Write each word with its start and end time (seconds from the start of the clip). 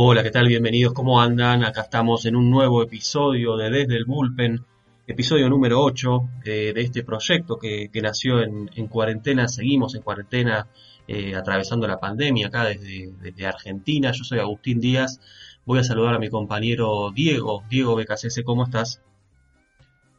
Hola, 0.00 0.22
¿qué 0.22 0.30
tal? 0.30 0.46
Bienvenidos, 0.46 0.92
¿cómo 0.92 1.20
andan? 1.20 1.64
Acá 1.64 1.80
estamos 1.80 2.24
en 2.24 2.36
un 2.36 2.48
nuevo 2.48 2.84
episodio 2.84 3.56
de 3.56 3.68
Desde 3.68 3.96
el 3.96 4.04
Bullpen, 4.04 4.64
episodio 5.08 5.48
número 5.48 5.82
8 5.82 6.28
eh, 6.44 6.72
de 6.72 6.80
este 6.82 7.02
proyecto 7.02 7.58
que, 7.58 7.90
nació 8.00 8.40
en, 8.40 8.70
en, 8.76 8.86
cuarentena, 8.86 9.48
seguimos 9.48 9.96
en 9.96 10.02
cuarentena 10.02 10.68
eh, 11.08 11.34
atravesando 11.34 11.88
la 11.88 11.98
pandemia 11.98 12.46
acá 12.46 12.66
desde, 12.66 13.10
desde, 13.20 13.44
Argentina. 13.44 14.12
Yo 14.12 14.22
soy 14.22 14.38
Agustín 14.38 14.78
Díaz, 14.78 15.20
voy 15.64 15.80
a 15.80 15.82
saludar 15.82 16.14
a 16.14 16.20
mi 16.20 16.30
compañero 16.30 17.10
Diego, 17.10 17.64
Diego 17.68 17.96
BKCS, 17.96 18.42
¿cómo 18.44 18.66
estás? 18.66 19.02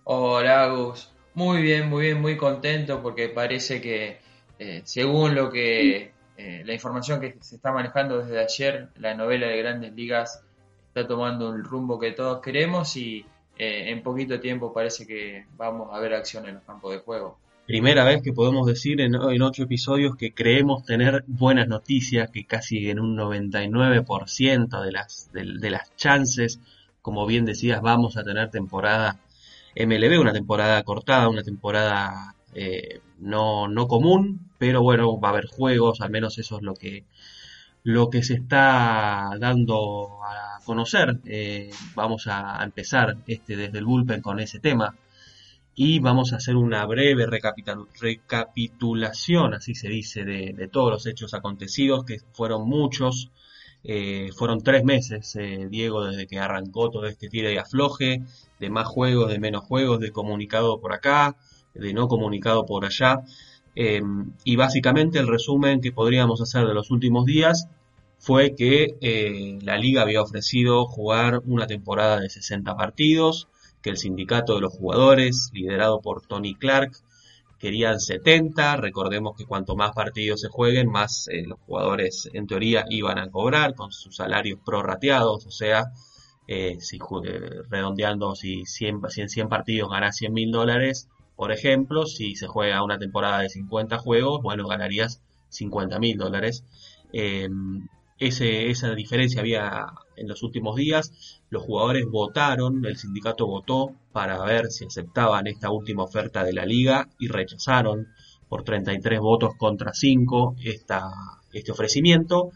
Hola 0.04 0.64
Agus, 0.66 1.10
muy 1.36 1.62
bien, 1.62 1.88
muy 1.88 2.08
bien, 2.08 2.20
muy 2.20 2.36
contento 2.36 3.02
porque 3.02 3.30
parece 3.30 3.80
que 3.80 4.20
eh, 4.60 4.82
según 4.84 5.36
lo 5.36 5.50
que 5.50 6.19
eh, 6.42 6.64
la 6.64 6.74
información 6.74 7.20
que 7.20 7.36
se 7.42 7.58
está 7.58 7.74
manejando 7.74 8.20
desde 8.20 8.40
ayer, 8.40 8.88
la 8.96 9.14
novela 9.14 9.48
de 9.48 9.58
grandes 9.58 9.94
ligas 9.94 10.42
está 10.88 11.06
tomando 11.06 11.54
el 11.54 11.66
rumbo 11.66 12.00
que 12.00 12.14
todos 12.14 12.42
queremos 12.42 12.96
y 12.96 13.26
eh, 13.58 13.90
en 13.90 14.02
poquito 14.02 14.40
tiempo 14.40 14.72
parece 14.72 15.06
que 15.06 15.48
vamos 15.58 15.90
a 15.92 16.00
ver 16.00 16.14
acción 16.14 16.48
en 16.48 16.56
los 16.56 16.64
campos 16.64 16.94
de 16.94 17.00
juego. 17.00 17.38
Primera 17.66 18.06
vez 18.06 18.22
que 18.24 18.32
podemos 18.32 18.66
decir 18.66 19.02
en, 19.02 19.16
ocho 19.16 19.64
episodios 19.64 20.16
que 20.16 20.34
creemos 20.34 20.86
tener 20.86 21.26
buenas 21.28 21.68
noticias, 21.68 22.32
que 22.32 22.46
casi 22.46 22.90
en 22.90 23.02
un 23.02 23.18
99% 23.18 24.82
de 24.82 24.92
las, 24.94 25.30
de 25.34 25.70
las 25.70 25.94
chances, 25.98 26.62
como 27.02 27.26
bien 27.26 27.44
decías, 27.44 27.82
vamos 27.82 28.16
a 28.16 28.24
tener 28.24 28.50
temporada 28.50 29.20
MLB, 29.76 30.22
una 30.22 30.32
temporada 30.32 30.82
cortada, 30.84 31.28
una 31.28 31.44
temporada 31.44 32.34
eh, 32.54 33.02
no, 33.20 33.68
no 33.68 33.88
común, 33.88 34.50
pero 34.58 34.82
bueno, 34.82 35.20
va 35.20 35.30
a 35.30 35.32
haber 35.32 35.48
juegos, 35.48 36.02
al 36.02 36.10
menos 36.10 36.38
eso 36.40 36.58
es 36.58 36.64
lo 36.64 36.74
que, 36.74 37.06
lo 37.84 38.10
que 38.10 38.24
se 38.24 38.34
está 38.36 39.32
dando 39.40 40.24
a 40.24 40.60
conocer. 40.66 41.20
Eh, 41.26 41.70
vamos 41.96 42.28
a 42.28 42.64
empezar 42.64 43.18
este 43.28 43.56
desde 43.56 43.80
el 43.80 43.86
bullpen 43.86 44.22
con 44.22 44.40
ese 44.40 44.60
tema 44.60 44.96
y 45.76 46.00
vamos 46.00 46.34
a 46.34 46.38
hacer 46.38 46.56
una 46.56 46.86
breve 46.86 47.26
recapitulación, 47.26 49.54
así 49.54 49.76
se 49.76 49.88
dice, 49.88 50.26
de, 50.26 50.68
todos 50.68 50.92
los 50.92 51.06
hechos 51.06 51.34
acontecidos, 51.34 52.06
que 52.06 52.20
fueron 52.34 52.68
muchos. 52.68 53.32
Eh, 53.82 54.32
fueron 54.36 54.62
tres 54.62 54.84
meses, 54.84 55.38
Diego, 55.70 56.04
desde 56.04 56.28
que 56.28 56.38
arrancó 56.38 56.90
todo 56.90 57.06
este 57.06 57.30
tire 57.30 57.54
y 57.54 57.58
afloje, 57.58 58.24
de 58.60 58.70
más 58.70 58.88
juegos, 58.88 59.32
de 59.32 59.40
menos 59.40 59.64
juegos, 59.64 60.02
de 60.02 60.12
comunicado 60.12 60.82
por 60.82 60.92
acá, 60.92 61.38
de 61.74 61.94
no 61.94 62.08
comunicado 62.08 62.66
por 62.66 62.86
allá. 62.86 63.22
Eh, 63.76 64.02
y 64.44 64.56
básicamente 64.56 65.20
el 65.20 65.28
resumen 65.28 65.82
que 65.82 65.92
podríamos 65.92 66.42
hacer 66.42 66.66
de 66.68 66.74
los 66.74 66.92
últimos 66.92 67.26
días 67.26 67.68
fue 68.20 68.54
que 68.56 68.98
eh, 69.02 69.60
la 69.62 69.78
liga 69.78 70.02
había 70.02 70.22
ofrecido 70.22 70.86
jugar 70.86 71.42
una 71.46 71.68
temporada 71.68 72.20
de 72.20 72.30
60 72.30 72.76
partidos, 72.76 73.48
que 73.82 73.90
el 73.90 73.98
sindicato 73.98 74.56
de 74.56 74.62
los 74.62 74.74
jugadores, 74.74 75.50
liderado 75.54 76.02
por 76.02 76.26
Tony 76.26 76.54
Clark, 76.56 76.92
querían 77.60 78.00
70. 78.00 78.78
Recordemos 78.78 79.38
que 79.38 79.46
cuanto 79.46 79.76
más 79.76 79.94
partidos 79.94 80.42
se 80.42 80.50
jueguen, 80.50 80.90
más 80.90 81.28
eh, 81.30 81.46
los 81.46 81.60
jugadores 81.60 82.30
en 82.34 82.46
teoría 82.46 82.86
iban 82.90 83.20
a 83.20 83.30
cobrar 83.30 83.76
con 83.76 83.92
sus 83.92 84.18
salarios 84.18 84.60
prorrateados, 84.66 85.46
o 85.46 85.52
sea, 85.52 85.86
eh, 86.48 86.78
si, 86.80 86.98
redondeando, 87.70 88.36
si 88.36 88.66
100, 88.66 89.02
100, 89.08 89.30
100 89.30 89.50
partidos 89.50 89.90
ganas 89.92 90.18
100 90.18 90.34
mil 90.34 90.52
dólares, 90.52 91.08
por 91.40 91.54
ejemplo, 91.54 92.06
si 92.06 92.36
se 92.36 92.48
juega 92.48 92.84
una 92.84 93.00
temporada 93.00 93.40
de 93.40 93.48
50 93.48 93.98
juegos, 94.00 94.42
bueno, 94.44 94.68
ganarías 94.68 95.22
50 95.48 95.98
mil 95.98 96.18
dólares. 96.18 96.66
Eh, 97.14 97.48
ese, 98.18 98.70
esa 98.70 98.94
diferencia 98.94 99.40
había 99.40 99.86
en 100.18 100.28
los 100.28 100.44
últimos 100.44 100.76
días. 100.76 101.42
Los 101.50 101.64
jugadores 101.64 102.04
votaron, 102.12 102.84
el 102.86 102.98
sindicato 102.98 103.48
votó 103.48 103.96
para 104.12 104.44
ver 104.44 104.70
si 104.70 104.84
aceptaban 104.84 105.48
esta 105.48 105.72
última 105.72 106.04
oferta 106.04 106.44
de 106.44 106.52
la 106.52 106.66
liga 106.66 107.08
y 107.20 107.30
rechazaron 107.30 108.10
por 108.50 108.66
33 108.66 109.22
votos 109.22 109.52
contra 109.58 109.94
5 109.94 110.58
esta, 110.62 111.10
este 111.54 111.72
ofrecimiento. 111.72 112.52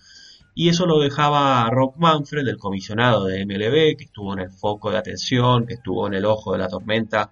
Y 0.56 0.68
eso 0.68 0.86
lo 0.88 1.00
dejaba 1.00 1.66
a 1.66 1.70
Rob 1.70 1.94
Manfred, 1.96 2.46
el 2.46 2.58
comisionado 2.58 3.28
de 3.28 3.46
MLB, 3.46 3.96
que 3.96 4.04
estuvo 4.04 4.34
en 4.34 4.40
el 4.40 4.52
foco 4.52 4.92
de 4.92 4.98
atención, 4.98 5.66
que 5.68 5.76
estuvo 5.76 6.06
en 6.06 6.16
el 6.16 6.26
ojo 6.26 6.52
de 6.52 6.58
la 6.58 6.68
tormenta 6.68 7.32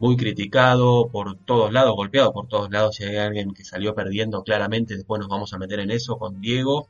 muy 0.00 0.16
criticado 0.16 1.08
por 1.10 1.36
todos 1.44 1.72
lados, 1.72 1.94
golpeado 1.94 2.32
por 2.32 2.48
todos 2.48 2.70
lados. 2.70 2.96
Si 2.96 3.04
hay 3.04 3.16
alguien 3.16 3.54
que 3.54 3.64
salió 3.64 3.94
perdiendo 3.94 4.42
claramente, 4.42 4.96
después 4.96 5.20
nos 5.20 5.28
vamos 5.28 5.52
a 5.52 5.58
meter 5.58 5.80
en 5.80 5.90
eso 5.90 6.18
con 6.18 6.40
Diego. 6.40 6.88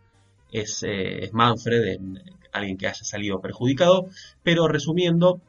Es, 0.51 0.83
eh, 0.83 1.25
es 1.25 1.33
Manfred, 1.33 1.85
en, 1.95 2.23
alguien 2.53 2.77
que 2.77 2.87
haya 2.87 3.05
salido 3.05 3.41
perjudicado. 3.41 4.07
Pero 4.43 4.69
resumiendo, 4.69 5.41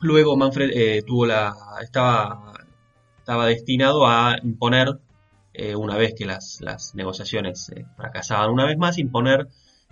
luego 0.00 0.36
Manfred 0.36 0.70
eh, 0.74 1.02
tuvo 1.02 1.26
la, 1.26 1.54
estaba, 1.82 2.54
estaba 3.18 3.46
destinado 3.46 4.06
a 4.06 4.36
imponer, 4.42 4.98
eh, 5.54 5.74
una 5.74 5.96
vez 5.96 6.14
que 6.16 6.26
las, 6.26 6.60
las 6.60 6.94
negociaciones 6.94 7.70
eh, 7.70 7.84
fracasaban 7.96 8.50
una 8.50 8.66
vez 8.66 8.78
más, 8.78 8.98
imponer 8.98 9.48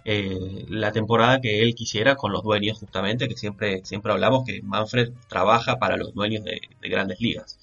eh, 0.08 0.64
la 0.68 0.92
temporada 0.92 1.40
que 1.40 1.62
él 1.62 1.74
quisiera 1.74 2.14
con 2.14 2.30
los 2.30 2.44
dueños 2.44 2.78
justamente, 2.78 3.26
que 3.26 3.36
siempre, 3.36 3.84
siempre 3.84 4.12
hablamos 4.12 4.44
que 4.46 4.62
Manfred 4.62 5.10
trabaja 5.28 5.80
para 5.80 5.96
los 5.96 6.14
dueños 6.14 6.44
de, 6.44 6.60
de 6.80 6.88
grandes 6.88 7.20
ligas. 7.20 7.58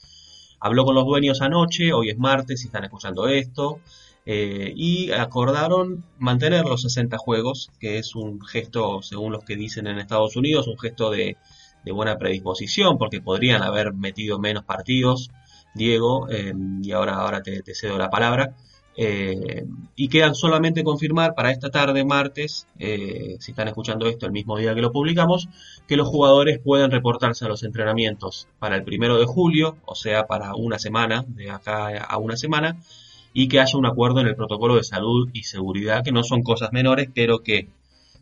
Habló 0.59 0.83
con 0.83 0.93
los 0.93 1.05
dueños 1.05 1.41
anoche, 1.41 1.93
hoy 1.93 2.09
es 2.09 2.17
martes, 2.17 2.59
si 2.59 2.67
están 2.67 2.83
escuchando 2.83 3.29
esto, 3.29 3.79
eh, 4.25 4.73
y 4.75 5.11
acordaron 5.11 6.03
mantener 6.19 6.65
los 6.65 6.81
60 6.81 7.17
juegos, 7.17 7.71
que 7.79 7.97
es 7.97 8.13
un 8.13 8.41
gesto, 8.41 9.01
según 9.01 9.31
los 9.31 9.45
que 9.45 9.55
dicen 9.55 9.87
en 9.87 9.97
Estados 9.99 10.35
Unidos, 10.35 10.67
un 10.67 10.77
gesto 10.77 11.11
de, 11.11 11.37
de 11.85 11.91
buena 11.93 12.17
predisposición, 12.17 12.97
porque 12.97 13.21
podrían 13.21 13.63
haber 13.63 13.93
metido 13.93 14.37
menos 14.37 14.65
partidos, 14.65 15.31
Diego, 15.75 16.27
eh, 16.29 16.53
y 16.81 16.91
ahora, 16.91 17.15
ahora 17.15 17.41
te 17.41 17.63
cedo 17.73 17.97
la 17.97 18.09
palabra. 18.09 18.53
Eh, 18.95 19.65
y 19.95 20.07
quedan 20.07 20.35
solamente 20.35 20.83
confirmar 20.83 21.33
para 21.33 21.51
esta 21.51 21.69
tarde, 21.69 22.05
martes, 22.05 22.67
eh, 22.77 23.37
si 23.39 23.51
están 23.51 23.67
escuchando 23.67 24.07
esto 24.07 24.27
el 24.27 24.31
mismo 24.31 24.57
día 24.57 24.75
que 24.75 24.81
lo 24.81 24.91
publicamos, 24.91 25.49
que 25.87 25.97
los 25.97 26.07
jugadores 26.07 26.59
pueden 26.59 26.91
reportarse 26.91 27.45
a 27.45 27.47
los 27.47 27.63
entrenamientos 27.63 28.47
para 28.59 28.75
el 28.75 28.83
primero 28.83 29.17
de 29.17 29.25
julio, 29.25 29.77
o 29.85 29.95
sea, 29.95 30.27
para 30.27 30.55
una 30.55 30.77
semana, 30.77 31.25
de 31.27 31.49
acá 31.49 32.03
a 32.03 32.17
una 32.17 32.37
semana, 32.37 32.77
y 33.33 33.47
que 33.47 33.59
haya 33.59 33.77
un 33.77 33.87
acuerdo 33.87 34.21
en 34.21 34.27
el 34.27 34.35
protocolo 34.35 34.75
de 34.75 34.83
salud 34.83 35.29
y 35.33 35.43
seguridad, 35.43 36.03
que 36.03 36.11
no 36.11 36.23
son 36.23 36.43
cosas 36.43 36.71
menores, 36.71 37.09
pero 37.13 37.39
que 37.39 37.67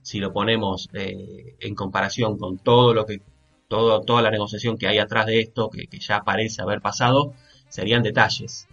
si 0.01 0.19
lo 0.19 0.31
ponemos 0.31 0.89
eh, 0.93 1.55
en 1.59 1.75
comparación 1.75 2.37
con 2.37 2.57
todo 2.57 2.93
lo 2.93 3.05
que, 3.05 3.21
todo, 3.67 4.01
toda 4.01 4.21
la 4.21 4.31
negociación 4.31 4.77
que 4.77 4.87
hay 4.87 4.99
atrás 4.99 5.25
de 5.25 5.41
esto, 5.41 5.69
que 5.69 5.87
ya 5.99 6.21
parece 6.21 6.61
haber 6.61 6.81
pasado, 6.81 7.33
serían 7.67 8.03
detalles 8.03 8.67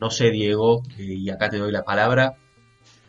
no 0.00 0.10
sé, 0.10 0.30
Diego, 0.30 0.82
eh, 0.98 1.02
y 1.02 1.30
acá 1.30 1.48
te 1.50 1.58
doy 1.58 1.72
la 1.72 1.84
palabra, 1.84 2.36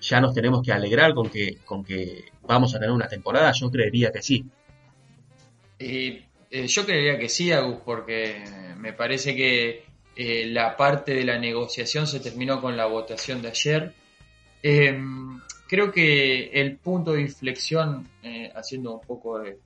ya 0.02 0.20
nos 0.20 0.34
tenemos 0.34 0.66
que 0.66 0.72
alegrar 0.72 1.14
con 1.14 1.30
que, 1.30 1.58
con 1.64 1.84
que 1.84 2.26
vamos 2.42 2.74
a 2.76 2.80
tener 2.80 2.92
una 2.92 3.08
temporada, 3.08 3.52
yo 3.52 3.70
creería 3.70 4.12
que 4.12 4.22
sí. 4.22 4.44
Eh, 5.80 6.26
eh, 6.50 6.68
yo 6.68 6.86
creería 6.86 7.18
que 7.18 7.30
sí, 7.30 7.52
Agus, 7.52 7.80
porque 7.86 8.44
me 8.78 8.94
parece 8.94 9.36
que 9.36 9.86
eh, 10.16 10.48
la 10.48 10.76
parte 10.76 11.14
de 11.14 11.24
la 11.24 11.38
negociación 11.38 12.08
se 12.08 12.20
terminó 12.20 12.60
con 12.62 12.76
la 12.76 12.88
votación 12.88 13.42
de 13.42 13.50
ayer. 13.50 13.94
Em, 14.64 15.40
creo 15.68 15.92
que 15.92 16.50
el 16.54 16.78
punto 16.78 17.14
de 17.14 17.22
inflexión, 17.22 18.08
haciendo 18.56 18.96
un 18.96 19.02
poco 19.02 19.40
de, 19.40 19.58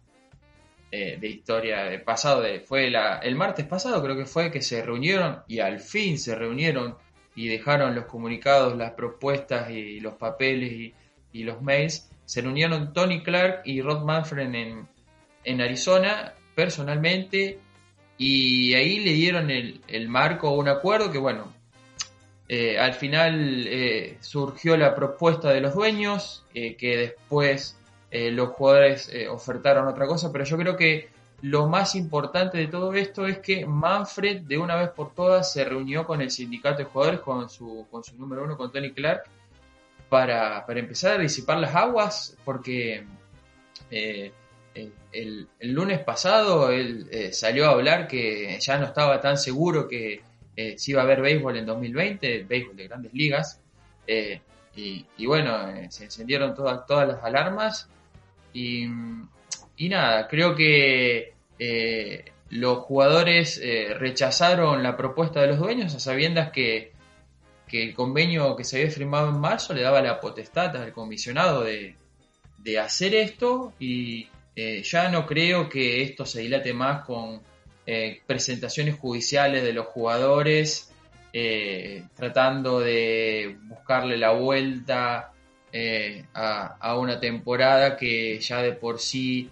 de 0.91 1.27
historia 1.27 1.83
de 1.85 1.99
pasado, 1.99 2.41
de, 2.41 2.59
fue 2.61 2.89
la, 2.89 3.17
el 3.17 3.35
martes 3.35 3.65
pasado 3.65 4.01
creo 4.01 4.15
que 4.15 4.25
fue 4.25 4.51
que 4.51 4.61
se 4.61 4.81
reunieron 4.81 5.39
y 5.47 5.59
al 5.59 5.79
fin 5.79 6.17
se 6.17 6.35
reunieron 6.35 6.95
y 7.35 7.47
dejaron 7.47 7.95
los 7.95 8.05
comunicados, 8.05 8.77
las 8.77 8.91
propuestas 8.91 9.69
y 9.69 9.99
los 9.99 10.15
papeles 10.15 10.71
y, 10.71 10.93
los 11.43 11.61
mails, 11.61 12.09
se 12.23 12.41
reunieron 12.41 12.93
Tony 12.93 13.21
Clark 13.21 13.63
y 13.65 13.81
Rod 13.81 14.05
Manfred 14.05 14.55
en, 14.55 14.87
en 15.43 15.61
Arizona 15.61 16.33
personalmente 16.55 17.59
y 18.17 18.73
ahí 18.73 19.01
le 19.01 19.11
dieron 19.11 19.51
el, 19.51 19.81
el 19.87 20.07
marco 20.07 20.47
a 20.47 20.53
un 20.53 20.69
acuerdo 20.69 21.11
que, 21.11 21.17
bueno, 21.17 21.53
eh, 22.47 22.77
al 22.77 22.93
final 22.93 23.65
eh, 23.67 24.17
surgió 24.19 24.77
la 24.77 24.93
propuesta 24.93 25.49
de 25.49 25.61
los 25.61 25.73
dueños, 25.73 26.45
eh, 26.53 26.75
que 26.75 26.97
después 26.97 27.77
los 28.11 28.51
jugadores 28.51 29.11
ofertaron 29.29 29.89
otra 29.89 30.07
cosa, 30.07 30.31
pero 30.31 30.45
yo 30.45 30.55
creo 30.57 30.77
que 30.77 31.09
lo 31.41 31.67
más 31.67 31.95
importante 31.95 32.57
de 32.57 32.67
todo 32.67 32.93
esto 32.93 33.27
es 33.27 33.39
que 33.39 33.65
Manfred 33.65 34.41
de 34.41 34.57
una 34.57 34.75
vez 34.75 34.89
por 34.89 35.13
todas 35.13 35.51
se 35.51 35.63
reunió 35.65 36.05
con 36.05 36.21
el 36.21 36.31
sindicato 36.31 36.79
de 36.79 36.85
jugadores, 36.85 37.19
con 37.19 37.49
su, 37.49 37.87
con 37.91 38.03
su 38.03 38.17
número 38.17 38.43
uno, 38.43 38.57
con 38.57 38.71
Tony 38.71 38.91
Clark, 38.91 39.23
para, 40.09 40.65
para 40.65 40.79
empezar 40.79 41.19
a 41.19 41.21
disipar 41.21 41.57
las 41.57 41.75
aguas, 41.75 42.37
porque 42.45 43.05
el, 43.91 44.31
el, 45.11 45.47
lunes 45.61 45.99
pasado 45.99 46.71
él 46.71 47.07
salió 47.31 47.65
a 47.65 47.71
hablar 47.71 48.07
que 48.07 48.57
ya 48.59 48.77
no 48.77 48.85
estaba 48.85 49.19
tan 49.21 49.37
seguro 49.37 49.87
que 49.87 50.21
eh, 50.55 50.75
si 50.77 50.91
iba 50.91 51.01
a 51.01 51.03
haber 51.03 51.21
béisbol 51.21 51.57
en 51.57 51.65
2020, 51.65 52.43
béisbol 52.43 52.75
de 52.75 52.87
grandes 52.87 53.13
ligas. 53.13 53.59
Eh, 54.07 54.41
y, 54.75 55.25
bueno, 55.25 55.69
eh, 55.69 55.87
se 55.89 56.05
encendieron 56.05 56.53
todas, 56.53 56.85
todas 56.85 57.07
las 57.07 57.23
alarmas. 57.23 57.89
Y, 58.53 58.87
nada, 59.77 60.27
creo 60.27 60.55
que 60.55 61.33
los 62.49 62.77
jugadores 62.79 63.61
rechazaron 63.97 64.83
la 64.83 64.97
propuesta 64.97 65.41
de 65.41 65.47
los 65.47 65.59
dueños 65.59 65.93
a 65.95 65.99
sabiendas 65.99 66.51
que, 66.51 66.91
que, 67.67 67.83
el 67.83 67.93
convenio 67.93 68.55
que 68.55 68.63
se 68.63 68.77
había 68.77 68.91
firmado 68.91 69.29
en 69.29 69.39
marzo 69.39 69.73
le 69.73 69.81
daba 69.81 70.01
la 70.01 70.19
potestad 70.19 70.75
al 70.75 70.91
comisionado 70.91 71.63
de, 71.63 71.95
de 72.59 72.79
hacer 72.79 73.15
esto. 73.15 73.73
Y 73.79 74.27
ya 74.83 75.09
no 75.09 75.25
creo 75.25 75.69
que 75.69 76.03
esto 76.03 76.25
se 76.25 76.41
dilate 76.41 76.73
más 76.73 77.05
con 77.05 77.41
eh, 77.87 78.21
presentaciones 78.25 78.97
judiciales 78.97 79.63
de 79.63 79.71
los 79.71 79.85
jugadores, 79.85 80.91
eh, 81.33 82.03
tratando 82.15 82.79
de 82.79 83.57
buscarle 83.67 84.17
la 84.17 84.31
vuelta 84.31 85.33
eh, 85.71 86.25
a, 86.33 86.97
una 86.97 87.19
temporada 87.19 87.95
que 87.95 88.39
ya 88.39 88.63
de 88.63 88.71
por 88.71 88.99
sí 88.99 89.51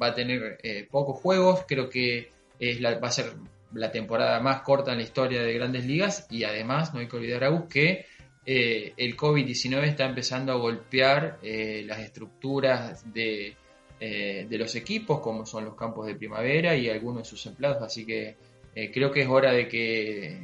va 0.00 0.08
a 0.08 0.14
tener 0.14 0.58
pocos 0.90 1.20
juegos. 1.20 1.64
Creo 1.66 1.88
que 1.88 2.30
es 2.58 2.82
va 2.82 3.08
a 3.08 3.10
ser 3.10 3.34
la 3.72 3.90
temporada 3.90 4.40
más 4.40 4.62
corta 4.62 4.92
en 4.92 4.98
la 4.98 5.04
historia 5.04 5.42
de 5.42 5.52
grandes 5.54 5.86
ligas 5.86 6.26
y 6.30 6.44
además 6.44 6.94
no 6.94 7.00
hay 7.00 7.08
que 7.08 7.16
olvidar 7.16 7.44
a 7.44 7.68
que 7.68 8.06
el 8.46 9.16
COVID-19 9.16 9.84
está 9.84 10.04
empezando 10.04 10.52
a 10.52 10.56
golpear 10.56 11.38
las 11.42 11.98
estructuras 12.00 13.12
de 13.12 13.56
eh, 14.00 14.46
de 14.50 14.58
los 14.58 14.74
equipos, 14.74 15.20
como 15.20 15.46
son 15.46 15.64
los 15.64 15.76
campos 15.76 16.06
de 16.06 16.16
primavera 16.16 16.76
y 16.76 16.90
algunos 16.90 17.22
de 17.22 17.28
sus 17.28 17.46
empleados. 17.46 17.80
Así 17.80 18.04
que 18.04 18.36
eh, 18.74 18.90
creo 18.92 19.10
que 19.12 19.22
es 19.22 19.28
hora 19.28 19.52
de 19.52 19.68
que 19.68 20.42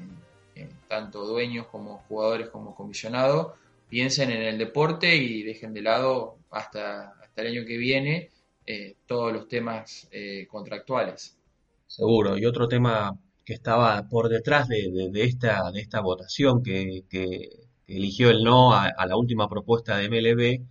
eh, 0.55 0.69
tanto 0.89 1.27
dueños 1.27 1.67
como 1.67 1.99
jugadores 2.09 2.49
como 2.49 2.75
comisionados 2.75 3.59
piensen 3.89 4.31
en 4.31 4.43
el 4.43 4.57
deporte 4.57 5.15
y 5.17 5.43
dejen 5.43 5.75
de 5.75 5.83
lado 5.83 6.39
hasta, 6.51 7.11
hasta 7.21 7.43
el 7.43 7.49
año 7.49 7.67
que 7.67 7.77
viene 7.77 8.31
todos 9.07 9.33
los 9.33 9.49
temas 9.49 10.09
contractuales. 10.49 11.37
Seguro. 11.87 12.39
Y 12.39 12.45
otro 12.47 12.69
tema 12.69 13.19
que 13.45 13.55
estaba 13.55 14.09
por 14.09 14.29
detrás 14.29 14.69
de, 14.69 15.11
esta, 15.15 16.01
votación 16.01 16.63
que, 16.63 17.05
eligió 17.87 18.31
el 18.31 18.45
no 18.45 18.73
a, 18.73 18.93
la 19.07 19.17
última 19.17 19.49
propuesta 19.49 19.97
de 19.97 20.09
MLB 20.09 20.65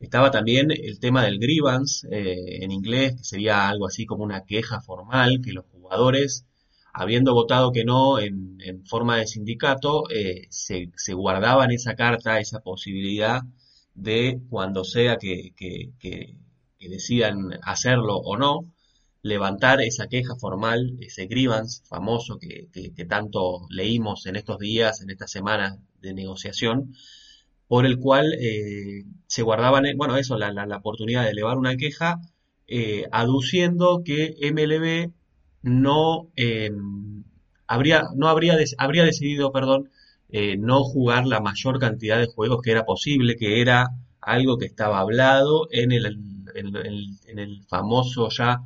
estaba 0.00 0.30
también 0.30 0.70
el 0.70 0.98
tema 0.98 1.24
del 1.24 1.38
grievance 1.38 2.08
eh, 2.10 2.64
en 2.64 2.72
inglés, 2.72 3.16
que 3.16 3.24
sería 3.24 3.68
algo 3.68 3.86
así 3.86 4.06
como 4.06 4.24
una 4.24 4.44
queja 4.44 4.80
formal, 4.80 5.40
que 5.44 5.52
los 5.52 5.66
jugadores, 5.66 6.46
habiendo 6.94 7.34
votado 7.34 7.70
que 7.70 7.84
no 7.84 8.18
en, 8.18 8.58
forma 8.86 9.18
de 9.18 9.26
sindicato, 9.26 10.10
eh, 10.10 10.46
se, 10.50 10.88
guardaban 11.12 11.70
esa 11.70 11.94
carta, 11.96 12.40
esa 12.40 12.60
posibilidad 12.60 13.42
de 13.94 14.40
cuando 14.48 14.84
sea 14.84 15.18
que, 15.18 15.52
decidan 16.88 17.58
hacerlo 17.62 18.16
o 18.16 18.36
no, 18.36 18.66
levantar 19.22 19.80
esa 19.82 20.08
queja 20.08 20.34
formal, 20.36 20.96
ese 21.00 21.26
grievance 21.26 21.82
famoso 21.86 22.38
que, 22.38 22.68
que 22.72 23.04
tanto 23.04 23.66
leímos 23.68 24.26
en 24.26 24.36
estos 24.36 24.58
días, 24.58 25.02
en 25.02 25.10
estas 25.10 25.30
semanas 25.30 25.78
de 26.00 26.14
negociación, 26.14 26.94
por 27.70 27.86
el 27.86 27.98
cual 27.98 28.34
eh, 28.40 29.04
se 29.28 29.42
guardaban, 29.42 29.86
eh, 29.86 29.94
bueno, 29.96 30.16
eso, 30.16 30.36
la, 30.36 30.52
la, 30.52 30.76
oportunidad 30.76 31.22
de 31.24 31.30
elevar 31.30 31.56
una 31.56 31.76
queja, 31.76 32.20
eh, 32.66 33.04
aduciendo 33.12 34.02
que 34.04 34.34
MLB 34.40 35.12
no 35.62 36.30
em, 36.34 37.22
habría, 37.68 38.04
no 38.16 38.28
habría, 38.28 38.56
habría 38.78 39.04
decidido, 39.04 39.52
perdón, 39.52 39.88
no 40.58 40.82
jugar 40.82 41.26
la 41.26 41.40
mayor 41.40 41.78
cantidad 41.78 42.18
de 42.18 42.26
juegos 42.26 42.60
que 42.62 42.72
era 42.72 42.84
posible, 42.84 43.36
que 43.36 43.60
era 43.60 43.88
algo 44.20 44.58
que 44.58 44.66
estaba 44.66 44.98
hablado 44.98 45.68
en 45.70 45.92
el, 45.92 46.18
en, 46.68 47.18
en 47.26 47.38
el 47.38 47.64
famoso 47.68 48.28
ya 48.30 48.60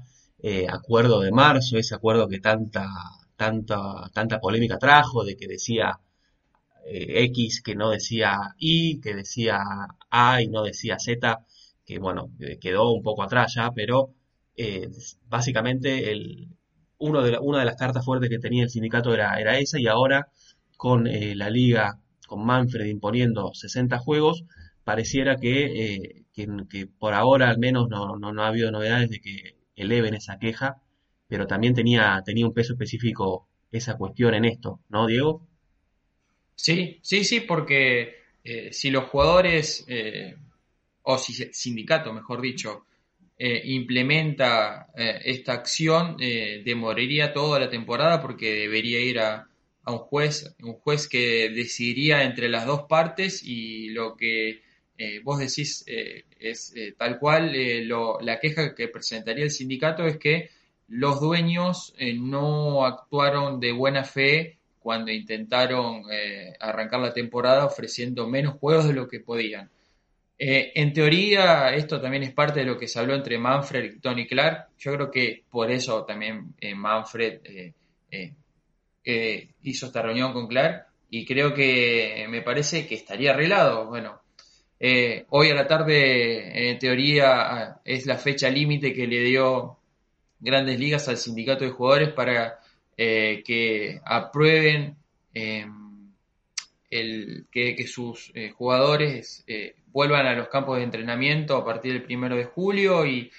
acuerdo 0.69 1.21
de 1.21 1.33
marzo, 1.33 1.79
ese 1.79 1.95
acuerdo 1.95 2.29
que 2.29 2.39
tanta, 2.41 2.87
tanta, 3.37 4.11
tanta 4.13 4.41
polémica 4.41 4.79
trajo, 4.79 5.25
de 5.25 5.37
que 5.37 5.47
decía 5.47 5.99
eh, 6.87 7.25
X 7.25 7.63
que 7.63 7.75
no 7.75 7.91
decía 7.91 8.55
Y, 8.59 9.01
que 9.01 9.15
decía 9.15 9.61
A 10.11 10.43
y 10.43 10.49
no 10.49 10.63
decía 10.63 10.99
Z, 10.99 11.45
que 11.85 11.99
bueno, 11.99 12.31
quedó 12.61 12.93
un 12.93 13.03
poco 13.03 13.23
atrás 13.23 13.55
ya, 13.55 13.71
pero 13.73 14.11
eh, 14.57 14.89
básicamente 15.29 16.13
el, 16.13 16.49
uno 16.99 17.23
de 17.23 17.39
una 17.39 17.61
de 17.61 17.65
las 17.65 17.77
cartas 17.77 18.05
fuertes 18.05 18.31
que 18.31 18.39
tenía 18.39 18.65
el 18.65 18.71
sindicato 18.71 19.13
era, 19.15 19.35
era 19.41 19.59
esa 19.59 19.79
y 19.81 19.87
ahora 19.87 20.29
con 20.77 21.07
eh, 21.07 21.35
la 21.35 21.51
liga, 21.51 22.01
con 22.27 22.45
Manfred 22.45 22.87
imponiendo 22.87 23.53
60 23.55 23.99
juegos, 23.99 24.45
pareciera 24.85 25.37
que, 25.37 26.25
que, 26.33 26.87
por 26.87 27.15
ahora 27.15 27.49
al 27.49 27.59
menos 27.59 27.89
no, 27.89 28.17
no, 28.17 28.33
no, 28.33 28.43
ha 28.43 28.49
habido 28.49 28.71
novedades 28.71 29.11
de 29.11 29.21
que 29.21 29.57
eleven 29.77 30.15
esa 30.15 30.39
queja, 30.39 30.83
pero 31.27 31.47
también 31.47 31.75
tenía, 31.75 32.23
tenía 32.25 32.47
un 32.47 32.53
peso 32.53 32.75
específico 32.75 33.49
esa 33.73 33.97
cuestión 33.97 34.35
en 34.35 34.45
esto, 34.45 34.81
¿no, 34.89 35.07
Diego? 35.07 35.47
Sí, 36.55 37.01
sí, 37.03 37.25
sí, 37.25 37.41
porque 37.41 38.15
eh, 38.45 38.73
si 38.73 38.91
los 38.91 39.05
jugadores, 39.05 39.85
eh, 39.89 40.37
o 41.03 41.19
si 41.19 41.43
el 41.43 41.55
sindicato, 41.55 42.13
mejor 42.13 42.41
dicho, 42.41 42.87
eh, 43.37 43.63
implementa 43.65 44.87
esta 44.95 45.55
acción, 45.55 46.17
demoraría 46.17 47.33
toda 47.33 47.59
la 47.59 47.69
temporada 47.69 48.23
porque 48.23 48.55
debería 48.55 49.01
ir 49.01 49.19
a, 49.19 49.49
a, 49.83 49.93
un 49.93 49.99
juez, 49.99 50.55
un 50.63 50.75
juez 50.75 51.09
que 51.09 51.51
decidiría 51.51 52.23
entre 52.23 52.49
las 52.49 52.65
dos 52.65 52.83
partes 52.83 53.43
y 53.43 53.89
lo 53.89 54.17
que 54.17 54.63
vos 55.23 55.39
decís 55.39 55.85
es 55.87 56.75
tal 56.97 57.19
cual, 57.19 57.53
lo, 57.89 58.21
la 58.21 58.39
queja 58.39 58.75
que 58.75 58.89
presentaría 58.89 59.45
el 59.45 59.51
sindicato 59.51 60.07
es 60.07 60.19
que 60.19 60.51
los 60.89 61.21
dueños 61.21 61.95
no 62.17 62.85
actuaron 62.85 63.59
de 63.59 63.73
buena 63.73 64.05
fe 64.05 64.59
cuando 64.85 65.11
intentaron 65.11 66.03
eh, 66.13 66.53
arrancar 66.61 67.01
la 67.01 67.15
temporada 67.15 67.65
ofreciendo 67.65 68.29
menos 68.29 68.59
juegos 68.59 68.87
de 68.87 68.93
lo 68.93 69.09
que 69.09 69.19
podían. 69.19 69.71
Eh, 70.39 70.73
en 70.75 70.93
teoría, 70.93 71.75
esto 71.75 72.03
también 72.03 72.23
es 72.23 72.35
parte 72.35 72.61
de 72.61 72.67
lo 72.67 72.77
que 72.77 72.87
se 72.87 72.99
habló 72.99 73.15
entre 73.15 73.39
Manfred 73.39 73.85
y 73.85 73.99
Tony 73.99 74.27
Clark. 74.27 74.69
Yo 74.79 74.93
creo 74.93 75.11
que 75.11 75.43
por 75.51 75.71
eso 75.71 76.05
también 76.05 76.55
eh, 76.61 76.75
Manfred 76.75 77.41
hizo 79.63 79.87
esta 79.87 80.03
reunión 80.03 80.35
con 80.35 80.49
Clark 80.49 80.87
y 81.09 81.25
creo 81.25 81.55
que 81.55 82.27
me 82.29 82.43
parece 82.43 82.87
que 82.87 82.97
estaría 82.97 83.31
arreglado. 83.31 83.87
Bueno, 83.87 84.21
hoy 85.31 85.51
a 85.51 85.55
la 85.55 85.67
tarde, 85.67 86.71
en 86.71 86.79
teoría, 86.79 87.81
es 87.85 88.07
la 88.07 88.19
fecha 88.19 88.51
límite 88.51 88.93
que 88.93 89.07
le 89.07 89.21
dio 89.21 89.79
Grandes 90.41 90.79
Ligas 90.79 91.09
al 91.09 91.17
sindicato 91.17 91.65
de 91.65 91.71
jugadores 91.71 92.11
para 92.11 92.61
eh, 92.97 93.43
que 93.45 94.01
aprueben 94.05 94.97
em, 95.33 96.13
que, 96.91 97.87
sus 97.89 98.31
eh, 98.35 98.51
jugadores 98.51 99.43
eh, 99.47 99.75
vuelvan 99.87 100.27
a 100.27 100.35
los 100.35 100.49
campos 100.49 100.77
de 100.77 100.85
entrenamiento 100.85 101.57
a 101.57 101.65
partir 101.65 101.93
del 101.93 102.05
primero 102.05 102.37
de 102.37 102.45
julio 102.45 103.05
y, 103.07 103.31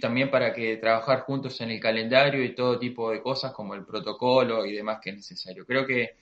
también 0.00 0.30
para 0.30 0.54
que 0.54 0.76
trabajar 0.76 1.22
juntos 1.22 1.60
en 1.60 1.70
el 1.72 1.80
calendario 1.80 2.42
y 2.44 2.54
todo 2.54 2.78
tipo 2.78 3.10
de 3.10 3.20
cosas 3.20 3.52
como 3.52 3.74
el 3.74 3.84
protocolo 3.84 4.64
y 4.64 4.72
demás 4.72 5.00
que 5.02 5.10
es 5.10 5.16
necesario. 5.16 5.66
Creo 5.66 5.84
que 5.84 6.14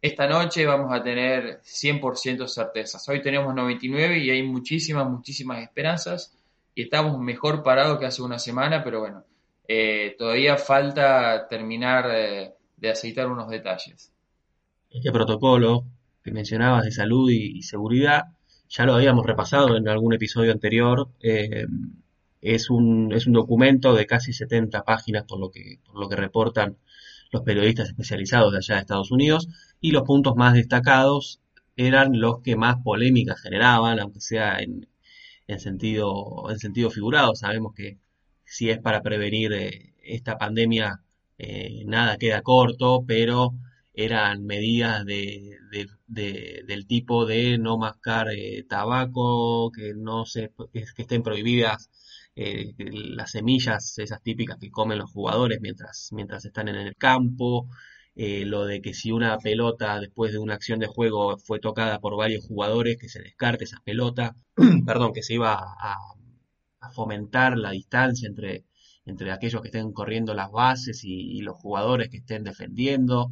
esta 0.00 0.26
noche 0.26 0.66
vamos 0.66 0.92
a 0.92 1.02
tener 1.02 1.60
100% 1.62 2.48
certezas. 2.48 3.08
Hoy 3.08 3.22
tenemos 3.22 3.54
99 3.54 4.18
y 4.18 4.30
hay 4.30 4.42
muchísimas, 4.42 5.08
muchísimas 5.08 5.62
esperanzas 5.62 6.36
y 6.74 6.82
estamos 6.82 7.18
mejor 7.18 7.62
parados 7.62 7.98
que 7.98 8.06
hace 8.06 8.22
una 8.22 8.38
semana, 8.38 8.84
pero 8.84 9.00
bueno, 9.00 9.24
eh, 9.66 10.14
todavía 10.18 10.56
falta 10.56 11.48
terminar 11.48 12.08
de 12.76 12.90
aceitar 12.90 13.28
unos 13.28 13.48
detalles. 13.48 14.12
Este 14.90 15.12
protocolo 15.12 15.84
que 16.26 16.32
mencionabas 16.32 16.84
de 16.84 16.90
salud 16.90 17.30
y, 17.30 17.62
seguridad, 17.62 18.24
ya 18.68 18.84
lo 18.84 18.94
habíamos 18.94 19.24
repasado 19.24 19.76
en 19.76 19.88
algún 19.88 20.12
episodio 20.12 20.50
anterior. 20.50 21.08
Eh, 21.20 21.66
es 22.40 22.68
un, 22.68 23.12
es 23.12 23.28
un 23.28 23.32
documento 23.32 23.94
de 23.94 24.06
casi 24.06 24.32
70 24.32 24.82
páginas 24.82 25.24
por 25.24 25.38
lo 25.38 25.50
que, 25.50 25.78
por 25.86 26.00
lo 26.00 26.08
que 26.08 26.16
reportan 26.16 26.78
los 27.32 27.42
periodistas 27.42 27.88
especializados 27.88 28.52
de 28.52 28.58
allá 28.58 28.74
de 28.76 28.80
Estados 28.82 29.10
Unidos 29.10 29.48
y 29.80 29.92
los 29.92 30.02
puntos 30.04 30.36
más 30.36 30.54
destacados 30.54 31.40
eran 31.76 32.18
los 32.20 32.40
que 32.42 32.56
más 32.56 32.76
polémica 32.82 33.36
generaban, 33.36 34.00
aunque 34.00 34.20
sea 34.20 34.60
en, 34.60 34.88
en 35.46 35.60
sentido, 35.60 36.50
en 36.50 36.58
sentido 36.58 36.90
figurado. 36.90 37.34
Sabemos 37.34 37.74
que 37.74 37.98
si 38.44 38.70
es 38.70 38.78
para 38.78 39.02
prevenir 39.02 39.52
eh, 39.52 39.94
esta 40.02 40.38
pandemia, 40.38 41.02
eh, 41.38 41.84
nada 41.86 42.16
queda 42.18 42.42
corto, 42.42 43.04
pero 43.06 43.54
eran 43.94 44.44
medidas 44.44 45.04
de, 45.06 45.58
del 45.68 46.86
tipo 46.86 47.26
de 47.26 47.58
no 47.58 47.78
mascar 47.78 48.28
eh, 48.30 48.64
tabaco, 48.68 49.70
que 49.72 49.94
no 49.94 50.26
se, 50.26 50.52
que, 50.72 50.84
estén 50.98 51.22
prohibidas 51.22 51.90
eh, 52.36 52.74
las 52.78 53.32
semillas, 53.32 53.98
esas 53.98 54.22
típicas 54.22 54.58
que 54.60 54.70
comen 54.70 54.98
los 54.98 55.10
jugadores 55.10 55.60
mientras, 55.60 56.10
mientras 56.12 56.44
están 56.44 56.68
en 56.68 56.76
el 56.76 56.96
campo, 56.96 57.68
eh, 58.14 58.44
lo 58.46 58.64
de 58.66 58.80
que 58.82 58.94
si 58.94 59.12
una 59.12 59.38
pelota 59.38 60.00
después 60.00 60.32
de 60.32 60.38
una 60.38 60.54
acción 60.54 60.78
de 60.78 60.86
juego 60.86 61.38
fue 61.38 61.60
tocada 61.60 62.00
por 62.00 62.16
varios 62.16 62.46
jugadores, 62.46 62.98
que 62.98 63.08
se 63.08 63.22
descarte 63.22 63.64
esa 63.64 63.80
pelota, 63.84 64.36
perdón, 64.86 65.12
que 65.12 65.22
se 65.22 65.34
iba 65.34 65.54
a, 65.54 65.96
fomentar 66.92 67.58
la 67.58 67.72
distancia 67.72 68.28
entre, 68.28 68.64
entre 69.04 69.32
aquellos 69.32 69.60
que 69.60 69.68
estén 69.68 69.92
corriendo 69.92 70.34
las 70.34 70.50
bases 70.52 71.02
y 71.04 71.40
los 71.42 71.56
jugadores 71.56 72.08
que 72.10 72.18
estén 72.18 72.44
defendiendo. 72.44 73.30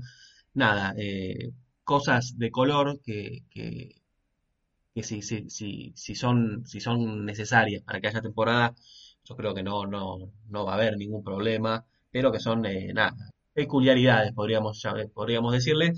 Nada, 0.54 0.94
eh, 0.96 1.52
cosas 1.84 2.38
de 2.38 2.50
color 2.50 3.00
que, 3.04 3.42
que 4.94 5.02
si, 5.02 5.22
si, 5.22 5.50
si, 5.50 5.92
si, 5.96 6.14
son, 6.14 6.64
si 6.66 6.80
son 6.80 7.24
necesarias 7.26 7.82
para 7.82 8.00
que 8.00 8.08
haya 8.08 8.22
temporada, 8.22 8.74
yo 9.24 9.36
creo 9.36 9.54
que 9.54 9.62
no, 9.62 9.86
no, 9.86 10.32
no 10.48 10.64
va 10.64 10.72
a 10.72 10.76
haber 10.76 10.96
ningún 10.96 11.24
problema, 11.24 11.84
pero 12.10 12.30
que 12.32 12.40
son, 12.40 12.64
eh, 12.66 12.92
nada, 12.94 13.14
peculiaridades, 13.52 14.32
podríamos, 14.32 14.82
podríamos 15.14 15.52
decirle, 15.52 15.94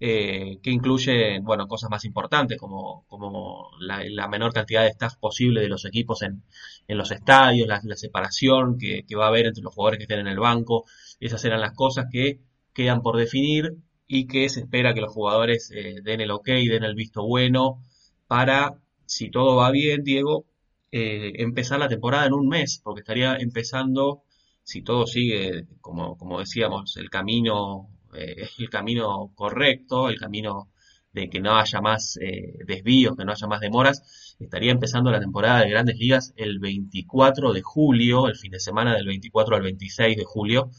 eh, 0.00 0.58
que 0.62 0.70
incluyen, 0.70 1.44
bueno, 1.44 1.66
cosas 1.66 1.90
más 1.90 2.04
importantes 2.04 2.58
como, 2.58 3.04
como 3.08 3.70
la, 3.80 4.28
menor 4.28 4.52
cantidad 4.52 4.82
de 4.82 4.88
staff 4.90 5.16
posible 5.16 5.60
de 5.60 5.68
los 5.68 5.84
equipos 5.84 6.22
en, 6.22 6.42
en 6.86 6.98
los 6.98 7.10
estadios, 7.10 7.68
la, 7.68 7.80
la 7.84 7.96
separación 7.96 8.78
que, 8.78 9.04
que, 9.06 9.16
va 9.16 9.26
a 9.26 9.28
haber 9.28 9.46
entre 9.46 9.62
los 9.62 9.74
jugadores 9.74 9.98
que 9.98 10.04
estén 10.04 10.20
en 10.20 10.28
el 10.28 10.38
banco, 10.38 10.84
esas 11.20 11.44
eran 11.44 11.60
las 11.60 11.74
cosas 11.74 12.06
que 12.10 12.40
quedan 12.72 13.02
por 13.02 13.16
definir 13.16 13.76
y 14.06 14.26
que 14.26 14.48
se 14.48 14.60
espera 14.60 14.94
que 14.94 15.00
los 15.00 15.12
jugadores 15.12 15.70
eh, 15.74 15.96
den 16.02 16.20
el 16.20 16.30
ok, 16.30 16.46
den 16.46 16.84
el 16.84 16.94
visto 16.94 17.26
bueno 17.26 17.82
para, 18.28 18.80
si 19.06 19.30
todo 19.30 19.56
va 19.56 19.70
bien, 19.72 20.04
Diego, 20.04 20.46
eh, 20.92 21.32
empezar 21.36 21.80
la 21.80 21.88
temporada 21.88 22.26
en 22.26 22.34
un 22.34 22.48
mes, 22.48 22.80
porque 22.84 23.00
estaría 23.00 23.36
empezando, 23.36 24.22
si 24.62 24.82
todo 24.82 25.06
sigue, 25.06 25.66
como, 25.80 26.16
como 26.16 26.38
decíamos, 26.38 26.96
el 26.96 27.10
camino, 27.10 27.88
eh, 28.14 28.36
el 28.58 28.70
camino 28.70 29.32
correcto, 29.34 30.08
el 30.08 30.18
camino 30.18 30.70
de 31.12 31.28
que 31.30 31.40
no 31.40 31.56
haya 31.56 31.80
más 31.80 32.18
desvíos, 32.66 33.16
que 33.16 33.24
no 33.24 33.32
haya 33.32 33.46
más 33.48 33.60
demoras, 33.60 34.36
estaría 34.38 34.70
empezando 34.72 35.10
la 35.10 35.20
temporada 35.20 35.60
de 35.62 35.70
grandes 35.70 35.98
ligas 35.98 36.32
el 36.36 36.58
24 36.58 37.52
de 37.52 37.62
julio, 37.62 38.28
el 38.28 38.36
fin 38.36 38.52
de 38.52 38.60
semana 38.60 38.94
del 38.94 39.06
24 39.06 39.56
al 39.56 39.62
26 39.62 40.16
de 40.16 40.24
julio, 40.24 40.70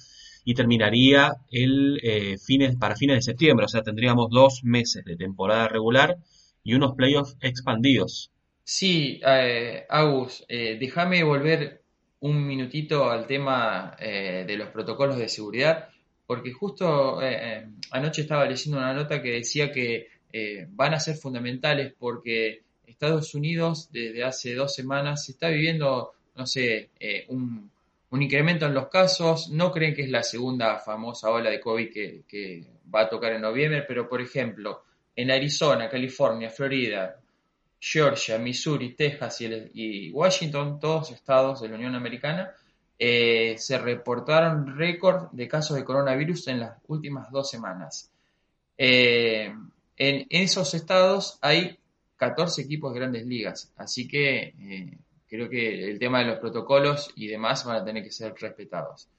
y 0.45 0.53
terminaría 0.53 1.33
el 1.51 1.99
eh, 2.01 2.37
fines, 2.37 2.75
para 2.77 2.95
fines 2.95 3.17
de 3.17 3.21
septiembre, 3.21 3.65
o 3.65 3.69
sea, 3.69 3.83
tendríamos 3.83 4.29
dos 4.29 4.63
meses 4.63 5.03
de 5.05 5.15
temporada 5.15 5.67
regular 5.67 6.17
y 6.69 6.75
unos 6.75 6.95
playoffs 6.95 7.35
expandidos. 7.41 8.31
Sí, 8.63 9.19
eh, 9.25 9.85
Agus, 9.89 10.45
eh, 10.47 10.77
déjame 10.79 11.23
volver 11.23 11.81
un 12.19 12.45
minutito 12.45 13.09
al 13.09 13.25
tema 13.25 13.95
eh, 13.99 14.43
de 14.45 14.55
los 14.55 14.69
protocolos 14.69 15.17
de 15.17 15.29
seguridad, 15.29 15.89
porque 16.27 16.53
justo 16.53 17.19
anoche 17.89 18.21
estaba 18.21 18.45
leyendo 18.45 18.77
una 18.77 18.93
nota 18.93 19.19
que 19.19 19.31
decía 19.31 19.71
que 19.71 20.09
van 20.69 20.93
a 20.93 20.99
ser 20.99 21.15
fundamentales 21.15 21.91
porque 21.97 22.61
Estados 22.85 23.33
Unidos 23.33 23.89
desde 23.91 24.23
hace 24.23 24.53
dos 24.53 24.75
semanas 24.75 25.27
está 25.27 25.49
viviendo, 25.49 26.11
no 26.35 26.45
sé, 26.45 26.91
un 27.29 27.71
un 28.11 28.21
incremento 28.23 28.65
en 28.65 28.73
los 28.73 28.87
casos, 28.87 29.49
no 29.49 29.71
creen 29.71 29.93
que 29.93 30.03
es 30.03 30.09
la 30.09 30.23
segunda 30.23 30.79
famosa 30.79 31.29
ola 31.29 31.49
de 31.49 31.59
COVID 31.59 31.91
que, 32.27 32.65
va 32.93 33.01
a 33.01 33.09
tocar 33.09 33.33
en 33.33 33.41
noviembre, 33.41 33.83
pero 33.87 34.09
por 34.09 34.19
ejemplo, 34.19 34.83
en 35.19 35.31
Arizona, 35.31 35.89
California, 35.89 36.49
Florida, 36.49 37.19
Georgia, 37.77 38.37
Missouri, 38.37 38.93
Texas 38.93 39.41
y, 39.41 40.11
Washington, 40.11 40.79
todos 40.79 41.11
estados 41.11 41.59
de 41.59 41.67
la 41.67 41.75
Unión 41.75 41.93
Americana, 41.93 42.53
eh, 42.97 43.55
se 43.57 43.77
reportaron 43.77 44.77
récord 44.77 45.29
de 45.33 45.45
casos 45.49 45.75
de 45.75 45.83
coronavirus 45.83 46.47
en 46.47 46.61
las 46.61 46.77
últimas 46.87 47.29
dos 47.31 47.49
semanas. 47.49 48.09
Eh, 48.77 49.53
en 49.97 50.27
esos 50.29 50.73
estados 50.73 51.37
hay 51.41 51.77
14 52.15 52.61
equipos 52.61 52.93
de 52.93 52.99
grandes 53.01 53.25
ligas, 53.25 53.73
así 53.75 54.07
que 54.07 54.53
eh, 54.57 54.97
creo 55.27 55.49
que 55.49 55.91
el 55.91 55.99
tema 55.99 56.19
de 56.19 56.27
los 56.27 56.39
protocolos 56.39 57.11
y 57.17 57.27
demás 57.27 57.65
van 57.65 57.75
a 57.75 57.83
tener 57.83 58.03
que 58.05 58.11
ser 58.11 58.33
respetados. 58.39 59.09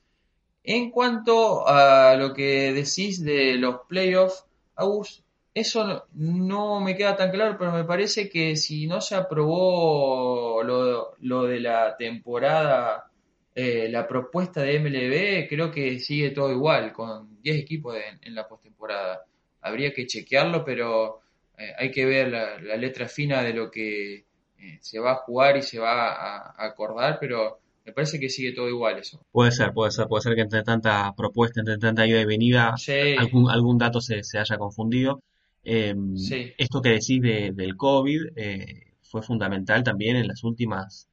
En 0.64 0.90
cuanto 0.90 1.68
a 1.68 2.14
lo 2.16 2.32
que 2.32 2.72
decís 2.72 3.22
de 3.22 3.56
los 3.56 3.80
playoffs, 3.86 4.46
Agus, 4.76 5.22
eso 5.54 6.06
no 6.14 6.80
me 6.80 6.96
queda 6.96 7.16
tan 7.16 7.30
claro, 7.30 7.56
pero 7.58 7.72
me 7.72 7.84
parece 7.84 8.28
que 8.28 8.56
si 8.56 8.86
no 8.86 9.00
se 9.00 9.14
aprobó 9.14 10.62
lo, 10.62 11.44
de 11.44 11.60
la 11.60 11.96
temporada, 11.96 13.10
eh, 13.54 13.88
la 13.90 14.06
propuesta 14.06 14.62
de 14.62 14.78
MLB, 14.78 15.48
creo 15.48 15.70
que 15.70 15.98
sigue 15.98 16.30
todo 16.30 16.52
igual, 16.52 16.92
con 16.92 17.42
10 17.42 17.56
equipos 17.56 17.96
en, 18.20 18.34
la 18.34 18.46
postemporada. 18.46 19.24
Habría 19.62 19.92
que 19.92 20.06
chequearlo, 20.06 20.64
pero 20.64 21.20
eh, 21.58 21.72
hay 21.78 21.90
que 21.90 22.04
ver 22.06 22.28
la 22.28 22.76
letra 22.76 23.08
fina 23.08 23.42
de 23.42 23.52
lo 23.52 23.70
que 23.70 24.24
eh, 24.62 24.78
se 24.82 24.98
va 24.98 25.12
a 25.12 25.16
jugar 25.16 25.56
y 25.56 25.62
se 25.62 25.78
va 25.78 26.12
a, 26.12 26.66
acordar, 26.66 27.16
pero 27.18 27.60
me 27.86 27.92
parece 27.92 28.20
que 28.20 28.28
sigue 28.28 28.52
todo 28.52 28.68
igual 28.68 28.98
eso. 28.98 29.18
Puede 29.32 29.52
ser, 29.52 29.72
puede 29.72 29.90
ser, 29.90 30.06
puede 30.06 30.22
ser 30.22 30.34
que 30.34 30.42
entre 30.42 30.62
tanta 30.62 31.14
propuesta, 31.16 31.60
entre 31.60 31.78
tanta 31.78 32.06
ida 32.06 32.20
y 32.20 32.26
venida, 32.26 32.74
algún, 33.18 33.50
algún 33.50 33.78
dato 33.78 34.02
se, 34.02 34.20
haya 34.38 34.58
confundido. 34.58 35.22
Em, 35.62 36.14
esto 36.58 36.80
que 36.80 36.88
decís 36.90 37.20
del 37.20 37.76
COVID 37.76 38.20
eh, 38.36 38.94
fue 39.02 39.22
fundamental 39.22 39.82
también 39.82 40.16
en 40.16 40.26
las 40.26 40.42
últimas 40.44 41.06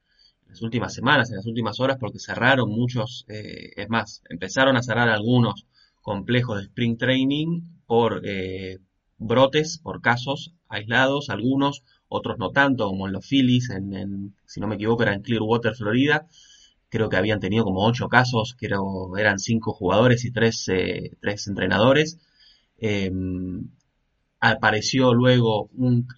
las 0.46 0.62
últimas 0.62 0.94
semanas, 0.94 1.28
en 1.30 1.36
las 1.36 1.46
últimas 1.46 1.78
horas, 1.78 1.98
porque 2.00 2.18
cerraron 2.18 2.70
muchos, 2.70 3.26
eh, 3.28 3.70
es 3.76 3.88
más, 3.90 4.22
empezaron 4.30 4.76
a 4.76 4.82
cerrar 4.82 5.10
algunos 5.10 5.66
complejos 6.00 6.56
de 6.58 6.64
spring 6.64 6.96
training 6.96 7.60
por 7.86 8.22
brotes, 9.18 9.78
por 9.78 10.00
casos 10.00 10.54
aislados, 10.68 11.28
algunos 11.28 11.82
otros 12.08 12.38
no 12.38 12.50
tanto, 12.50 12.88
como 12.88 13.06
en 13.06 13.12
los 13.12 13.26
Phillies, 13.26 13.70
en, 13.70 14.34
si 14.46 14.60
no 14.60 14.66
me 14.66 14.76
equivoco 14.76 15.02
era 15.02 15.14
en 15.14 15.22
Clearwater, 15.22 15.74
Florida. 15.74 16.26
Creo 16.88 17.10
que 17.10 17.16
habían 17.16 17.40
tenido 17.40 17.64
como 17.64 17.84
ocho 17.84 18.08
casos, 18.08 18.54
que 18.58 18.66
eran 19.18 19.38
cinco 19.38 19.72
jugadores 19.74 20.24
y 20.24 20.30
tres, 20.30 20.68
eh, 20.68 21.12
tres 21.20 21.46
entrenadores. 21.46 22.18
Em, 22.78 23.68
apareció 24.40 25.14
luego 25.14 25.70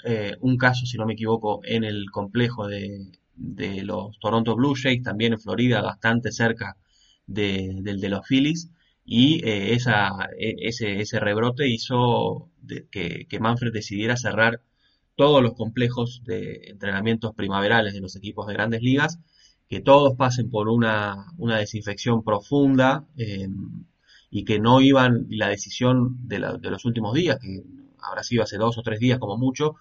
eh, 0.05 0.37
un, 0.41 0.57
caso, 0.57 0.87
si 0.87 0.97
no 0.99 1.07
me 1.07 1.15
equivoco, 1.15 1.61
en 1.65 1.85
el 1.85 2.11
complejo 2.11 2.67
de, 2.67 3.12
de 3.35 3.83
los 3.83 4.19
Toronto 4.19 4.55
Blue 4.57 4.75
Jays, 4.75 5.03
también 5.03 5.33
en 5.33 5.41
Florida, 5.41 5.83
bastante 5.83 6.33
cerca 6.33 6.77
del 7.27 7.83
de 7.83 8.09
los 8.09 8.27
Phillies. 8.27 8.71
Y 9.05 9.45
eh, 9.47 9.75
esa, 9.75 10.11
e, 10.39 10.55
ese, 10.61 11.00
ese 11.00 11.21
rebrote 11.21 11.69
hizo 11.69 12.50
que, 12.91 13.27
que 13.29 13.41
Manfred 13.41 13.73
decidiera 13.73 14.17
cerrar 14.17 14.62
todos 15.21 15.43
los 15.43 15.53
complejos 15.55 16.23
de 16.25 16.71
entrenamientos 16.71 17.35
primaverales 17.35 17.93
de 17.93 18.00
los 18.00 18.17
equipos 18.17 18.47
de 18.47 18.55
grandes 18.55 18.83
ligas, 18.83 19.19
que 19.69 19.81
todos 19.81 20.17
pasen 20.17 20.50
por 20.50 20.69
una, 20.69 21.27
desinfección 21.59 22.25
profunda 22.25 23.05
em, 23.17 23.85
y 24.31 24.45
que 24.45 24.59
no 24.59 24.81
iban 24.81 25.27
la 25.29 25.49
decisión 25.49 26.17
de, 26.27 26.39
los 26.39 26.85
últimos 26.87 27.15
días, 27.15 27.39
que 27.39 27.62
habrá 28.02 28.23
sido 28.23 28.42
hace 28.42 28.57
dos 28.57 28.78
o 28.78 28.83
tres 28.83 29.00
días 29.00 29.19
como 29.19 29.37
mucho, 29.37 29.76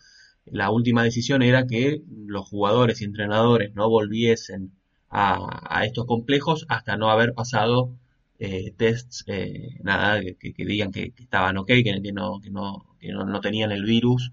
la 0.45 0.71
última 0.71 1.03
decisión 1.03 1.41
era 1.41 1.67
que 1.67 2.01
los 2.25 2.47
jugadores 2.47 3.01
y 3.01 3.05
entrenadores 3.05 3.73
no 3.75 3.89
volviesen 3.89 4.71
a, 5.09 5.83
estos 5.85 6.05
complejos 6.05 6.65
hasta 6.69 6.97
no 6.97 7.09
haber 7.09 7.33
pasado 7.33 7.95
eh, 8.39 8.73
tests, 8.77 9.23
eh, 9.27 9.77
nada, 9.83 10.21
que, 10.21 10.53
digan 10.65 10.91
que, 10.91 11.13
estaban 11.17 11.57
ok, 11.57 11.67
que, 11.67 12.11
no, 12.13 12.39
que, 12.41 12.51
no, 12.51 12.85
que 12.99 13.11
no, 13.11 13.41
tenían 13.41 13.71
el 13.71 13.83
virus 13.83 14.31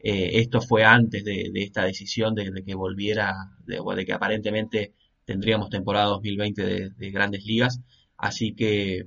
eh, 0.00 0.40
esto 0.40 0.60
fue 0.60 0.84
antes 0.84 1.24
de, 1.24 1.50
esta 1.54 1.84
decisión 1.84 2.34
de, 2.34 2.62
que 2.64 2.74
volviera, 2.74 3.34
de, 3.66 4.04
que 4.06 4.12
aparentemente 4.12 4.94
tendríamos 5.24 5.70
temporada 5.70 6.06
2020 6.06 6.90
de, 6.90 7.10
grandes 7.10 7.44
ligas. 7.44 7.80
Así 8.16 8.54
que 8.54 9.04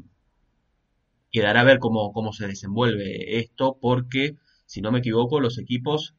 quedará 1.32 1.62
a 1.62 1.66
ver 1.66 1.80
cómo, 1.80 2.12
cómo 2.14 2.34
se 2.34 2.48
desenvuelve 2.48 3.40
esto, 3.40 3.78
porque, 3.80 4.36
si 4.66 4.82
no 4.82 4.92
me 4.92 5.00
equivoco, 5.00 5.40
los 5.40 5.58
equipos 5.58 6.16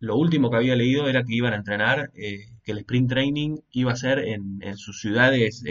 lo 0.00 0.16
último 0.16 0.50
que 0.50 0.56
había 0.56 0.76
leído 0.76 1.08
era 1.08 1.24
que 1.24 1.34
iban 1.34 1.54
a 1.54 1.56
entrenar, 1.56 2.10
eh, 2.14 2.46
que 2.62 2.72
el 2.72 2.78
sprint 2.78 3.08
training 3.08 3.58
iba 3.70 3.92
a 3.92 3.96
ser 3.96 4.18
en, 4.18 4.76
sus 4.76 5.00
ciudades 5.00 5.62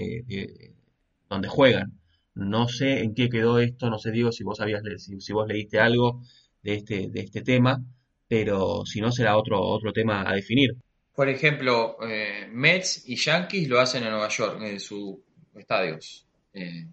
donde 1.30 1.48
juegan. 1.48 2.00
No 2.34 2.68
sé 2.68 3.04
en 3.04 3.14
qué 3.14 3.30
quedó 3.30 3.60
esto, 3.60 3.90
no 3.90 4.00
sé, 4.00 4.12
Diego, 4.12 4.32
si 4.32 4.44
vos 4.44 4.60
habías 4.60 4.82
si, 4.98 5.22
si 5.22 5.34
vos 5.34 5.48
leíste 5.48 5.80
algo 5.80 6.24
de 6.64 6.76
este, 6.76 7.10
de 7.10 7.20
este 7.20 7.42
tema, 7.42 7.84
pero 8.28 8.86
si 8.86 9.02
no 9.02 9.12
será 9.12 9.38
otro, 9.38 9.62
otro 9.62 9.94
tema 9.94 10.28
a 10.28 10.34
definir. 10.34 10.76
Por 11.14 11.30
ejemplo, 11.30 11.98
eh, 12.08 12.50
Mets 12.52 13.08
y 13.08 13.16
Yankees 13.16 13.70
lo 13.70 13.80
hacen 13.80 14.04
en 14.04 14.10
Nueva 14.10 14.30
York, 14.30 14.60
en 14.64 14.80
sus 14.80 15.18
estadios. 15.56 16.26
Eh, 16.54 16.88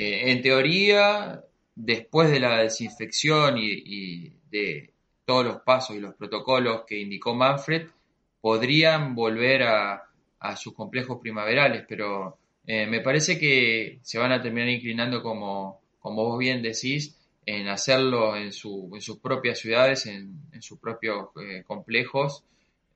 eh, 0.00 0.30
en 0.30 0.42
teoría, 0.42 1.44
después 1.74 2.30
de 2.30 2.40
la 2.40 2.58
desinfección 2.58 3.56
y, 3.58 4.30
de 4.50 4.94
todos 5.24 5.44
los 5.44 5.60
pasos 5.60 5.96
y 5.96 6.00
los 6.00 6.14
protocolos 6.14 6.84
que 6.86 6.98
indicó 6.98 7.34
Manfred, 7.34 7.88
podrían 8.40 9.14
volver 9.14 9.64
a, 9.64 10.04
sus 10.56 10.72
complejos 10.72 11.18
primaverales, 11.20 11.84
pero 11.88 12.38
me 12.64 13.00
parece 13.00 13.38
que 13.38 13.98
se 14.02 14.18
van 14.18 14.30
a 14.30 14.40
terminar 14.40 14.68
inclinando, 14.68 15.20
como, 15.20 15.80
como 15.98 16.24
vos 16.24 16.38
bien 16.38 16.62
decís, 16.62 17.18
en 17.44 17.66
hacerlo 17.68 18.36
en, 18.36 18.52
su, 18.52 18.90
en 18.94 19.00
sus 19.00 19.18
propias 19.18 19.58
ciudades, 19.58 20.06
en, 20.06 20.38
sus 20.60 20.78
propios 20.78 21.28
complejos, 21.66 22.44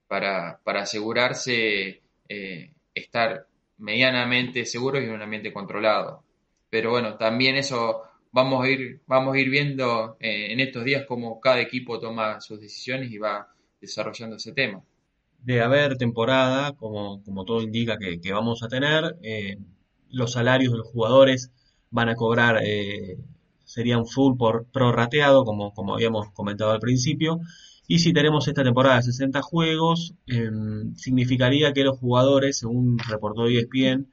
para, 0.07 0.61
para 0.63 0.83
asegurarse 0.83 2.03
eh, 2.29 2.71
estar 2.95 3.47
medianamente 3.79 4.67
seguros 4.67 5.03
y 5.03 5.07
en 5.07 5.13
un 5.13 5.23
ambiente 5.23 5.53
controlado. 5.53 6.23
Pero 6.73 6.93
bueno, 6.93 7.19
también 7.19 7.57
eso 7.57 8.01
vamos 8.33 8.65
a 8.65 8.69
ir, 8.71 9.03
vamos 9.07 9.35
a 9.35 9.39
ir 9.39 9.51
viendo 9.51 10.17
eh, 10.21 10.51
en 10.53 10.59
estos 10.59 10.85
días 10.85 11.05
cómo 11.07 11.39
cada 11.39 11.61
equipo 11.61 12.01
toma 12.01 12.41
sus 12.41 12.63
decisiones 12.63 13.13
y 13.13 13.19
va 13.19 13.47
desarrollando 13.79 14.37
ese 14.37 14.53
tema. 14.53 14.83
De 15.41 15.61
haber 15.61 15.99
temporada, 15.99 16.73
como, 16.73 17.23
como 17.25 17.45
todo 17.45 17.61
indica 17.61 17.99
que, 17.99 18.33
vamos 18.33 18.63
a 18.63 18.69
tener, 18.69 19.19
eh, 19.23 19.59
los 20.09 20.33
salarios 20.33 20.73
de 20.73 20.79
los 20.79 20.89
jugadores 20.89 21.53
van 21.91 22.09
a 22.09 22.15
cobrar, 22.15 22.63
serían 23.67 24.07
full 24.07 24.39
por 24.39 24.65
prorrateado, 24.73 25.45
como, 25.45 25.75
como 25.75 25.93
habíamos 25.93 26.31
comentado 26.33 26.71
al 26.71 26.81
principio, 26.81 27.41
y 27.87 27.99
si 27.99 28.15
tenemos 28.15 28.49
esta 28.49 28.65
temporada 28.65 28.97
de 28.97 29.03
60 29.03 29.43
juegos, 29.43 30.15
em, 30.27 30.95
significaría 30.97 31.75
que 31.75 31.85
los 31.85 31.99
jugadores, 31.99 32.57
según 32.57 32.99
reportó 32.99 33.47
ESPN, 33.49 34.07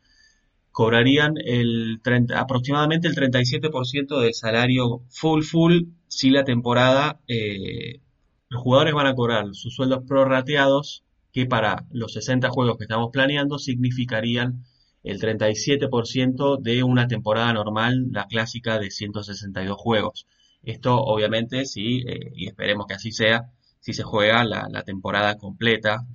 cobrarían 0.72 1.36
el 1.44 2.02
aproximadamente 2.36 3.08
el 3.08 3.16
37% 3.16 4.20
del 4.20 4.34
salario 4.34 5.02
full 5.10 5.44
full 5.44 5.84
si 6.08 6.30
la 6.30 6.44
temporada 6.44 7.20
eh, 7.28 8.02
los 8.50 8.62
jugadores 8.62 8.94
van 8.94 9.08
a 9.08 9.16
cobrar 9.16 9.46
sus 9.54 9.76
sueldos 9.76 10.04
prorrateados 10.08 11.04
que 11.32 11.46
para 11.46 11.86
los 11.92 12.14
60 12.14 12.50
juegos 12.50 12.78
que 12.78 12.86
estamos 12.86 13.10
planeando 13.12 13.60
significarían 13.60 14.64
el 15.04 15.20
37% 15.20 16.60
de 16.60 16.84
una 16.84 17.08
temporada 17.08 17.54
normal, 17.54 18.08
la 18.12 18.28
clásica 18.28 18.80
de 18.80 18.92
162 18.92 19.78
juegos. 19.78 20.28
Esto 20.64 20.98
obviamente 20.98 21.66
sí, 21.66 22.04
eh, 22.08 22.32
y 22.36 22.48
esperemos 22.48 22.86
que 22.88 22.96
así 22.96 23.12
sea, 23.12 23.52
si 23.80 23.94
se 23.94 24.04
juega 24.04 24.44
la, 24.44 24.84
temporada 24.84 25.38
completa, 25.38 26.06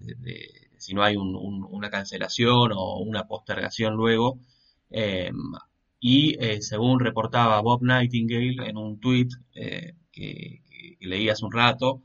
si 0.85 0.93
no 0.95 1.03
hay 1.03 1.17
una 1.17 1.91
cancelación 1.91 2.73
o 2.75 2.99
una 2.99 3.27
postergación 3.27 3.95
luego. 3.95 4.39
Em, 4.91 5.53
y 6.01 6.37
eh, 6.45 6.61
según 6.63 7.01
reportaba 7.01 7.61
Bob 7.63 7.83
Nightingale 7.83 8.69
en 8.69 8.77
un 8.77 9.01
tweet 9.01 9.29
eh, 9.55 9.95
que, 10.13 10.61
leí 11.01 11.29
hace 11.31 11.45
un 11.45 11.53
rato, 11.53 12.03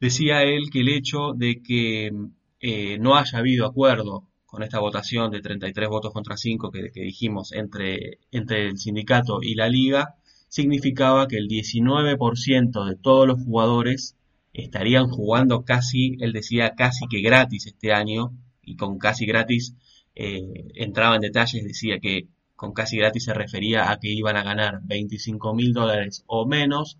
decía 0.00 0.42
él 0.42 0.70
que 0.70 0.80
el 0.80 0.88
hecho 0.88 1.32
de 1.34 1.62
que 1.62 2.12
eh, 2.60 2.98
no 2.98 3.16
haya 3.16 3.38
habido 3.38 3.66
acuerdo 3.66 4.28
con 4.46 4.62
esta 4.62 4.80
votación 4.80 5.30
de 5.30 5.40
33 5.40 5.88
votos 5.88 6.12
contra 6.12 6.36
5 6.36 6.70
que, 6.70 6.90
que 6.92 7.00
dijimos 7.02 7.52
entre, 7.52 8.18
entre 8.30 8.66
el 8.68 8.78
sindicato 8.78 9.40
y 9.42 9.54
la 9.54 9.68
liga, 9.68 10.16
significaba 10.48 11.26
que 11.28 11.36
el 11.38 11.48
19% 11.48 12.84
de 12.84 12.96
todos 12.96 13.26
los 13.26 13.42
jugadores 13.42 14.17
estarían 14.52 15.08
jugando 15.08 15.64
casi, 15.64 16.16
él 16.20 16.32
decía 16.32 16.74
casi 16.74 17.06
que 17.08 17.20
gratis 17.20 17.66
este 17.66 17.92
año, 17.92 18.32
y 18.62 18.76
con 18.76 18.98
casi 18.98 19.26
gratis 19.26 19.74
eh, 20.14 20.68
entraba 20.74 21.16
en 21.16 21.22
detalles, 21.22 21.64
decía 21.64 22.00
que 22.00 22.28
con 22.56 22.72
casi 22.72 22.98
gratis 22.98 23.24
se 23.24 23.34
refería 23.34 23.90
a 23.90 23.98
que 23.98 24.08
iban 24.08 24.36
a 24.36 24.42
ganar 24.42 24.80
25 24.82 25.54
mil 25.54 25.72
dólares 25.72 26.24
o 26.26 26.46
menos, 26.46 26.98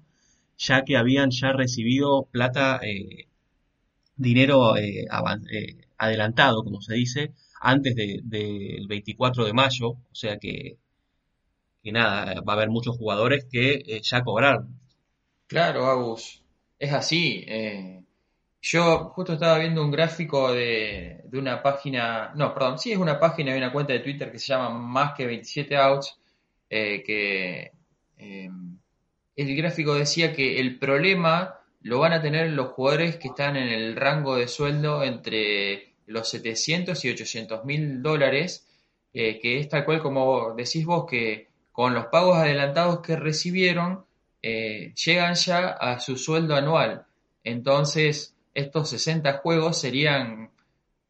ya 0.57 0.85
que 0.85 0.97
habían 0.97 1.31
ya 1.31 1.53
recibido 1.53 2.29
plata, 2.31 2.81
eh, 2.83 3.29
dinero 4.17 4.77
eh, 4.77 5.07
adelantado, 5.97 6.65
como 6.65 6.81
se 6.81 6.95
dice, 6.95 7.33
antes 7.61 7.95
del 7.97 8.87
24 8.89 9.45
de 9.45 9.53
mayo, 9.53 9.91
o 9.91 10.15
sea 10.15 10.39
que, 10.39 10.79
que 11.83 11.93
nada, 11.93 12.41
va 12.43 12.53
a 12.53 12.57
haber 12.57 12.71
muchos 12.71 12.97
jugadores 12.97 13.47
que 13.51 14.01
ya 14.03 14.23
cobraron. 14.23 14.79
Claro, 15.49 15.87
Agus 15.87 16.43
es 16.79 16.93
así. 16.93 17.45
Eh, 17.47 18.03
yo 18.61 19.11
justo 19.11 19.35
estaba 19.35 19.59
viendo 19.59 19.83
un 19.83 19.91
gráfico 19.91 20.53
de, 20.53 21.25
una 21.33 21.63
página, 21.63 22.33
no, 22.35 22.53
perdón, 22.55 22.79
sí 22.79 22.93
es 22.93 22.99
una 22.99 23.19
página 23.19 23.55
y 23.55 23.59
una 23.59 23.73
cuenta 23.73 23.93
de 23.93 24.01
Twitter 24.01 24.31
que 24.33 24.39
se 24.39 24.49
llama 24.49 24.71
Más 24.71 25.15
que 25.15 25.27
27 25.27 25.77
Outs, 25.77 26.19
eh, 26.71 27.03
que 27.05 27.73
eh, 28.19 28.51
el 29.37 29.57
gráfico 29.57 29.95
decía 29.95 30.33
que 30.33 30.61
el 30.61 30.79
problema 30.79 31.61
lo 31.83 32.01
van 32.01 32.13
a 32.13 32.21
tener 32.21 32.51
los 32.51 32.69
jugadores 32.69 33.17
que 33.17 33.29
están 33.29 33.57
en 33.57 33.69
el 33.69 33.97
rango 33.97 34.37
de 34.37 34.49
sueldo 34.49 35.05
entre 35.05 35.95
los 36.07 36.29
700 36.29 37.05
y 37.05 37.11
800 37.11 37.65
mil 37.65 38.03
dólares, 38.03 38.67
que 39.13 39.59
es 39.59 39.69
tal 39.69 39.85
cual 39.85 40.01
como 40.01 40.55
decís 40.55 40.85
vos, 40.85 41.07
que 41.09 41.49
con 41.73 41.95
los 41.95 42.07
pagos 42.07 42.37
adelantados 42.37 43.01
que 43.01 43.17
recibieron, 43.17 44.05
eh, 44.43 44.93
llegan 44.95 45.35
ya 45.35 45.69
a 45.69 45.99
su 46.01 46.17
sueldo 46.17 46.55
anual. 46.55 47.05
Entonces, 47.43 48.35
estos 48.55 48.91
60 48.91 49.39
juegos 49.39 49.81
serían 49.81 50.51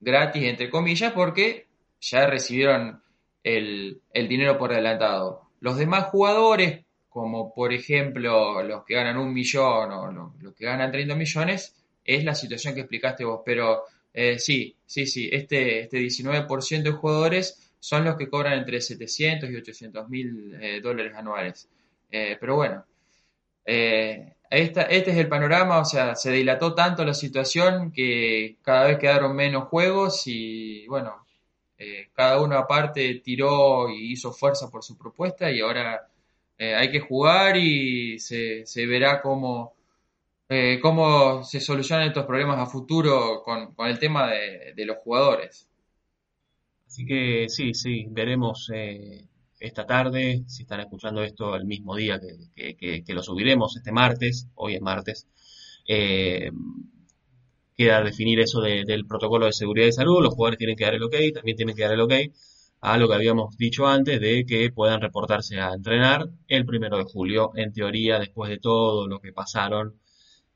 gratis, 0.00 0.44
entre 0.44 0.70
comillas, 0.70 1.12
porque 1.12 1.66
ya 2.00 2.26
recibieron 2.26 3.02
el, 3.42 4.00
dinero 4.12 4.58
por 4.58 4.72
adelantado. 4.72 5.50
Los 5.60 5.76
demás 5.76 6.04
jugadores, 6.04 6.84
como 7.08 7.52
por 7.54 7.72
ejemplo 7.72 8.62
los 8.62 8.84
que 8.84 8.94
ganan 8.94 9.18
un 9.18 9.32
millón 9.32 9.90
o 9.92 10.12
los, 10.40 10.54
que 10.54 10.64
ganan 10.64 10.92
30 10.92 11.14
millones, 11.14 11.74
es 12.04 12.24
la 12.24 12.34
situación 12.34 12.74
que 12.74 12.80
explicaste 12.80 13.24
vos. 13.24 13.42
Pero 13.44 13.84
eh, 14.14 14.38
sí, 14.38 14.74
sí, 14.86 15.06
sí, 15.06 15.28
este, 15.30 15.80
este 15.80 15.98
19% 15.98 16.82
de 16.82 16.90
jugadores 16.92 17.72
son 17.80 18.04
los 18.04 18.16
que 18.16 18.28
cobran 18.28 18.58
entre 18.58 18.80
700 18.80 19.50
y 19.50 19.56
800 19.56 20.08
mil 20.08 20.56
eh, 20.60 20.80
dólares 20.80 21.14
anuales. 21.14 21.68
pero 22.10 22.56
bueno, 22.56 22.84
eh, 23.70 24.32
este 24.50 25.10
es 25.10 25.16
el 25.18 25.28
panorama, 25.28 25.80
o 25.80 25.84
sea, 25.84 26.14
se 26.14 26.32
dilató 26.32 26.74
tanto 26.74 27.04
la 27.04 27.12
situación 27.12 27.92
que 27.92 28.56
cada 28.62 28.86
vez 28.86 28.98
quedaron 28.98 29.36
menos 29.36 29.68
juegos 29.68 30.22
y 30.26 30.86
bueno, 30.86 31.26
eh, 31.76 32.08
cada 32.14 32.40
uno 32.40 32.56
aparte 32.56 33.20
tiró 33.22 33.90
y 33.90 34.12
hizo 34.12 34.32
fuerza 34.32 34.70
por 34.70 34.82
su 34.82 34.96
propuesta 34.96 35.50
y 35.50 35.60
ahora 35.60 36.08
eh, 36.56 36.74
hay 36.74 36.90
que 36.90 37.00
jugar 37.00 37.58
y 37.58 38.18
se, 38.18 38.64
verá 38.86 39.20
cómo, 39.20 39.74
cómo 40.80 41.44
se 41.44 41.60
solucionan 41.60 42.08
estos 42.08 42.24
problemas 42.24 42.58
a 42.58 42.64
futuro 42.64 43.42
con, 43.44 43.74
el 43.86 43.98
tema 43.98 44.30
de, 44.30 44.86
los 44.86 44.96
jugadores. 45.04 45.68
Así 46.86 47.04
que 47.04 47.44
sí, 47.50 47.74
sí, 47.74 48.06
veremos 48.08 48.70
esta 49.60 49.86
tarde, 49.86 50.44
si 50.46 50.62
están 50.62 50.80
escuchando 50.80 51.22
esto 51.22 51.56
el 51.56 51.64
mismo 51.64 51.96
día 51.96 52.20
que, 52.54 53.04
lo 53.08 53.22
subiremos, 53.22 53.76
este 53.76 53.92
martes, 53.92 54.48
hoy 54.54 54.74
es 54.76 54.80
martes, 54.80 55.26
eh, 55.86 56.50
queda 57.76 58.02
definir 58.02 58.40
eso 58.40 58.60
del 58.60 59.06
protocolo 59.06 59.46
de 59.46 59.52
seguridad 59.52 59.86
y 59.86 59.92
salud, 59.92 60.22
los 60.22 60.34
jugadores 60.34 60.58
tienen 60.58 60.76
que 60.76 60.84
dar 60.84 60.94
el 60.94 61.02
ok, 61.02 61.14
también 61.34 61.56
tienen 61.56 61.76
que 61.76 61.82
dar 61.82 61.92
el 61.92 62.00
ok 62.00 62.12
a 62.80 62.96
lo 62.96 63.08
que 63.08 63.14
habíamos 63.14 63.56
dicho 63.56 63.86
antes 63.86 64.20
de 64.20 64.44
que 64.46 64.70
puedan 64.70 65.00
reportarse 65.00 65.60
a 65.60 65.72
entrenar 65.74 66.28
el 66.46 66.64
primero 66.64 66.96
de 66.98 67.04
julio. 67.04 67.50
En 67.56 67.72
teoría, 67.72 68.18
después 68.18 68.50
de 68.50 68.58
todo 68.58 69.08
lo 69.08 69.20
que 69.20 69.32
pasaron, 69.32 69.98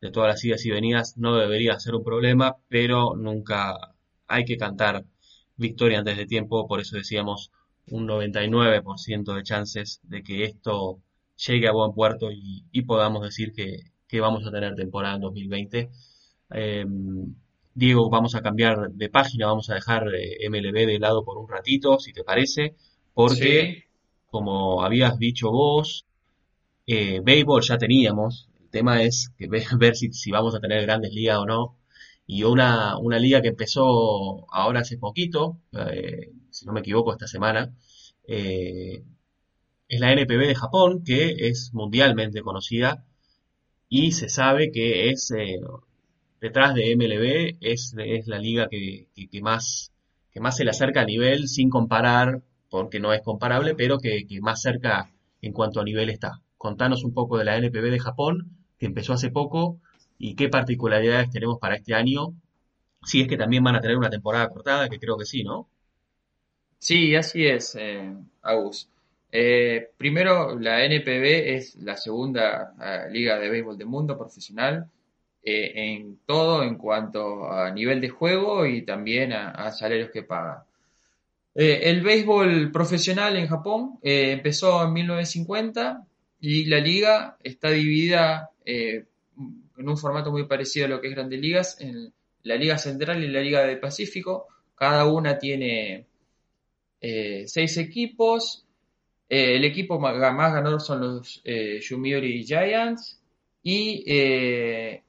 de 0.01 0.11
todas 0.11 0.29
las 0.29 0.45
idas 0.45 0.65
y 0.67 0.71
venidas, 0.71 1.17
no 1.17 1.37
debería 1.37 1.79
ser 1.81 1.95
un 1.95 2.05
problema, 2.05 2.57
pero 2.69 3.17
nunca 3.17 3.95
hay 4.29 4.45
que 4.45 4.57
cantar 4.57 5.05
victoria 5.57 5.99
antes 5.99 6.17
de 6.17 6.27
tiempo, 6.27 6.67
por 6.67 6.81
eso 6.81 6.97
decíamos 6.97 7.51
un 7.91 8.07
99% 8.07 9.35
de 9.35 9.43
chances 9.43 10.01
de 10.05 10.23
que 10.23 10.45
esto 10.45 11.01
llegue 11.37 11.69
a 11.69 11.73
buen 11.73 11.93
puerto 11.93 12.31
y, 12.31 12.83
podamos 12.83 13.23
decir 13.23 13.53
que, 13.53 13.91
vamos 14.21 14.47
a 14.47 14.51
tener 14.51 14.75
temporada 14.75 15.15
en 15.17 15.23
2020. 15.23 15.91
Em, 16.51 17.35
Diego, 17.75 18.11
vamos 18.11 18.35
a 18.35 18.43
cambiar 18.43 18.91
de 18.91 19.09
página, 19.09 19.47
vamos 19.47 19.71
a 19.71 19.75
dejar 19.75 20.15
eh, 20.15 20.49
MLB 20.51 20.87
de 20.87 20.99
lado 20.99 21.25
por 21.25 21.39
un 21.39 21.49
ratito, 21.49 21.99
si 21.99 22.13
te 22.13 22.23
parece, 22.25 22.77
porque 23.15 23.85
como 24.27 24.83
habías 24.83 25.19
dicho 25.19 25.51
vos, 25.51 26.07
eh, 26.87 27.21
béisbol 27.23 27.63
ya 27.63 27.79
teníamos, 27.79 28.49
tema 28.73 29.03
es 29.03 29.31
que 29.39 29.49
ver 29.79 29.95
si, 29.97 30.13
si 30.13 30.31
vamos 30.33 30.55
a 30.55 30.61
tener 30.61 30.83
grandes 30.83 31.13
ligas 31.13 31.39
o 31.39 31.47
no. 31.47 31.79
Y 32.27 32.45
una, 32.45 32.99
una 32.99 33.19
liga 33.19 33.43
que 33.43 33.49
empezó 33.49 34.47
ahora 34.53 34.81
hace 34.81 34.97
poquito, 34.99 35.59
eh, 35.73 36.33
si 36.53 36.67
no 36.67 36.73
me 36.73 36.81
equivoco, 36.81 37.13
esta 37.13 37.27
semana, 37.27 37.73
eh, 38.27 39.03
es 39.89 40.01
la 40.01 40.13
NPB 40.13 40.47
de 40.47 40.55
Japón, 40.55 41.03
que 41.05 41.49
es 41.49 41.71
mundialmente 41.75 42.43
conocida 42.43 43.05
y 43.89 44.13
se 44.13 44.29
sabe 44.31 44.73
que 44.73 45.11
es, 45.11 45.31
eh, 45.33 45.61
detrás 46.41 46.75
de 46.75 46.93
MLB, 46.93 47.59
es, 47.61 47.95
es 47.99 48.27
la 48.27 48.39
liga 48.39 48.69
que, 48.71 49.09
más, 49.43 49.93
que 50.33 50.41
más 50.41 50.57
se 50.57 50.65
le 50.65 50.71
acerca 50.71 51.03
a 51.03 51.05
nivel, 51.05 51.49
sin 51.49 51.69
comparar, 51.69 52.43
porque 52.71 53.01
no 53.01 53.13
es 53.13 53.21
comparable, 53.23 53.75
pero 53.75 53.99
que, 53.99 54.27
que 54.27 54.41
más 54.41 54.63
cerca 54.63 55.11
en 55.43 55.53
cuanto 55.53 55.81
a 55.81 55.85
nivel 55.85 56.09
está. 56.09 56.41
Contanos 56.57 57.05
un 57.05 57.13
poco 57.13 57.37
de 57.37 57.45
la 57.45 57.59
NPB 57.59 57.91
de 57.91 57.99
Japón, 57.99 58.57
que 58.79 58.87
empezó 58.87 59.13
hace 59.13 59.31
poco, 59.31 59.79
y 60.19 60.37
qué 60.37 60.49
particularidades 60.49 61.31
tenemos 61.31 61.59
para 61.59 61.77
este 61.77 61.95
año, 61.95 62.35
si 63.05 63.21
es 63.21 63.29
que 63.29 63.37
también 63.37 63.65
van 63.65 63.77
a 63.77 63.81
tener 63.81 63.99
una 63.99 64.09
temporada 64.09 64.49
cortada, 64.49 64.89
que 64.89 64.99
creo 64.99 65.19
que 65.19 65.27
sí, 65.27 65.45
¿no? 65.45 65.69
Sí, 66.83 67.15
así 67.15 67.47
es, 67.47 67.77
eh, 67.77 68.13
Agus. 68.43 68.89
Eh, 69.31 69.91
primero, 69.97 70.59
la 70.59 70.85
NPB 70.85 71.55
es 71.55 71.77
la 71.77 71.97
segunda 71.97 72.75
eh, 72.83 73.09
liga 73.13 73.39
de 73.39 73.49
béisbol 73.49 73.79
del 73.79 73.87
mundo 73.87 74.19
profesional 74.19 74.91
eh, 75.45 75.73
en 75.77 76.19
todo 76.27 76.65
en 76.65 76.75
cuanto 76.77 77.49
a 77.53 77.71
nivel 77.71 78.01
de 78.01 78.09
juego 78.09 78.67
y 78.67 78.83
también 78.83 79.33
a, 79.33 79.71
salarios 79.71 80.11
que 80.11 80.25
paga. 80.25 80.67
el 81.55 82.01
béisbol 82.03 82.73
profesional 82.73 83.37
en 83.37 83.47
Japón 83.47 83.99
empezó 84.03 84.83
en 84.85 84.93
1950 84.93 86.05
y 86.41 86.65
la 86.65 86.81
liga 86.81 87.37
está 87.45 87.71
dividida 87.71 88.51
en 88.65 89.07
un 89.77 89.97
formato 89.97 90.33
muy 90.33 90.47
parecido 90.47 90.87
a 90.87 90.89
lo 90.89 91.01
que 91.01 91.09
es 91.09 91.15
Grandes 91.15 91.41
Ligas, 91.41 91.81
en 91.81 92.13
la 92.43 92.57
Liga 92.57 92.77
Central 92.79 93.23
y 93.23 93.29
la 93.29 93.41
Liga 93.41 93.63
del 93.63 93.79
Pacífico. 93.79 94.49
Cada 94.75 95.07
una 95.07 95.39
tiene 95.39 96.07
seis 97.03 97.77
equipos 97.79 98.65
eh, 99.35 99.57
el 99.57 99.65
equipo 99.65 99.99
más, 99.99 100.15
ganador 100.19 100.83
son 100.83 101.01
los 101.01 101.41
eh, 101.43 101.81
Yomiuri 101.81 102.45
Giants 102.45 103.19
y 103.63 104.05
eh, 104.07 105.03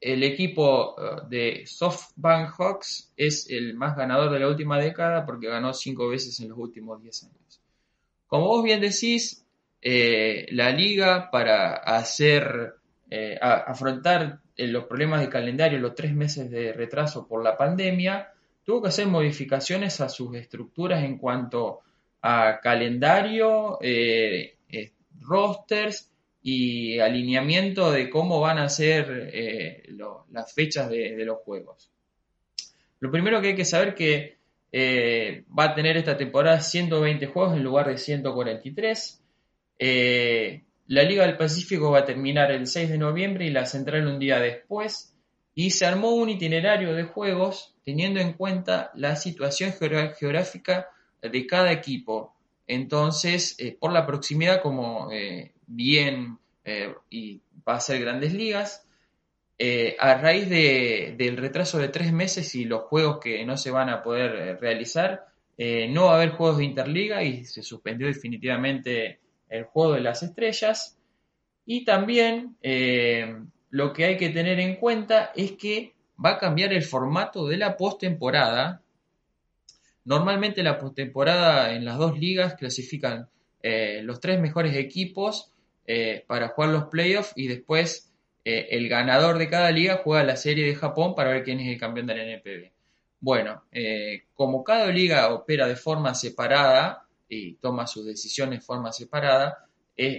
el 0.00 0.24
equipo 0.24 0.96
de 1.28 1.62
SoftBank 1.66 2.50
Hawks 2.58 3.12
es 3.16 3.48
el 3.48 3.74
más 3.74 3.96
ganador 3.96 4.32
de 4.32 4.40
la 4.40 4.48
última 4.48 4.76
década 4.76 5.24
porque 5.24 5.46
ganó 5.46 5.72
cinco 5.72 6.08
veces 6.08 6.40
en 6.40 6.48
los 6.48 6.58
últimos 6.58 7.00
10 7.00 7.22
años. 7.22 7.60
Como 8.26 8.48
vos 8.48 8.64
bien 8.64 8.80
decís, 8.80 9.46
la 9.80 10.70
liga 10.70 11.30
para 11.30 11.74
hacer 11.74 12.74
afrontar 13.40 14.40
los 14.56 14.84
problemas 14.86 15.20
de 15.20 15.28
calendario, 15.28 15.78
los 15.78 15.94
tres 15.94 16.12
meses 16.12 16.50
de 16.50 16.72
retraso 16.72 17.28
por 17.28 17.44
la 17.44 17.56
pandemia, 17.56 18.32
tuvo 18.64 18.82
que 18.82 18.88
hacer 18.88 19.06
modificaciones 19.06 20.00
a 20.00 20.08
sus 20.08 20.34
estructuras 20.34 21.02
en 21.04 21.18
cuanto 21.18 21.80
a 22.22 22.60
calendario, 22.62 23.78
eh, 23.80 24.56
eh, 24.68 24.92
rosters 25.20 26.10
y 26.42 26.98
alineamiento 26.98 27.90
de 27.90 28.10
cómo 28.10 28.40
van 28.40 28.58
a 28.58 28.68
ser 28.68 29.30
eh, 29.32 29.84
las 30.30 30.52
fechas 30.52 30.88
de, 30.90 31.24
los 31.24 31.38
juegos. 31.38 31.90
Lo 33.00 33.10
primero 33.10 33.40
que 33.40 33.48
hay 33.48 33.54
que 33.54 33.64
saber 33.64 33.94
que 33.94 34.38
va 34.72 35.64
a 35.64 35.74
tener 35.74 35.96
esta 35.96 36.16
temporada 36.16 36.60
120 36.60 37.26
juegos 37.26 37.56
en 37.56 37.64
lugar 37.64 37.88
de 37.88 37.98
143. 37.98 39.22
la 39.78 41.02
Liga 41.02 41.26
del 41.26 41.36
Pacífico 41.36 41.90
va 41.90 42.00
a 42.00 42.04
terminar 42.04 42.50
el 42.52 42.66
6 42.66 42.90
de 42.90 42.98
noviembre 42.98 43.46
y 43.46 43.50
la 43.50 43.66
central 43.66 44.06
un 44.06 44.18
día 44.18 44.38
después. 44.38 45.09
Y 45.60 45.72
se 45.72 45.84
armó 45.84 46.12
un 46.12 46.30
itinerario 46.30 46.94
de 46.94 47.02
juegos 47.02 47.74
teniendo 47.84 48.18
en 48.18 48.32
cuenta 48.32 48.90
la 48.94 49.14
situación 49.14 49.74
geográfica 49.74 50.88
de 51.20 51.46
cada 51.46 51.70
equipo. 51.70 52.34
Entonces, 52.66 53.56
eh, 53.58 53.76
por 53.78 53.92
la 53.92 54.06
proximidad, 54.06 54.62
como 54.62 55.12
eh, 55.12 55.52
bien 55.66 56.38
eh, 56.64 56.94
y 57.10 57.42
va 57.68 57.74
a 57.74 57.80
ser 57.80 58.00
grandes 58.00 58.32
ligas, 58.32 58.86
a 59.98 60.14
raíz 60.14 60.48
del 60.48 61.36
retraso 61.36 61.76
de 61.76 61.88
tres 61.88 62.10
meses 62.10 62.54
y 62.54 62.64
los 62.64 62.84
juegos 62.84 63.18
que 63.20 63.44
no 63.44 63.58
se 63.58 63.70
van 63.70 63.90
a 63.90 64.02
poder 64.02 64.58
realizar, 64.58 65.26
no 65.58 66.06
va 66.06 66.12
a 66.12 66.16
haber 66.16 66.30
juegos 66.30 66.56
de 66.56 66.64
Interliga 66.64 67.22
y 67.22 67.44
se 67.44 67.62
suspendió 67.62 68.06
definitivamente 68.06 69.20
el 69.50 69.64
juego 69.64 69.92
de 69.92 70.00
las 70.00 70.22
estrellas. 70.22 70.98
Y 71.66 71.84
también 71.84 72.56
lo 73.70 73.92
que 73.92 74.04
hay 74.04 74.16
que 74.16 74.28
tener 74.30 74.60
en 74.60 74.76
cuenta 74.76 75.32
es 75.34 75.52
que 75.52 75.94
va 76.22 76.30
a 76.30 76.38
cambiar 76.38 76.72
el 76.72 76.82
formato 76.82 77.46
de 77.46 77.56
la 77.56 77.76
postemporada 77.76 78.82
Normalmente 80.04 80.62
la 80.62 80.78
postemporada 80.78 81.74
en 81.74 81.84
las 81.84 81.98
dos 81.98 82.18
ligas 82.18 82.54
clasifican 82.54 83.28
eh, 83.62 84.00
los 84.02 84.20
tres 84.20 84.40
mejores 84.40 84.74
equipos 84.76 85.52
eh, 85.86 86.24
para 86.26 86.48
jugar 86.48 86.70
los 86.70 86.84
playoffs 86.86 87.32
y 87.36 87.48
después 87.48 88.10
eh, 88.44 88.68
el 88.70 88.88
ganador 88.88 89.36
de 89.38 89.50
cada 89.50 89.70
liga 89.70 90.00
juega 90.02 90.24
la 90.24 90.36
serie 90.36 90.64
de 90.66 90.74
Japón 90.74 91.14
para 91.14 91.30
ver 91.30 91.44
quién 91.44 91.60
es 91.60 91.68
el 91.68 91.78
campeón 91.78 92.06
del 92.06 92.20
NPB. 92.20 92.72
Bueno, 93.22 93.64
como 94.32 94.64
cada 94.64 94.86
liga 94.86 95.32
opera 95.34 95.68
de 95.68 95.76
forma 95.76 96.14
separada 96.14 97.06
y 97.28 97.56
toma 97.56 97.86
sus 97.86 98.06
decisiones 98.06 98.60
de 98.60 98.64
forma 98.64 98.92
separada, 98.92 99.66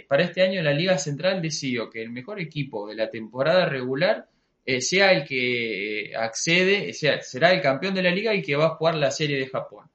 para 0.07 0.23
este 0.23 0.41
año 0.41 0.61
la 0.61 0.73
Liga 0.73 0.97
Central 0.97 1.41
decidió 1.41 1.89
que 1.89 2.01
el 2.01 2.09
mejor 2.09 2.39
equipo 2.39 2.87
de 2.87 2.95
la 2.95 3.09
temporada 3.09 3.65
regular 3.65 4.27
eh, 4.65 4.81
sea 4.81 5.11
el 5.11 5.25
que 5.25 6.13
accede, 6.15 6.93
sea, 6.93 7.21
será 7.21 7.51
el 7.51 7.61
campeón 7.61 7.95
de 7.95 8.03
la 8.03 8.11
liga 8.11 8.33
y 8.33 8.43
que 8.43 8.55
va 8.55 8.65
a 8.67 8.75
jugar 8.75 8.95
la 8.95 9.09
serie 9.09 9.37
de 9.37 9.47
Japón. 9.47 9.89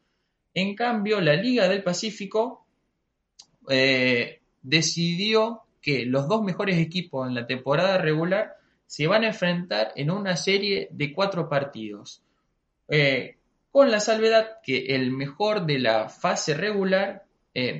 En 0.54 0.74
cambio, 0.74 1.20
la 1.20 1.34
Liga 1.34 1.68
del 1.68 1.82
Pacífico 1.82 2.66
eh, 3.68 4.40
decidió 4.62 5.62
que 5.80 6.04
los 6.06 6.26
dos 6.26 6.42
mejores 6.42 6.78
equipos 6.78 7.28
en 7.28 7.34
la 7.34 7.46
temporada 7.46 7.98
regular 7.98 8.56
se 8.86 9.06
van 9.06 9.22
a 9.22 9.28
enfrentar 9.28 9.92
en 9.96 10.10
una 10.10 10.36
serie 10.36 10.88
de 10.90 11.12
cuatro 11.12 11.48
partidos. 11.48 12.22
Eh, 12.88 13.36
con 13.70 13.90
la 13.90 14.00
salvedad 14.00 14.58
que 14.64 14.94
el 14.96 15.12
mejor 15.12 15.66
de 15.66 15.78
la 15.78 16.08
fase 16.08 16.54
regular 16.54 17.25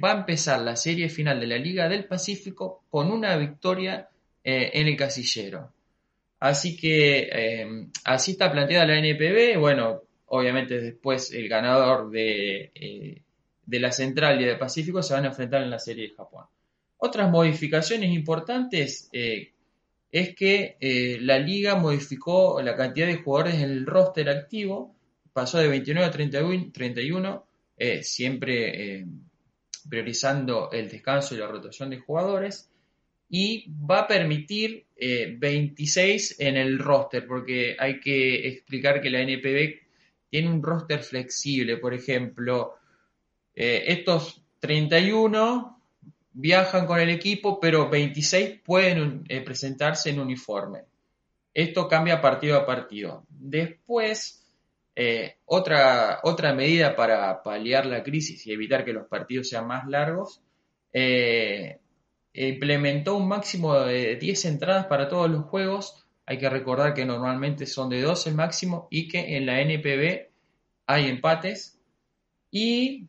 va 0.03 0.13
a 0.13 0.19
empezar 0.19 0.61
la 0.61 0.75
serie 0.75 1.09
final 1.09 1.39
de 1.39 1.47
la 1.47 1.59
Liga 1.59 1.89
del 1.89 2.07
Pacífico 2.07 2.85
con 2.89 3.11
una 3.11 3.37
victoria 3.37 4.09
en 4.43 4.87
el 4.87 4.97
casillero. 4.97 5.73
Así 6.41 6.77
que 6.77 7.29
em, 7.31 7.91
así 8.05 8.33
está 8.33 8.51
planteada 8.53 8.87
la 8.87 8.99
NPB. 8.99 9.59
Bueno, 9.59 10.03
obviamente 10.27 10.81
después 10.81 11.33
el 11.33 11.49
ganador 11.49 12.11
de, 12.11 12.71
eh, 12.75 13.23
de 13.65 13.81
la 13.81 13.93
Central 13.93 14.41
y 14.41 14.45
del 14.45 14.59
Pacífico 14.59 15.03
se 15.03 15.15
van 15.15 15.25
a 15.25 15.29
enfrentar 15.29 15.63
en 15.63 15.71
la 15.71 15.79
serie 15.79 16.09
de 16.09 16.15
Japón. 16.15 16.45
Otras 16.99 17.31
modificaciones 17.31 18.11
importantes 18.11 19.09
eh, 19.13 19.53
es 20.11 20.35
que 20.35 20.77
eh, 20.81 21.19
la 21.21 21.39
liga 21.39 21.77
modificó 21.77 22.61
la 22.63 22.77
cantidad 22.77 23.07
de 23.07 23.17
jugadores 23.17 23.57
en 23.57 23.71
el 23.71 23.87
roster 23.87 24.29
activo, 24.29 24.95
pasó 25.33 25.59
de 25.59 25.69
29 25.69 26.07
a 26.07 26.11
31, 26.11 26.71
31 26.73 27.47
siempre 28.01 29.05
priorizando 29.89 30.71
el 30.73 30.89
descanso 30.89 31.35
y 31.35 31.39
la 31.39 31.47
rotación 31.47 31.91
de 31.91 31.99
jugadores 31.99 32.71
y 33.29 33.67
va 33.69 34.01
a 34.01 34.07
permitir 34.07 34.87
26 34.97 36.33
eh, 36.33 36.49
en 36.49 36.57
el 36.57 36.79
roster, 36.79 37.27
porque 37.27 37.77
hay 37.79 38.01
que 38.01 38.49
explicar 38.49 39.01
que 39.01 39.11
la 39.11 39.21
NPB 39.21 39.81
tiene 40.31 40.49
un 40.49 40.63
roster 40.63 41.03
flexible. 41.03 41.77
Por 41.79 41.93
ejemplo, 41.95 42.77
eh, 43.55 43.85
estos 43.89 44.43
31 44.61 45.81
viajan 46.33 46.87
con 46.87 47.01
el 47.01 47.11
equipo, 47.11 47.59
pero 47.59 47.89
26 47.89 48.61
pueden 48.65 49.25
eh, 49.29 49.41
presentarse 49.41 50.11
en 50.11 50.21
uniforme. 50.21 50.85
Esto 51.53 51.89
cambia 51.89 52.21
partido 52.21 52.57
a 52.59 52.67
partido. 52.67 53.25
Después, 53.29 54.46
otra, 55.45 56.21
otra 56.23 56.55
medida 56.55 56.97
para 56.97 57.43
paliar 57.43 57.87
la 57.87 58.03
crisis 58.03 58.47
y 58.47 58.53
evitar 58.53 58.85
que 58.85 58.93
los 58.93 59.07
partidos 59.07 59.49
sean 59.49 59.67
más 59.67 59.87
largos, 59.87 60.43
implementó 62.33 63.17
un 63.17 63.29
máximo 63.29 63.75
de 63.81 64.17
10 64.17 64.45
entradas 64.47 64.87
para 64.87 65.09
todos 65.09 65.31
los 65.31 65.45
juegos. 65.45 66.07
Hay 66.27 66.39
que 66.39 66.49
recordar 66.49 66.95
que 66.95 67.05
normalmente 67.05 67.67
son 67.67 67.89
de 67.89 68.01
12 68.01 68.31
el 68.31 68.35
máximo 68.35 68.89
y 68.91 69.09
que 69.09 69.37
en 69.37 69.47
la 69.47 69.61
NPB 69.61 70.29
hay 70.87 71.09
empates. 71.09 71.79
Y 72.51 73.09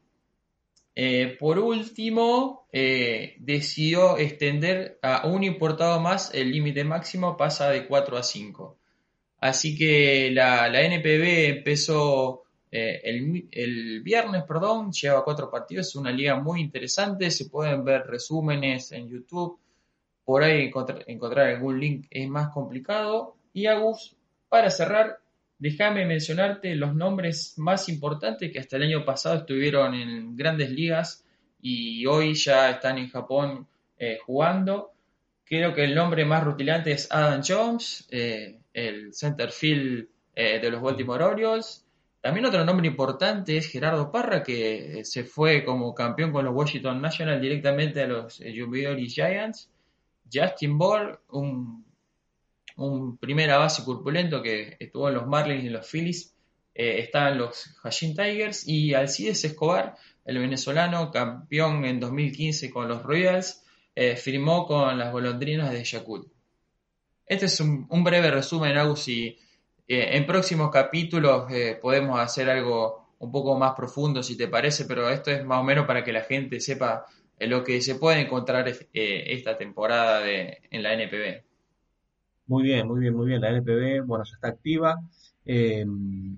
eh, 0.95 1.37
por 1.39 1.59
último, 1.59 2.67
eh, 2.71 3.35
decidió 3.39 4.17
extender 4.17 4.97
a 5.03 5.27
un 5.27 5.43
importado 5.43 5.99
más 5.99 6.33
el 6.33 6.51
límite 6.51 6.83
máximo, 6.83 7.37
pasa 7.37 7.69
de 7.69 7.85
4 7.85 8.17
a 8.17 8.23
5. 8.23 8.76
Así 9.47 9.77
que 9.77 10.29
la, 10.31 10.67
NPB 10.67 11.57
empezó 11.57 12.43
eh, 12.69 13.01
el, 13.03 14.01
viernes, 14.01 14.43
perdón, 14.43 14.91
lleva 14.91 15.23
cuatro 15.23 15.49
partidos, 15.49 15.87
es 15.87 15.95
una 15.95 16.11
liga 16.11 16.35
muy 16.35 16.59
interesante, 16.59 17.31
se 17.31 17.49
pueden 17.49 17.85
ver 17.85 18.05
resúmenes 18.05 18.91
en 18.91 19.07
YouTube, 19.07 19.57
por 20.25 20.43
ahí 20.43 20.69
encontrar, 21.07 21.47
algún 21.47 21.79
link 21.79 22.07
es 22.09 22.27
más 22.27 22.49
complicado. 22.49 23.37
Y 23.53 23.67
Agus, 23.67 24.17
para 24.49 24.69
cerrar, 24.69 25.19
déjame 25.57 26.05
mencionarte 26.05 26.75
los 26.75 26.93
nombres 26.93 27.53
más 27.57 27.87
importantes 27.87 28.51
que 28.51 28.59
hasta 28.59 28.75
el 28.75 28.83
año 28.83 29.05
pasado 29.05 29.37
estuvieron 29.37 29.95
en 29.95 30.35
grandes 30.35 30.69
ligas 30.69 31.25
y 31.61 32.05
hoy 32.05 32.33
ya 32.33 32.69
están 32.69 32.97
en 32.97 33.09
Japón 33.09 33.65
eh, 33.97 34.19
jugando. 34.25 34.91
Creo 35.45 35.73
que 35.73 35.85
el 35.85 35.95
nombre 35.95 36.25
más 36.25 36.43
rutilante 36.43 36.91
es 36.91 37.09
Adam 37.09 37.41
Jones, 37.47 38.05
eh, 38.11 38.59
el 38.77 39.11
center 39.13 39.51
field 39.51 40.07
eh, 40.35 40.59
de 40.59 40.69
los 40.69 40.81
Baltimore 40.81 41.23
Orioles. 41.23 41.83
También 42.21 42.45
otro 42.45 42.63
nombre 42.63 42.87
importante 42.87 43.57
es 43.57 43.67
Gerardo 43.67 44.11
Parra, 44.11 44.43
que 44.43 45.01
se 45.03 45.23
fue 45.23 45.63
como 45.63 45.95
campeón 45.95 46.31
con 46.31 46.45
los 46.45 46.53
Washington 46.53 47.01
Nationals 47.01 47.41
directamente 47.41 48.03
a 48.03 48.07
los 48.07 48.37
Yomiuri 48.37 49.09
Giants. 49.09 49.71
Justin 50.31 50.77
Ball, 50.77 51.17
un, 51.29 51.85
primera 53.19 53.57
base 53.57 53.83
corpulento 53.83 54.43
que 54.43 54.77
estuvo 54.79 55.07
en 55.07 55.15
los 55.15 55.25
Marlins 55.25 55.63
y 55.63 55.69
los 55.69 55.89
Phillies, 55.89 56.35
eh, 56.75 56.99
está 56.99 57.29
en 57.29 57.39
los 57.39 57.75
Hashim 57.81 58.15
Tigers. 58.15 58.67
Y 58.67 58.93
Alcides 58.93 59.43
Escobar, 59.43 59.95
el 60.25 60.37
venezolano, 60.37 61.09
campeón 61.09 61.83
en 61.85 61.99
2015 61.99 62.69
con 62.69 62.87
los 62.87 63.01
Royals, 63.01 63.63
eh, 63.95 64.15
firmó 64.17 64.67
con 64.67 64.99
las 64.99 65.11
golondrinas 65.11 65.71
de 65.71 65.83
Yakult. 65.83 66.36
Este 67.27 67.45
es 67.47 67.59
un, 67.59 68.03
breve 68.03 68.31
resumen, 68.31 68.77
Agus, 68.77 69.09
y 69.09 69.37
eh, 69.87 70.17
en 70.17 70.25
próximos 70.25 70.71
capítulos 70.71 71.51
eh, 71.51 71.77
podemos 71.81 72.19
hacer 72.19 72.49
algo 72.49 73.15
un 73.19 73.31
poco 73.31 73.57
más 73.57 73.73
profundo, 73.75 74.23
si 74.23 74.37
te 74.37 74.47
parece, 74.47 74.85
pero 74.85 75.09
esto 75.09 75.31
es 75.31 75.43
más 75.45 75.59
o 75.59 75.63
menos 75.63 75.85
para 75.85 76.03
que 76.03 76.13
la 76.13 76.21
gente 76.21 76.59
sepa 76.59 77.05
lo 77.39 77.63
que 77.63 77.81
se 77.81 77.95
puede 77.95 78.21
encontrar 78.21 78.65
esta 78.93 79.57
temporada 79.57 80.23
en 80.25 80.83
la 80.83 80.93
NPB. 80.93 81.43
Muy 82.47 82.63
bien, 82.63 82.87
muy 82.87 83.01
bien, 83.01 83.13
muy 83.13 83.27
bien. 83.27 83.41
La 83.41 83.49
NPB, 83.49 84.05
bueno, 84.05 84.23
ya 84.23 84.35
está 84.35 84.47
activa. 84.47 84.95
Em, 85.45 86.37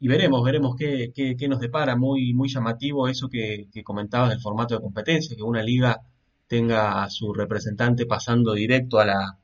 y 0.00 0.08
veremos, 0.08 0.44
veremos 0.44 0.76
qué, 0.76 1.12
qué, 1.12 1.48
nos 1.48 1.60
depara. 1.60 1.96
Muy, 1.96 2.32
muy 2.34 2.48
llamativo 2.48 3.08
eso 3.08 3.28
que, 3.28 3.68
que 3.72 3.82
comentabas 3.82 4.30
del 4.30 4.40
formato 4.40 4.74
de 4.74 4.80
competencia, 4.80 5.36
que 5.36 5.42
una 5.42 5.62
liga 5.62 6.00
tenga 6.46 7.02
a 7.02 7.10
su 7.10 7.34
representante 7.34 8.06
pasando 8.06 8.54
directo 8.54 9.00
a 9.00 9.06
la, 9.06 9.37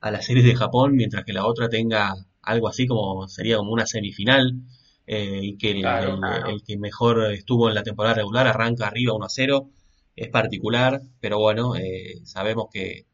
a 0.00 0.10
la 0.10 0.22
serie 0.22 0.42
de 0.42 0.54
Japón, 0.54 0.94
mientras 0.94 1.24
que 1.24 1.32
la 1.32 1.46
otra 1.46 1.68
tenga 1.68 2.14
algo 2.42 2.68
así 2.68 2.86
como 2.86 3.28
sería 3.28 3.56
como 3.58 3.72
una 3.72 3.86
semifinal, 3.86 4.54
eh, 5.06 5.40
y 5.42 5.56
que 5.58 5.70
el, 5.72 6.62
que 6.66 6.76
mejor 6.78 7.32
estuvo 7.32 7.68
en 7.68 7.74
la 7.74 7.82
temporada 7.82 8.16
regular 8.16 8.46
arranca 8.46 8.86
arriba 8.86 9.14
1 9.14 9.24
a 9.24 9.28
0, 9.28 9.70
es 10.16 10.28
particular, 10.28 11.02
pero 11.20 11.38
bueno, 11.38 11.76
eh, 11.76 12.20
sabemos 12.24 12.66
que, 12.72 13.06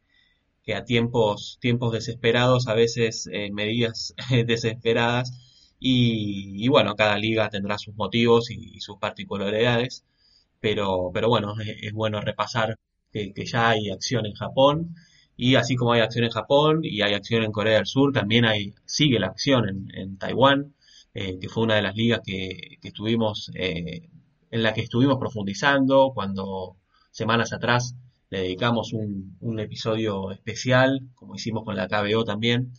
que, 0.64 0.74
a 0.74 0.84
tiempos, 0.84 1.58
tiempos 1.60 1.92
desesperados, 1.92 2.68
a 2.68 2.74
veces 2.74 3.28
eh, 3.32 3.50
medidas 3.52 4.14
desesperadas, 4.46 5.32
y, 5.86 6.66
bueno, 6.68 6.96
cada 6.96 7.18
liga 7.18 7.50
tendrá 7.50 7.78
sus 7.78 7.94
motivos 7.94 8.50
y, 8.50 8.80
sus 8.80 8.98
particularidades, 8.98 10.04
pero, 10.60 11.10
pero 11.12 11.28
bueno, 11.28 11.54
es 11.60 11.92
bueno 11.92 12.20
repasar 12.20 12.78
que, 13.12 13.32
ya 13.44 13.70
hay 13.70 13.90
acción 13.90 14.26
en 14.26 14.34
Japón 14.34 14.94
y 15.36 15.56
así 15.56 15.76
como 15.76 15.92
hay 15.92 16.00
acción 16.00 16.24
en 16.24 16.30
Japón 16.30 16.80
y 16.82 17.02
hay 17.02 17.14
acción 17.14 17.42
en 17.42 17.52
Corea 17.52 17.76
del 17.76 17.86
Sur, 17.86 18.12
también 18.12 18.44
hay, 18.44 18.74
sigue 18.84 19.18
la 19.18 19.28
acción 19.28 19.90
en, 19.92 20.18
Taiwán, 20.18 20.74
eh, 21.14 21.38
que 21.40 21.48
fue 21.48 21.64
una 21.64 21.76
de 21.76 21.82
las 21.82 21.96
ligas 21.96 22.20
que, 22.24 22.78
estuvimos, 22.82 23.50
eh, 23.54 24.08
en 24.50 24.62
la 24.62 24.72
que 24.72 24.82
estuvimos 24.82 25.18
profundizando 25.18 26.12
cuando 26.14 26.76
semanas 27.10 27.52
atrás 27.52 27.96
le 28.30 28.40
dedicamos 28.42 28.92
un, 28.92 29.60
episodio 29.60 30.30
especial, 30.32 31.08
como 31.14 31.34
hicimos 31.36 31.64
con 31.64 31.76
la 31.76 31.88
KBO 31.88 32.24
también. 32.24 32.72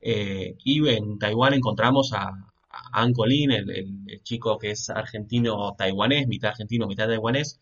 Eh, 0.00 0.56
y 0.64 0.86
en 0.88 1.18
Taiwán 1.18 1.54
encontramos 1.54 2.12
a, 2.12 2.28
a 2.70 3.02
An 3.02 3.12
el, 3.18 3.70
el, 3.70 4.22
chico 4.22 4.58
que 4.58 4.72
es 4.72 4.90
argentino-taiwanés, 4.90 6.26
mitad 6.28 6.50
argentino, 6.50 6.86
mitad 6.86 7.08
taiwanés, 7.08 7.58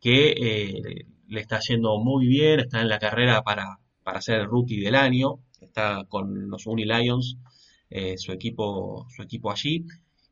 que 0.00 1.06
le 1.28 1.40
está 1.40 1.58
yendo 1.60 1.98
muy 1.98 2.26
bien, 2.26 2.60
está 2.60 2.80
en 2.80 2.88
la 2.88 2.98
carrera 2.98 3.42
para, 3.42 3.78
para 4.02 4.20
ser 4.20 4.40
el 4.40 4.46
rookie 4.46 4.80
del 4.80 4.94
año, 4.94 5.40
está 5.60 6.04
con 6.08 6.50
los 6.50 6.66
Uni 6.66 6.84
Lions, 6.84 7.38
eh, 7.90 8.16
su, 8.18 8.32
equipo, 8.32 9.06
su 9.14 9.22
equipo 9.22 9.50
allí. 9.50 9.84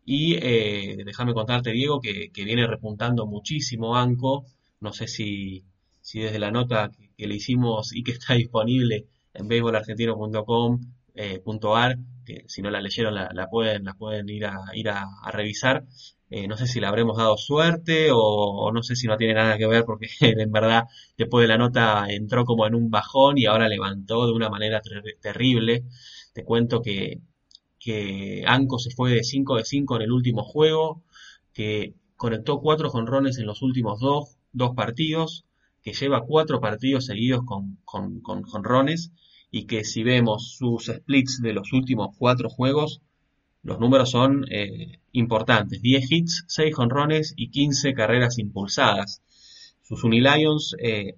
Y 0.04 0.34
eh, 0.34 0.98
déjame 1.04 1.34
contarte, 1.34 1.70
Diego, 1.70 2.00
que, 2.00 2.30
viene 2.34 2.66
repuntando 2.66 3.26
muchísimo 3.26 3.96
Anco. 3.96 4.44
No 4.80 4.92
sé 4.92 5.06
si, 5.06 5.64
si 6.00 6.20
desde 6.20 6.38
la 6.38 6.50
nota 6.50 6.90
que, 7.16 7.26
le 7.26 7.34
hicimos 7.36 7.94
y 7.94 8.02
que 8.02 8.12
está 8.12 8.34
disponible 8.34 9.06
en 9.34 9.48
baseballargentino.com.ar, 9.48 11.92
eh, 11.92 11.96
que 12.24 12.44
si 12.48 12.62
no 12.62 12.70
la 12.70 12.80
leyeron 12.80 13.14
la, 13.14 13.48
pueden, 13.50 13.84
la 13.84 13.94
pueden 13.94 14.28
ir 14.28 14.46
a, 14.46 14.58
ir 14.74 14.88
a 14.90 15.06
revisar. 15.30 15.84
Eh, 16.34 16.48
no 16.48 16.56
sé 16.56 16.66
si 16.66 16.80
le 16.80 16.86
habremos 16.86 17.18
dado 17.18 17.36
suerte 17.36 18.08
o, 18.10 18.72
no 18.72 18.82
sé 18.82 18.96
si 18.96 19.06
no 19.06 19.18
tiene 19.18 19.34
nada 19.34 19.58
que 19.58 19.66
ver 19.66 19.84
porque 19.84 20.06
en 20.20 20.50
verdad 20.50 20.84
después 21.18 21.44
de 21.44 21.48
la 21.48 21.58
nota 21.58 22.06
entró 22.08 22.46
como 22.46 22.66
en 22.66 22.74
un 22.74 22.90
bajón 22.90 23.36
y 23.36 23.44
ahora 23.44 23.68
levantó 23.68 24.26
de 24.26 24.32
una 24.32 24.48
manera 24.48 24.80
terrible. 25.20 25.84
Te 26.32 26.42
cuento 26.44 26.80
que, 26.80 27.20
que 27.78 28.44
Anco 28.46 28.78
se 28.78 28.90
fue 28.92 29.12
de 29.12 29.24
5 29.24 29.56
de 29.56 29.64
5 29.64 29.96
en 29.96 30.02
el 30.02 30.12
último 30.12 30.42
juego, 30.42 31.02
que 31.52 31.94
conectó 32.16 32.60
cuatro 32.60 32.88
jonrones 32.88 33.38
en 33.38 33.46
los 33.46 33.60
últimos 33.60 34.00
dos, 34.00 34.38
dos 34.52 34.74
partidos, 34.74 35.44
que 35.82 35.92
lleva 35.92 36.24
cuatro 36.24 36.60
partidos 36.60 37.06
seguidos 37.06 37.42
con, 37.44 37.78
con, 37.84 38.20
con 38.22 38.42
jonrones 38.42 39.12
y 39.50 39.66
que 39.66 39.84
si 39.84 40.02
vemos 40.02 40.56
sus 40.56 40.86
splits 40.86 41.42
de 41.42 41.52
los 41.52 41.74
últimos 41.74 42.16
cuatro 42.16 42.48
juegos, 42.48 43.02
los 43.62 43.78
números 43.78 44.10
son 44.10 44.44
eh, 44.50 45.00
importantes. 45.12 45.80
10 45.80 46.10
hits, 46.10 46.44
6 46.48 46.74
jonrones 46.74 47.34
y 47.36 47.50
15 47.50 47.94
carreras 47.94 48.38
impulsadas. 48.38 49.22
Sus 49.82 50.04
Unilions 50.04 50.74
eh, 50.80 51.16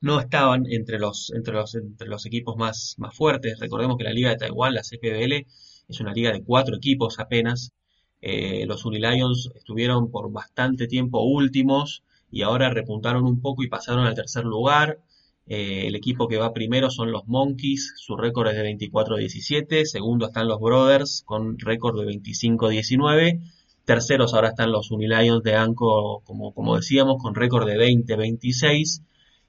no 0.00 0.20
estaban 0.20 0.66
entre 0.70 0.98
los, 0.98 1.32
entre 1.34 1.54
los, 1.54 1.74
entre 1.74 2.08
los 2.08 2.26
equipos 2.26 2.56
más, 2.56 2.94
más 2.98 3.16
fuertes. 3.16 3.58
Recordemos 3.58 3.96
que 3.96 4.04
la 4.04 4.12
Liga 4.12 4.30
de 4.30 4.36
Taiwán, 4.36 4.74
la 4.74 4.82
CPBL, 4.82 5.46
es 5.88 6.00
una 6.00 6.12
liga 6.12 6.32
de 6.32 6.42
cuatro 6.42 6.76
equipos 6.76 7.18
apenas. 7.18 7.72
Eh, 8.20 8.64
los 8.66 8.84
Unilions 8.84 9.50
estuvieron 9.54 10.10
por 10.10 10.30
bastante 10.32 10.86
tiempo 10.88 11.22
últimos 11.22 12.02
y 12.30 12.42
ahora 12.42 12.70
repuntaron 12.70 13.24
un 13.24 13.40
poco 13.40 13.62
y 13.62 13.68
pasaron 13.68 14.04
al 14.06 14.14
tercer 14.14 14.44
lugar. 14.44 15.00
Eh, 15.48 15.86
el 15.86 15.94
equipo 15.94 16.26
que 16.26 16.38
va 16.38 16.52
primero 16.52 16.90
son 16.90 17.12
los 17.12 17.28
Monkeys, 17.28 17.94
su 17.96 18.16
récord 18.16 18.48
es 18.48 18.56
de 18.56 18.76
24-17. 18.76 19.84
Segundo 19.84 20.26
están 20.26 20.48
los 20.48 20.60
Brothers 20.60 21.22
con 21.24 21.58
récord 21.58 21.98
de 22.00 22.06
25-19. 22.06 23.40
Terceros 23.84 24.34
ahora 24.34 24.48
están 24.48 24.72
los 24.72 24.90
Unilions 24.90 25.44
de 25.44 25.54
Anco, 25.54 26.22
como, 26.24 26.52
como 26.52 26.76
decíamos, 26.76 27.22
con 27.22 27.34
récord 27.36 27.66
de 27.66 27.76
20-26. 27.76 29.02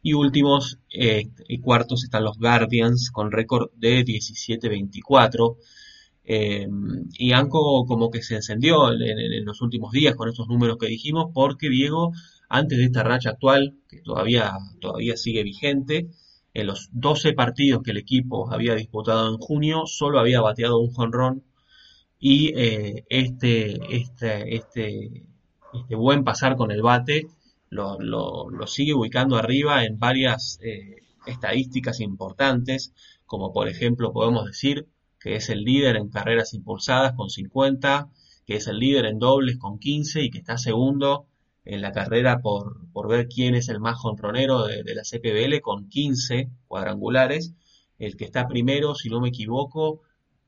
Y 0.03 0.13
últimos 0.13 0.77
eh, 0.93 1.29
y 1.47 1.60
cuartos 1.60 2.03
están 2.03 2.23
los 2.23 2.38
Guardians 2.38 3.10
con 3.12 3.31
récord 3.31 3.71
de 3.75 4.05
17-24. 4.05 5.57
Eh, 6.29 6.67
y 7.13 7.31
Anco 7.31 7.86
como 7.88 8.12
que 8.12 8.21
se 8.21 8.36
encendió 8.36 8.91
en, 8.91 9.45
los 9.45 9.62
últimos 9.62 9.91
días 9.93 10.13
con 10.15 10.29
estos 10.29 10.47
números 10.49 10.77
que 10.77 10.88
dijimos 10.88 11.31
porque 11.33 11.69
Diego 11.69 12.12
antes 12.49 12.77
de 12.77 12.86
esta 12.86 13.03
racha 13.03 13.31
actual, 13.31 13.75
que 13.89 14.01
todavía, 14.01 14.53
todavía 14.79 15.17
sigue 15.17 15.43
vigente, 15.43 16.10
en 16.53 16.67
los 16.67 16.89
12 16.91 17.33
partidos 17.33 17.83
que 17.83 17.91
el 17.91 17.97
equipo 17.97 18.51
había 18.51 18.75
disputado 18.75 19.29
en 19.29 19.38
junio, 19.38 19.83
solo 19.86 20.19
había 20.19 20.41
bateado 20.41 20.79
un 20.79 20.91
jonrón 20.91 21.43
y 22.19 22.53
eh, 22.55 23.05
este, 23.10 23.95
este, 23.95 24.55
este, 24.55 25.23
este 25.73 25.95
buen 25.95 26.23
pasar 26.23 26.55
con 26.55 26.71
el 26.71 26.81
bate 26.81 27.27
lo, 27.69 27.99
lo, 27.99 28.67
sigue 28.67 28.93
ubicando 28.93 29.36
arriba 29.36 29.83
en 29.86 29.99
varias 29.99 30.60
eh, 30.63 31.03
estadísticas 31.25 31.99
importantes, 31.99 32.93
como 33.25 33.51
por 33.51 33.67
ejemplo 33.67 34.13
podemos 34.13 34.45
decir 34.45 34.88
que 35.19 35.36
es 35.36 35.49
el 35.49 35.63
líder 35.63 35.97
en 35.97 36.10
carreras 36.10 36.53
impulsadas 36.53 37.13
con 37.13 37.29
50, 37.29 38.10
que 38.45 38.55
es 38.55 38.67
el 38.67 38.79
líder 38.79 39.05
en 39.05 39.19
dobles 39.19 39.57
con 39.57 39.79
15 39.79 40.23
y 40.23 40.29
que 40.29 40.39
está 40.39 40.57
segundo 40.57 41.27
en 41.67 41.82
la 41.82 41.91
carrera 41.91 42.39
por, 42.39 42.77
por 42.93 43.10
ver 43.10 43.27
quién 43.27 43.53
es 43.53 43.67
el 43.67 43.82
más 43.82 43.97
jonronero 43.97 44.65
de, 44.65 44.84
la 44.95 45.03
CPBL 45.03 45.60
con 45.62 45.89
15 45.89 46.49
cuadrangulares. 46.67 47.53
El 47.99 48.15
que 48.15 48.23
está 48.23 48.47
primero, 48.47 48.95
si 48.95 49.10
no 49.10 49.19
me 49.19 49.30
equivoco, 49.30 50.01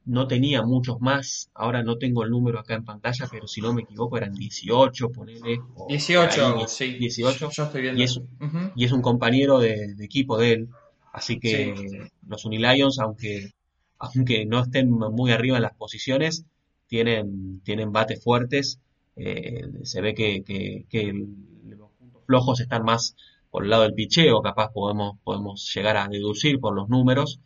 no 0.05 0.27
tenía 0.27 0.63
muchos 0.63 1.01
más. 1.01 1.49
Ahora 1.53 1.83
no 1.83 1.97
tengo 1.97 2.23
el 2.23 2.29
número 2.29 2.59
acá 2.59 2.75
en 2.75 2.85
pantalla, 2.85 3.27
pero 3.29 3.47
si 3.47 3.59
no 3.59 3.73
me 3.73 3.81
equivoco 3.81 4.15
eran 4.15 4.33
18, 4.33 5.09
ponele. 5.09 5.59
18, 5.89 6.67
sí. 6.67 6.93
18. 6.93 7.49
Yo 7.51 7.63
estoy 7.63 7.81
viendo. 7.81 7.99
Y 7.99 8.03
es, 8.05 8.21
y 8.75 8.85
es 8.85 8.91
un 8.93 9.01
compañero 9.01 9.59
de, 9.59 9.95
equipo 9.99 10.37
de 10.37 10.53
él. 10.53 10.69
Así 11.11 11.37
que 11.37 12.09
los 12.27 12.45
Unilions, 12.45 12.97
aunque, 12.99 13.51
aunque 13.97 14.45
no 14.45 14.61
estén 14.61 14.89
muy 14.89 15.31
arriba 15.31 15.57
en 15.57 15.63
las 15.63 15.75
posiciones, 15.75 16.45
tienen, 16.87 17.61
tienen 17.65 17.91
bates 17.91 18.23
fuertes 18.23 18.79
eh, 19.19 19.67
se 19.83 20.01
ve 20.01 20.13
que, 20.13 20.43
los 21.65 21.91
puntos 21.91 22.23
flojos 22.25 22.59
están 22.61 22.83
más, 22.83 23.15
por 23.49 23.63
el 23.63 23.69
lado 23.69 23.83
del 23.83 23.93
picheo, 23.93 24.41
capaz 24.41 24.71
podemos, 24.71 25.17
podemos 25.23 25.71
llegar 25.73 25.97
a 25.97 26.07
deducir 26.07 26.59
por 26.59 26.73
los 26.75 26.89
números. 26.89 27.39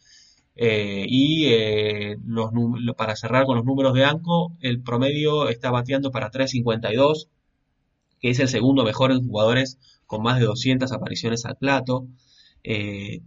Eh, 0.56 1.06
y 1.08 1.48
eh, 1.48 2.18
los, 2.26 2.52
para 2.96 3.16
cerrar 3.16 3.46
con 3.46 3.58
los 3.58 3.66
números 3.66 3.94
de 3.94 4.06
Anco, 4.06 4.56
el 4.62 4.82
promedio 4.84 5.50
está 5.50 5.72
bateando 5.72 6.12
para 6.12 6.30
3.52, 6.32 7.28
que 8.20 8.30
es 8.30 8.40
el 8.40 8.50
segundo 8.50 8.84
mejor 8.84 9.12
en 9.12 9.28
jugadores 9.28 9.80
con 10.06 10.22
más 10.22 10.40
de 10.40 10.46
200 10.46 10.92
apariciones 10.92 11.46
al 11.46 11.58
plato. 11.58 12.08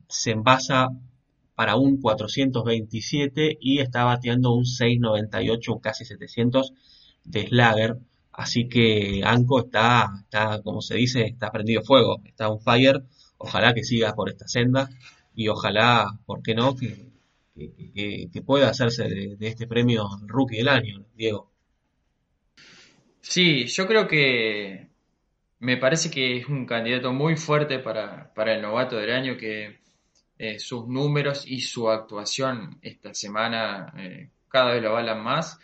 Se 0.08 0.30
envasa 0.30 0.90
para 1.56 1.76
un 1.76 2.00
427 2.00 3.58
y 3.60 3.80
está 3.80 4.04
bateando 4.04 4.52
un 4.52 4.66
698, 4.66 5.80
casi 5.80 6.04
700 6.04 6.72
de 7.24 7.48
Slagger. 7.48 7.98
Así 8.36 8.68
que 8.68 9.22
Anco 9.24 9.60
está, 9.60 10.10
está, 10.20 10.60
como 10.62 10.82
se 10.82 10.96
dice, 10.96 11.22
está 11.24 11.50
prendido 11.50 11.82
fuego, 11.82 12.20
está 12.24 12.50
un 12.50 12.60
fire. 12.60 13.02
Ojalá 13.38 13.72
que 13.72 13.82
siga 13.82 14.14
por 14.14 14.28
esta 14.28 14.46
senda 14.46 14.90
y 15.34 15.48
ojalá, 15.48 16.18
¿por 16.26 16.42
qué 16.42 16.54
no?, 16.54 16.76
que, 16.76 17.10
que, 18.30 18.42
pueda 18.42 18.68
hacerse 18.68 19.04
de, 19.08 19.36
este 19.40 19.66
premio 19.66 20.06
Rookie 20.26 20.58
del 20.58 20.68
Año, 20.68 21.06
Diego. 21.14 21.50
Sí, 23.22 23.66
yo 23.66 23.86
creo 23.86 24.06
que 24.06 24.88
me 25.60 25.78
parece 25.78 26.10
que 26.10 26.36
es 26.36 26.46
un 26.46 26.66
candidato 26.66 27.14
muy 27.14 27.36
fuerte 27.36 27.78
para, 27.78 28.32
el 28.36 28.60
novato 28.60 28.96
del 28.96 29.12
año, 29.12 29.38
que 29.38 29.80
eh, 30.38 30.58
sus 30.58 30.86
números 30.86 31.44
y 31.46 31.60
su 31.60 31.88
actuación 31.88 32.78
esta 32.82 33.14
semana 33.14 33.94
eh, 33.96 34.28
cada 34.48 34.72
vez 34.74 34.82
lo 34.82 34.90
avalan 34.90 35.22
más. 35.22 35.58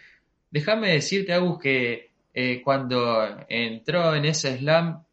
Déjame 0.50 0.92
decirte, 0.92 1.34
Agus, 1.34 1.58
que 1.58 2.11
eh, 2.34 2.60
cuando 2.62 3.26
entró 3.48 4.14
en 4.14 4.24
ese 4.24 4.58
slam 4.58 5.04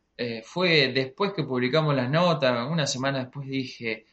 fue 0.44 0.92
después 0.94 1.32
que 1.32 1.44
publicamos 1.44 1.96
las 1.96 2.10
notas, 2.10 2.70
una 2.70 2.86
semana 2.86 3.20
después 3.20 3.48
dije, 3.48 4.06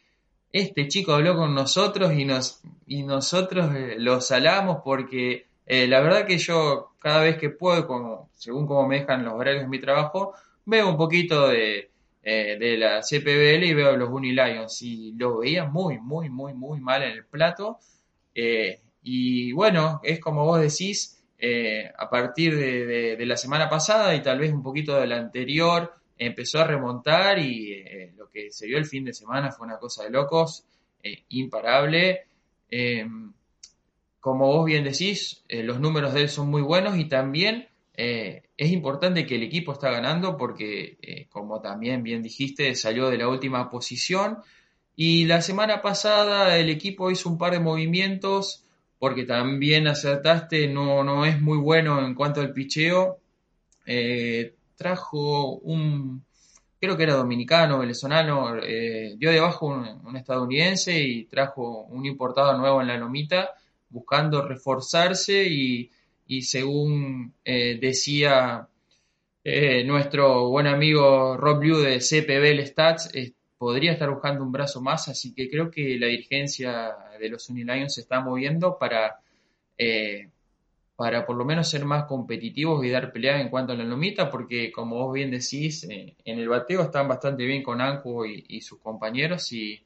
este 0.52 0.88
chico 0.88 1.12
habló 1.12 1.36
con 1.36 1.54
nosotros 1.54 2.12
y, 2.14 2.24
nos, 2.24 2.60
y 2.86 3.02
nosotros 3.02 3.74
eh, 3.74 3.96
lo 3.98 4.20
salamos 4.20 4.78
porque 4.84 5.46
eh, 5.66 5.86
la 5.86 6.00
verdad 6.00 6.26
que 6.26 6.38
yo 6.38 6.92
cada 6.98 7.20
vez 7.22 7.36
que 7.36 7.50
puedo, 7.50 7.86
como, 7.86 8.30
según 8.34 8.66
como 8.66 8.86
me 8.88 9.00
dejan 9.00 9.24
los 9.24 9.34
horarios 9.34 9.64
de 9.64 9.68
mi 9.68 9.80
trabajo, 9.80 10.34
veo 10.64 10.88
un 10.88 10.96
poquito 10.96 11.48
de, 11.48 11.90
eh, 12.22 12.56
de 12.58 12.78
la 12.78 13.00
CPBL 13.02 13.64
y 13.64 13.74
veo 13.74 13.96
los 13.96 14.08
Unilions 14.08 14.80
y 14.82 15.12
lo 15.12 15.38
veía 15.38 15.64
muy, 15.66 15.98
muy, 15.98 16.30
muy, 16.30 16.54
muy 16.54 16.80
mal 16.80 17.02
en 17.02 17.12
el 17.12 17.24
plato. 17.24 17.78
y 19.02 19.52
bueno, 19.52 20.00
es 20.02 20.20
como 20.20 20.44
vos 20.44 20.60
decís, 20.60 21.15
a 21.98 22.08
partir 22.10 22.56
de, 22.56 23.16
de, 23.16 23.26
la 23.26 23.36
semana 23.36 23.68
pasada 23.68 24.14
y 24.14 24.22
tal 24.22 24.38
vez 24.38 24.52
un 24.52 24.62
poquito 24.62 24.98
de 24.98 25.06
la 25.06 25.18
anterior, 25.18 25.92
empezó 26.18 26.60
a 26.60 26.66
remontar 26.66 27.38
y 27.38 27.72
eh, 27.72 28.12
lo 28.16 28.28
que 28.30 28.50
se 28.50 28.66
vio 28.66 28.78
el 28.78 28.86
fin 28.86 29.04
de 29.04 29.12
semana 29.12 29.52
fue 29.52 29.66
una 29.66 29.78
cosa 29.78 30.04
de 30.04 30.10
locos, 30.10 30.64
eh, 31.02 31.24
imparable. 31.30 32.26
Em, 32.70 33.32
como 34.20 34.46
vos 34.46 34.64
bien 34.64 34.84
decís, 34.84 35.44
eh, 35.48 35.62
los 35.62 35.78
números 35.78 36.14
de 36.14 36.22
él 36.22 36.28
son 36.28 36.48
muy 36.48 36.62
buenos 36.62 36.96
y 36.98 37.06
también 37.06 37.68
es 37.98 38.72
importante 38.72 39.24
que 39.24 39.36
el 39.36 39.42
equipo 39.42 39.72
está 39.72 39.90
ganando 39.90 40.36
porque, 40.36 41.26
como 41.30 41.62
también 41.62 42.02
bien 42.02 42.22
dijiste, 42.22 42.74
salió 42.74 43.08
de 43.08 43.16
la 43.16 43.26
última 43.26 43.70
posición 43.70 44.36
y 44.94 45.24
la 45.24 45.40
semana 45.40 45.80
pasada 45.80 46.58
el 46.58 46.68
equipo 46.68 47.10
hizo 47.10 47.30
un 47.30 47.38
par 47.38 47.52
de 47.52 47.60
movimientos 47.60 48.65
porque 48.98 49.24
también 49.24 49.86
acertaste, 49.86 50.68
no, 50.68 51.04
no 51.04 51.24
es 51.24 51.40
muy 51.40 51.58
bueno 51.58 52.04
en 52.04 52.14
cuanto 52.14 52.40
al 52.40 52.52
picheo. 52.52 53.18
Trajo 54.76 55.56
un, 55.56 56.22
creo 56.78 56.96
que 56.96 57.02
era 57.04 57.14
dominicano, 57.14 57.78
venezolano, 57.78 58.56
eh, 58.62 59.14
dio 59.18 59.30
debajo 59.30 59.66
un, 59.66 60.16
estadounidense 60.16 60.98
y 61.00 61.24
trajo 61.24 61.82
un 61.84 62.06
importado 62.06 62.56
nuevo 62.56 62.80
en 62.80 62.88
la 62.88 62.96
lomita, 62.96 63.50
buscando 63.88 64.42
reforzarse 64.46 65.44
y, 65.44 65.90
según 66.42 67.32
eh, 67.44 67.78
decía 67.80 68.68
eh, 69.44 69.84
nuestro 69.84 70.48
buen 70.48 70.66
amigo 70.66 71.36
Rob 71.36 71.62
Liu 71.62 71.78
de 71.78 71.98
CPB 71.98 72.66
Stats, 72.66 73.10
podría 73.58 73.92
estar 73.92 74.10
buscando 74.10 74.44
un 74.44 74.52
brazo 74.52 74.80
más, 74.80 75.08
así 75.08 75.34
que 75.34 75.48
creo 75.48 75.70
que 75.70 75.98
la 75.98 76.06
dirigencia 76.06 76.96
de 77.18 77.28
los 77.28 77.48
Unilions 77.48 77.94
se 77.94 78.02
está 78.02 78.20
moviendo 78.20 78.78
para 78.78 79.18
para 80.96 81.26
por 81.26 81.36
lo 81.36 81.44
menos 81.44 81.68
ser 81.68 81.84
más 81.84 82.04
competitivos 82.06 82.84
y 82.84 82.88
dar 82.90 83.12
pelea 83.12 83.40
en 83.40 83.50
cuanto 83.50 83.74
a 83.74 83.76
la 83.76 83.84
lomita, 83.84 84.30
porque 84.30 84.72
como 84.72 84.96
vos 84.96 85.14
bien 85.14 85.30
decís, 85.30 85.84
eh, 85.84 86.16
en 86.24 86.38
el 86.38 86.48
bateo 86.48 86.82
están 86.82 87.06
bastante 87.06 87.44
bien 87.44 87.62
con 87.62 87.82
Anco 87.82 88.24
y, 88.24 88.60
sus 88.62 88.80
compañeros 88.80 89.52
y, 89.52 89.82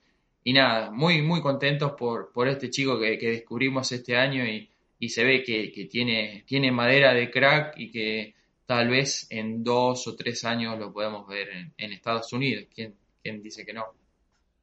nada, 0.47 0.91
muy 0.91 1.21
muy 1.23 1.43
contentos 1.43 1.93
por, 1.99 2.33
por 2.33 2.49
este 2.49 2.71
chico 2.71 2.99
que, 2.99 3.17
descubrimos 3.19 3.91
este 3.93 4.17
año 4.17 4.45
y, 4.47 4.69
se 5.09 5.25
ve 5.25 5.43
que, 5.43 5.89
tiene, 5.91 6.45
tiene 6.47 6.71
madera 6.71 7.13
de 7.13 7.31
crack 7.31 7.75
y 7.79 7.91
que 7.91 8.35
tal 8.67 8.89
vez 8.89 9.27
en 9.31 9.65
dos 9.65 10.07
o 10.07 10.15
tres 10.15 10.45
años 10.45 10.79
lo 10.79 10.93
podemos 10.93 11.27
ver 11.27 11.49
en, 11.77 11.93
Estados 11.93 12.33
Unidos. 12.33 12.67
¿Quién, 12.73 12.95
dice 13.23 13.65
que 13.65 13.73
no? 13.73 13.85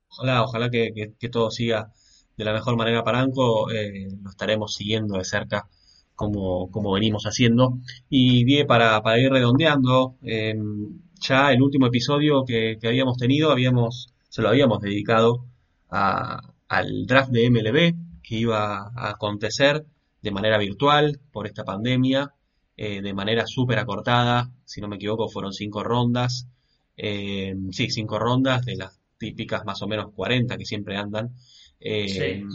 Ojalá, 0.10 0.44
ojalá 0.44 0.70
que, 0.70 1.14
todo 1.32 1.52
siga 1.52 1.92
de 2.38 2.46
la 2.46 2.54
mejor 2.54 2.78
manera 2.78 3.04
para 3.04 3.20
Anco, 3.20 3.72
eh, 3.72 4.08
lo 4.22 4.30
estaremos 4.30 4.76
siguiendo 4.76 5.18
de 5.18 5.26
cerca 5.26 5.68
como, 6.16 6.72
como 6.72 6.92
venimos 6.94 7.24
haciendo. 7.26 7.80
Y 8.10 8.44
bien, 8.44 8.68
para, 8.68 9.02
ir 9.20 9.32
redondeando, 9.32 10.18
em, 10.24 11.00
ya 11.20 11.52
el 11.52 11.62
último 11.62 11.88
episodio 11.88 12.46
que, 12.46 12.78
habíamos 12.84 13.18
tenido, 13.18 13.52
habíamos, 13.52 14.14
se 14.30 14.42
lo 14.42 14.50
habíamos 14.50 14.82
dedicado 14.82 15.46
al 15.90 17.06
draft 17.06 17.32
de 17.32 17.50
MLB 17.50 17.96
que 18.24 18.36
iba 18.36 18.92
a 18.96 19.10
acontecer 19.12 19.86
de 20.22 20.32
manera 20.32 20.58
virtual 20.58 21.20
por 21.32 21.48
esta 21.48 21.64
pandemia, 21.64 22.34
eh, 22.76 23.02
de 23.02 23.14
manera 23.14 23.48
súper 23.48 23.80
acortada, 23.80 24.52
si 24.66 24.82
no 24.82 24.88
me 24.88 24.98
equivoco 24.98 25.30
fueron 25.30 25.54
cinco 25.54 25.84
rondas, 25.84 26.48
em, 26.98 27.72
sí, 27.72 27.90
cinco 27.90 28.20
rondas 28.20 28.66
de 28.66 28.76
las 28.76 29.00
típicas 29.18 29.66
más 29.66 29.82
o 29.82 29.88
menos 29.88 30.12
40 30.14 30.58
que 30.58 30.66
siempre 30.66 30.98
andan. 30.98 31.34
Em, 31.80 32.48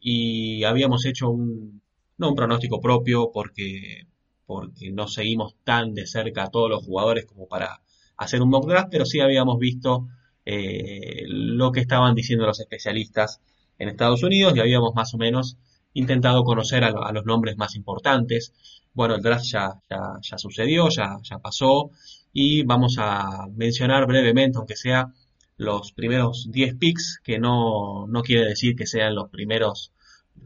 y 0.00 0.64
habíamos 0.64 1.06
hecho 1.06 1.30
un, 1.30 1.80
no 2.18 2.30
un 2.30 2.34
pronóstico 2.34 2.80
propio 2.80 3.30
porque, 3.32 4.06
porque 4.46 4.90
no 4.90 5.06
seguimos 5.08 5.54
tan 5.64 5.94
de 5.94 6.06
cerca 6.06 6.44
a 6.44 6.50
todos 6.50 6.70
los 6.70 6.84
jugadores 6.84 7.26
como 7.26 7.46
para 7.46 7.80
hacer 8.16 8.42
un 8.42 8.50
mock 8.50 8.68
draft, 8.68 8.88
pero 8.90 9.04
sí 9.04 9.20
habíamos 9.20 9.58
visto 9.58 10.08
eh, 10.44 11.24
lo 11.26 11.70
que 11.72 11.80
estaban 11.80 12.14
diciendo 12.14 12.46
los 12.46 12.60
especialistas 12.60 13.40
en 13.78 13.88
Estados 13.88 14.22
Unidos 14.22 14.56
y 14.56 14.60
habíamos 14.60 14.94
más 14.94 15.14
o 15.14 15.18
menos 15.18 15.56
intentado 15.94 16.44
conocer 16.44 16.84
a, 16.84 17.12
los 17.12 17.24
nombres 17.24 17.56
más 17.56 17.74
importantes. 17.74 18.52
Bueno, 18.94 19.14
el 19.14 19.22
draft 19.22 19.44
ya, 19.44 19.74
ya, 19.88 20.38
sucedió, 20.38 20.88
ya, 20.88 21.18
ya 21.22 21.38
pasó 21.38 21.90
y 22.32 22.64
vamos 22.64 22.96
a 22.98 23.46
mencionar 23.54 24.06
brevemente, 24.06 24.58
aunque 24.58 24.76
sea 24.76 25.12
los 25.56 25.92
primeros 25.92 26.48
10 26.50 26.76
picks, 26.76 27.20
que 27.22 27.38
no, 27.38 28.06
no 28.08 28.22
quiere 28.22 28.46
decir 28.46 28.74
que 28.74 28.86
sean 28.86 29.14
los 29.14 29.28
primeros 29.30 29.92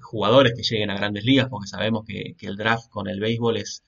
jugadores 0.00 0.52
que 0.54 0.62
lleguen 0.62 0.90
a 0.90 0.96
grandes 0.96 1.24
ligas, 1.24 1.48
porque 1.48 1.68
sabemos 1.68 2.04
que, 2.04 2.36
el 2.40 2.56
draft 2.56 2.88
con 2.90 3.08
el 3.08 3.20
béisbol 3.20 3.56
es, 3.56 3.82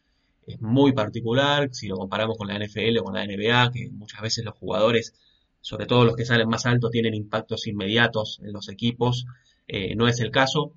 es, 0.46 0.60
muy 0.60 0.92
particular, 0.92 1.68
si 1.72 1.88
lo 1.88 1.96
comparamos 1.96 2.38
con 2.38 2.48
la 2.48 2.58
NFL 2.58 2.98
o 2.98 3.04
con 3.04 3.14
la 3.14 3.26
NBA, 3.26 3.72
que 3.72 3.90
muchas 3.90 4.22
veces 4.22 4.44
los 4.44 4.54
jugadores, 4.54 5.14
sobre 5.60 5.86
todo 5.86 6.04
los 6.04 6.16
que 6.16 6.24
salen 6.24 6.48
más 6.48 6.66
altos, 6.66 6.90
tienen 6.90 7.14
impactos 7.14 7.66
inmediatos 7.66 8.40
en 8.42 8.52
los 8.52 8.68
equipos, 8.68 9.26
eh, 9.66 9.94
no 9.96 10.08
es 10.08 10.20
el 10.20 10.30
caso, 10.30 10.72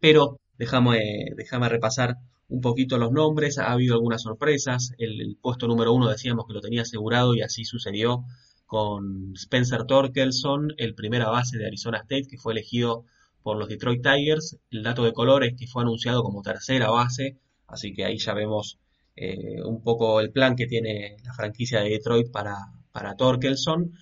pero 0.00 0.38
déjame, 0.56 1.32
déjame 1.36 1.68
repasar 1.68 2.16
un 2.48 2.60
poquito 2.60 2.98
los 2.98 3.12
nombres, 3.12 3.58
ha 3.58 3.72
habido 3.72 3.94
algunas 3.94 4.22
sorpresas, 4.22 4.92
el, 4.98 5.20
el, 5.20 5.36
puesto 5.36 5.66
número 5.66 5.92
uno 5.92 6.08
decíamos 6.08 6.46
que 6.46 6.54
lo 6.54 6.60
tenía 6.60 6.82
asegurado 6.82 7.34
y 7.34 7.42
así 7.42 7.64
sucedió 7.64 8.24
con 8.66 9.32
Spencer 9.34 9.84
Torkelson, 9.84 10.74
el 10.76 10.94
primera 10.94 11.30
base 11.30 11.56
de 11.56 11.66
Arizona 11.66 11.98
State, 11.98 12.28
que 12.28 12.36
fue 12.36 12.52
elegido 12.52 13.04
por 13.42 13.56
los 13.56 13.68
Detroit 13.68 14.02
Tigers. 14.02 14.58
El 14.70 14.82
dato 14.82 15.04
de 15.04 15.14
color 15.14 15.42
es 15.42 15.54
que 15.56 15.66
fue 15.66 15.82
anunciado 15.82 16.22
como 16.22 16.42
tercera 16.42 16.90
base, 16.90 17.38
así 17.66 17.94
que 17.94 18.04
ahí 18.04 18.18
ya 18.18 18.34
vemos 18.34 18.78
eh, 19.16 19.62
un 19.64 19.82
poco 19.82 20.20
el 20.20 20.30
plan 20.30 20.54
que 20.54 20.66
tiene 20.66 21.16
la 21.24 21.32
franquicia 21.32 21.80
de 21.80 21.88
Detroit 21.88 22.30
para, 22.30 22.56
para 22.92 23.16
Torkelson. 23.16 23.92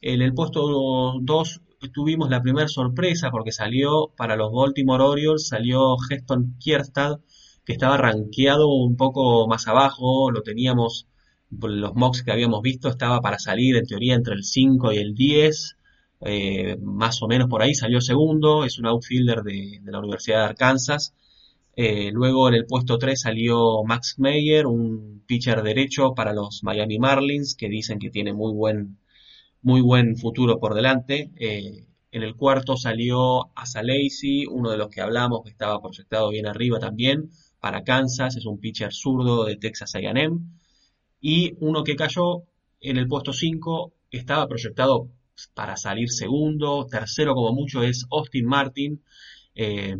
En 0.00 0.22
el 0.22 0.34
puesto 0.34 1.18
2 1.20 1.60
tuvimos 1.92 2.30
la 2.30 2.42
primera 2.42 2.68
sorpresa 2.68 3.30
porque 3.32 3.50
salió 3.50 4.12
para 4.16 4.36
los 4.36 4.52
Baltimore 4.52 5.02
Orioles, 5.02 5.48
salió 5.48 5.96
Heston 6.08 6.56
Kierstad, 6.60 7.18
que 7.64 7.72
estaba 7.72 7.96
rankeado 7.96 8.68
un 8.68 8.96
poco 8.96 9.46
más 9.48 9.68
abajo, 9.68 10.30
lo 10.30 10.42
teníamos, 10.42 11.06
los 11.50 11.94
mocks 11.94 12.22
que 12.22 12.32
habíamos 12.32 12.62
visto, 12.62 12.88
estaba 12.88 13.20
para 13.20 13.38
salir 13.38 13.76
en 13.76 13.86
teoría 13.86 14.14
entre 14.14 14.34
el 14.34 14.44
5 14.44 14.92
y 14.92 14.98
el 14.98 15.14
10, 15.14 15.76
eh, 16.24 16.76
más 16.80 17.22
o 17.22 17.28
menos 17.28 17.48
por 17.48 17.62
ahí, 17.62 17.74
salió 17.74 18.00
segundo, 18.00 18.64
es 18.64 18.78
un 18.78 18.86
outfielder 18.86 19.42
de, 19.42 19.80
la 19.84 19.98
Universidad 19.98 20.38
de 20.38 20.44
Arkansas. 20.44 21.14
Eh, 21.74 22.10
luego 22.12 22.48
en 22.48 22.54
el 22.54 22.66
puesto 22.66 22.98
3 22.98 23.20
salió 23.20 23.82
Max 23.84 24.16
Meyer, 24.18 24.66
un 24.66 25.22
pitcher 25.26 25.62
derecho 25.62 26.14
para 26.14 26.32
los 26.32 26.62
Miami 26.62 26.98
Marlins, 26.98 27.54
que 27.56 27.68
dicen 27.68 27.98
que 27.98 28.10
tiene 28.10 28.32
muy 28.32 28.52
buen, 28.52 28.98
muy 29.62 29.80
buen 29.80 30.16
futuro 30.16 30.60
por 30.60 30.74
delante. 30.74 31.30
Eh, 31.36 31.86
en 32.12 32.22
el 32.22 32.36
cuarto 32.36 32.76
salió 32.76 33.50
Asa 33.56 33.82
Lacy, 33.82 34.46
uno 34.46 34.70
de 34.70 34.76
los 34.76 34.90
que 34.90 35.00
hablamos, 35.00 35.42
que 35.42 35.50
estaba 35.50 35.80
proyectado 35.80 36.30
bien 36.30 36.46
arriba 36.46 36.78
también, 36.78 37.30
para 37.62 37.84
Kansas, 37.84 38.34
es 38.36 38.44
un 38.44 38.58
pitcher 38.58 38.92
zurdo 38.92 39.44
de 39.44 39.54
Texas 39.56 39.94
A&M. 39.94 40.40
Y 41.20 41.54
uno 41.60 41.84
que 41.84 41.94
cayó 41.94 42.42
en 42.80 42.96
el 42.96 43.06
puesto 43.06 43.32
5, 43.32 43.92
estaba 44.10 44.48
proyectado 44.48 45.08
para 45.54 45.76
salir 45.76 46.10
segundo, 46.10 46.88
tercero 46.90 47.34
como 47.34 47.52
mucho 47.52 47.84
es 47.84 48.04
Austin 48.10 48.46
Martin, 48.46 49.04
eh, 49.54 49.96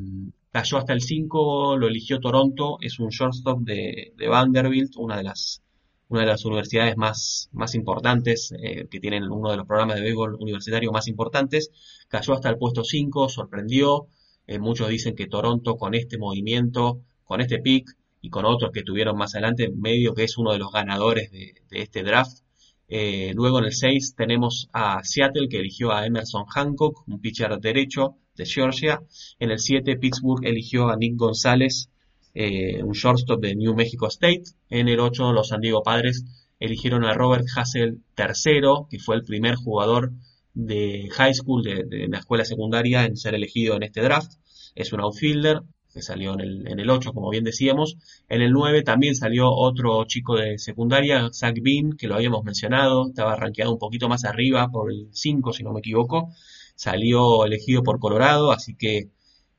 cayó 0.51 0.79
hasta 0.79 0.93
el 0.93 1.03
5, 1.03 1.77
lo 1.77 1.87
eligió 1.87 2.19
Toronto, 2.19 2.79
es 2.81 2.99
un 2.99 3.11
shortstop 3.11 3.61
de, 3.61 4.13
de 4.17 4.29
Vanderbilt, 4.29 4.97
una 4.97 5.17
de 5.17 5.23
las 5.23 5.63
una 6.09 6.23
de 6.23 6.27
las 6.27 6.45
universidades 6.45 6.97
más, 6.97 7.49
más 7.53 7.75
importantes, 7.75 8.53
eh, 8.61 8.87
que 8.91 9.01
tienen 9.01 9.31
uno 9.31 9.51
de 9.51 9.57
los 9.57 9.67
programas 9.67 9.97
de 9.97 10.03
béisbol 10.03 10.35
universitario 10.35 10.93
más 10.93 11.09
importantes, 11.09 11.71
cayó 12.09 12.35
hasta 12.35 12.51
el 12.51 12.59
puesto 12.59 12.85
5, 12.85 13.31
sorprendió, 13.31 14.09
eh, 14.47 14.59
muchos 14.59 14.91
dicen 14.91 15.15
que 15.15 15.29
Toronto 15.29 15.77
con 15.77 15.95
este 15.95 16.19
movimiento, 16.19 17.01
con 17.33 17.41
este 17.41 17.61
pick 17.61 17.97
y 18.21 18.29
con 18.29 18.45
otros 18.45 18.73
que 18.73 18.83
tuvieron 18.83 19.17
más 19.17 19.35
adelante, 19.35 19.71
medio 19.75 20.13
que 20.13 20.25
es 20.25 20.37
uno 20.37 20.53
de 20.53 20.59
los 20.59 20.71
ganadores 20.71 21.31
de, 21.31 21.55
este 21.71 22.03
draft. 22.03 22.41
Eh, 22.89 23.33
luego 23.35 23.59
en 23.59 23.65
el 23.65 23.73
6 23.73 24.15
tenemos 24.15 24.69
a 24.75 25.03
Seattle 25.03 25.49
que 25.49 25.61
eligió 25.61 25.93
a 25.93 26.05
Emerson 26.05 26.45
Hancock, 26.45 27.09
un 27.09 27.23
pitcher 27.23 27.59
derecho 27.59 28.17
de 28.37 28.45
Georgia. 28.45 29.01
En 29.39 29.51
el 29.51 29.61
7 29.61 29.97
Pittsburgh 29.97 30.45
eligió 30.45 30.91
a 30.91 30.97
Nick 30.97 31.17
González, 31.17 31.89
eh, 32.35 32.83
un 32.83 32.93
shortstop 32.93 33.41
de 33.41 33.57
New 33.57 33.75
Mexico 33.75 34.09
State. 34.09 34.43
En 34.69 34.89
el 34.89 35.01
8, 35.01 35.33
los 35.33 35.49
San 35.49 35.63
Diego 35.63 35.83
Padres 35.83 36.27
eligieron 36.61 37.03
a 37.07 37.15
Robert 37.15 37.47
Hassel 37.57 38.03
III, 38.19 38.89
que 38.91 38.99
fue 38.99 39.17
el 39.17 39.25
primer 39.25 39.55
jugador 39.55 40.13
de 40.53 41.09
high 41.13 41.33
school, 41.33 41.63
de, 41.63 42.09
la 42.09 42.19
escuela 42.19 42.45
secundaria, 42.45 43.07
en 43.07 43.17
ser 43.17 43.35
elegido 43.35 43.75
en 43.77 43.85
este 43.85 44.03
draft. 44.03 44.33
Es 44.75 44.93
un 44.93 45.01
outfielder 45.01 45.63
que 45.93 46.03
salió 46.03 46.35
en 46.35 46.41
el, 46.41 46.69
en 46.69 46.81
el 46.81 46.91
8, 46.91 47.13
como 47.13 47.31
bien 47.31 47.45
decíamos. 47.45 47.97
En 48.29 48.41
el 48.41 48.53
9 48.53 48.83
también 48.83 49.15
salió 49.15 49.51
otro 49.51 50.05
chico 50.07 50.37
de 50.37 50.59
secundaria, 50.59 51.31
Zach 51.33 51.57
Bean, 51.61 51.93
que 51.93 52.09
lo 52.09 52.15
habíamos 52.15 52.45
mencionado, 52.45 53.09
estaba 53.09 53.37
rankeado 53.37 53.73
un 53.73 53.79
poquito 53.79 54.09
más 54.09 54.25
arriba 54.25 54.69
por 54.69 54.91
el 54.91 55.09
5, 55.13 55.53
si 55.53 55.63
no 55.63 55.73
me 55.73 55.81
equivoco. 55.81 56.31
Salió 56.75 57.45
elegido 57.45 57.83
por 57.83 57.99
Colorado, 58.01 58.53
así 58.53 58.75
que 58.75 59.11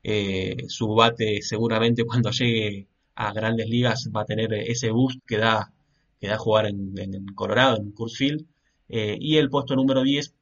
eh, 0.02 0.56
su 0.68 0.88
bate 0.94 1.40
seguramente 1.42 2.04
cuando 2.06 2.30
llegue 2.30 2.88
a 3.14 3.32
grandes 3.32 3.68
ligas 3.68 4.10
va 4.14 4.22
a 4.22 4.26
tener 4.26 4.52
ese 4.54 4.90
boost 4.90 5.20
que 5.26 5.38
da, 5.38 5.72
que 6.20 6.28
da 6.28 6.36
jugar 6.36 6.66
en, 6.66 7.26
Colorado, 7.34 7.76
en 7.76 7.92
Coors 7.92 8.16
Field. 8.16 8.46
Eh, 8.88 9.16
y 9.20 9.36
el 9.36 9.48
puesto 9.50 9.76
número 9.76 10.02
10, 10.02 10.34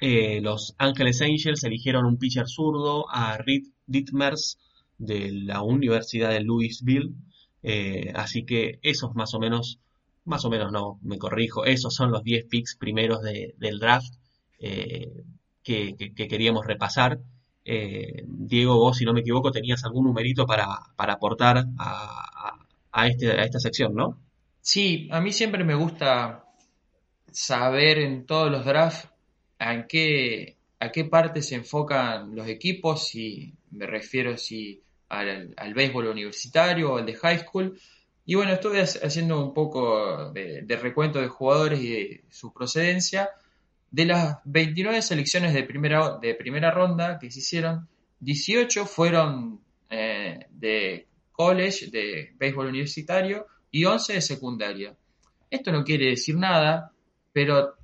eh, 0.00 0.40
los 0.40 0.74
Ángeles 0.78 1.20
Angels 1.20 1.64
eligieron 1.64 2.06
un 2.06 2.16
pitcher 2.16 2.48
zurdo 2.48 3.06
a 3.10 3.36
Reed 3.38 3.64
Dittmers 3.86 4.58
de 5.00 5.32
la 5.32 5.62
Universidad 5.62 6.30
de 6.30 6.40
Louisville. 6.40 7.14
así 8.14 8.44
que 8.44 8.78
esos 8.82 9.14
más 9.14 9.34
o 9.34 9.40
menos, 9.40 9.80
más 10.24 10.44
o 10.44 10.50
menos 10.50 10.70
no, 10.72 10.98
me 11.02 11.18
corrijo, 11.18 11.64
esos 11.64 11.94
son 11.94 12.12
los 12.12 12.22
10 12.22 12.46
picks 12.46 12.76
primeros 12.76 13.20
del 13.22 13.78
draft 13.78 14.14
que, 15.62 16.28
queríamos 16.28 16.66
repasar. 16.66 17.18
Eh, 17.64 18.24
Diego, 18.26 18.78
vos, 18.78 18.96
si 18.96 19.04
no 19.04 19.12
me 19.12 19.20
equivoco, 19.20 19.50
tenías 19.50 19.84
algún 19.84 20.06
numerito 20.06 20.46
para, 20.46 20.66
aportar 20.96 21.66
a, 21.78 23.06
este, 23.06 23.30
a 23.32 23.44
esta 23.44 23.60
sección, 23.60 23.94
¿no? 23.94 24.18
Sí, 24.60 25.08
a 25.10 25.20
mí 25.20 25.32
siempre 25.32 25.64
me 25.64 25.74
gusta 25.74 26.44
saber 27.30 27.98
en 27.98 28.26
todos 28.26 28.50
los 28.50 28.64
drafts 28.64 29.08
a 29.58 29.86
qué, 29.86 30.56
a 30.80 30.90
qué 30.90 31.04
parte 31.04 31.42
se 31.42 31.54
enfocan 31.54 32.34
los 32.34 32.48
equipos, 32.48 33.08
si 33.08 33.54
me 33.70 33.86
refiero 33.86 34.36
si 34.36 34.82
al, 35.10 35.74
béisbol 35.74 36.06
universitario 36.06 36.92
o 36.92 36.98
al 36.98 37.06
de 37.06 37.14
high 37.14 37.40
school. 37.40 37.78
Y 38.24 38.36
bueno, 38.36 38.52
estuve 38.52 38.80
haciendo 38.80 39.44
un 39.44 39.52
poco 39.52 40.30
de, 40.32 40.62
de 40.62 40.76
recuento 40.76 41.20
de 41.20 41.28
jugadores 41.28 41.80
y 41.80 41.90
de 41.90 42.24
su 42.30 42.52
procedencia. 42.52 43.30
De 43.90 44.06
las 44.06 44.38
29 44.44 45.02
selecciones 45.02 45.52
de 45.52 45.64
primera, 45.64 46.18
de 46.18 46.34
primera 46.34 46.70
ronda 46.70 47.18
que 47.18 47.30
se 47.30 47.40
hicieron, 47.40 47.88
18 48.20 48.86
fueron 48.86 49.60
eh, 49.88 50.46
de 50.50 51.08
college, 51.32 51.88
de 51.88 52.34
béisbol 52.38 52.68
universitario, 52.68 53.46
y 53.72 53.84
11 53.84 54.14
de 54.14 54.20
secundaria. 54.20 54.96
Esto 55.50 55.72
no 55.72 55.82
quiere 55.82 56.10
decir 56.10 56.36
nada, 56.36 56.92
pero 57.32 57.74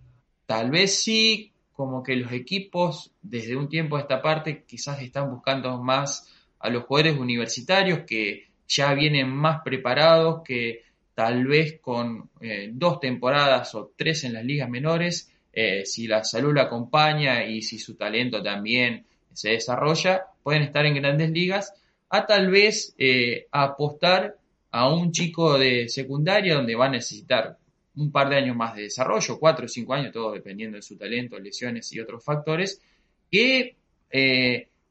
tal 0.46 0.70
vez 0.70 1.02
sí, 1.02 1.52
como 1.72 2.02
que 2.02 2.14
los 2.14 2.30
equipos 2.32 3.12
desde 3.20 3.56
un 3.56 3.68
tiempo 3.68 3.96
a 3.96 4.00
esta 4.00 4.22
parte 4.22 4.64
quizás 4.64 5.02
están 5.02 5.30
buscando 5.30 5.82
más 5.82 6.32
a 6.58 6.70
los 6.70 6.84
jugadores 6.84 7.18
universitarios 7.18 8.00
que 8.06 8.48
ya 8.68 8.92
vienen 8.94 9.28
más 9.28 9.60
preparados, 9.64 10.42
que 10.44 10.82
tal 11.14 11.46
vez 11.46 11.78
con 11.80 12.30
eh, 12.40 12.70
dos 12.72 13.00
temporadas 13.00 13.74
o 13.74 13.92
tres 13.96 14.24
en 14.24 14.34
las 14.34 14.44
ligas 14.44 14.68
menores 14.68 15.32
eh, 15.58 15.86
si 15.86 16.06
la 16.06 16.22
salud 16.22 16.54
la 16.54 16.64
acompaña 16.64 17.46
y 17.46 17.62
si 17.62 17.78
su 17.78 17.94
talento 17.94 18.42
también 18.42 19.06
se 19.32 19.52
desarrolla, 19.52 20.26
pueden 20.42 20.64
estar 20.64 20.84
en 20.84 20.96
grandes 20.96 21.30
ligas, 21.30 21.72
a 22.10 22.26
tal 22.26 22.50
vez 22.50 22.94
eh, 22.98 23.46
apostar 23.50 24.36
a 24.70 24.92
un 24.92 25.12
chico 25.12 25.58
de 25.58 25.88
secundaria 25.88 26.56
donde 26.56 26.74
va 26.74 26.86
a 26.86 26.90
necesitar 26.90 27.56
un 27.96 28.12
par 28.12 28.28
de 28.28 28.36
años 28.36 28.54
más 28.54 28.76
de 28.76 28.82
desarrollo, 28.82 29.38
cuatro 29.40 29.64
o 29.64 29.68
cinco 29.68 29.94
años, 29.94 30.12
todo 30.12 30.32
dependiendo 30.32 30.76
de 30.76 30.82
su 30.82 30.98
talento, 30.98 31.38
lesiones 31.38 31.90
y 31.94 32.00
otros 32.00 32.22
factores, 32.22 32.82
que 33.30 33.76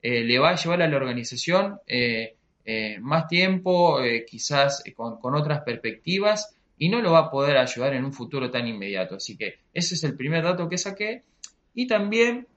le 0.07 0.39
va 0.39 0.51
a 0.51 0.55
llevar 0.55 0.81
a 0.81 0.87
la 0.87 0.97
organización 0.97 1.79
más 3.01 3.27
tiempo, 3.27 3.99
quizás 4.27 4.83
con, 4.95 5.35
otras 5.35 5.61
perspectivas 5.61 6.55
y 6.77 6.89
no 6.89 7.01
lo 7.01 7.13
va 7.13 7.19
a 7.19 7.31
poder 7.31 7.57
ayudar 7.57 7.93
en 7.93 8.05
un 8.05 8.13
futuro 8.13 8.51
tan 8.51 8.67
inmediato. 8.67 9.15
Así 9.15 9.37
que 9.37 9.59
ese 9.73 9.95
es 9.95 10.03
el 10.03 10.15
primer 10.15 10.43
dato 10.43 10.67
que 10.67 10.77
saqué. 10.77 11.23
Y 11.73 11.87
también 11.87 12.47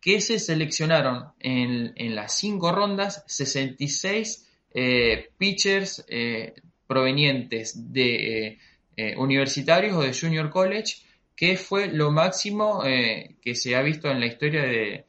que 0.00 0.20
se 0.20 0.38
seleccionaron 0.38 1.32
en, 1.40 2.14
las 2.14 2.38
cinco 2.38 2.72
rondas 2.72 3.24
66 3.26 4.48
eh, 4.72 5.30
pitchers 5.36 6.04
eh, 6.08 6.54
provenientes 6.86 7.92
de 7.92 8.58
eh, 8.96 9.16
universitarios 9.16 9.96
o 9.96 10.02
de 10.02 10.14
junior 10.14 10.50
college, 10.50 10.98
que 11.34 11.56
fue 11.56 11.88
lo 11.88 12.12
máximo 12.12 12.82
que 12.84 13.54
se 13.54 13.76
ha 13.76 13.82
visto 13.82 14.10
en 14.10 14.20
la 14.20 14.26
historia 14.26 14.62
de, 14.62 15.04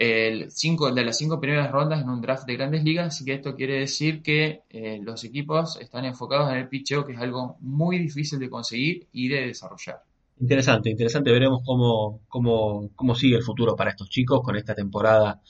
el 0.00 0.50
cinco, 0.50 0.90
de 0.90 1.04
las 1.04 1.18
cinco 1.18 1.38
primeras 1.38 1.70
rondas 1.70 2.00
en 2.00 2.08
un 2.08 2.22
draft 2.22 2.46
de 2.46 2.56
grandes 2.56 2.82
ligas, 2.82 3.08
así 3.08 3.22
que 3.22 3.34
esto 3.34 3.54
quiere 3.54 3.80
decir 3.80 4.22
que 4.22 4.62
eh, 4.70 4.98
los 5.02 5.22
equipos 5.24 5.76
están 5.78 6.06
enfocados 6.06 6.50
en 6.50 6.56
el 6.56 6.68
pitcheo, 6.68 7.04
que 7.04 7.12
es 7.12 7.18
algo 7.18 7.58
muy 7.60 7.98
difícil 7.98 8.38
de 8.38 8.48
conseguir 8.48 9.08
y 9.12 9.28
de 9.28 9.48
desarrollar. 9.48 10.02
Interesante, 10.40 10.88
interesante, 10.88 11.30
veremos 11.30 11.60
cómo, 11.66 12.22
cómo, 12.28 12.88
cómo 12.96 13.14
sigue 13.14 13.36
el 13.36 13.42
futuro 13.42 13.76
para 13.76 13.90
estos 13.90 14.08
chicos 14.08 14.40
con 14.42 14.56
esta 14.56 14.74
temporada 14.74 15.42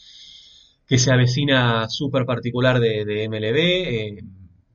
que 0.84 0.98
se 0.98 1.12
avecina 1.12 1.88
súper 1.88 2.26
particular 2.26 2.80
de, 2.80 3.28
MLB. 3.28 3.56
Eh, 3.56 4.24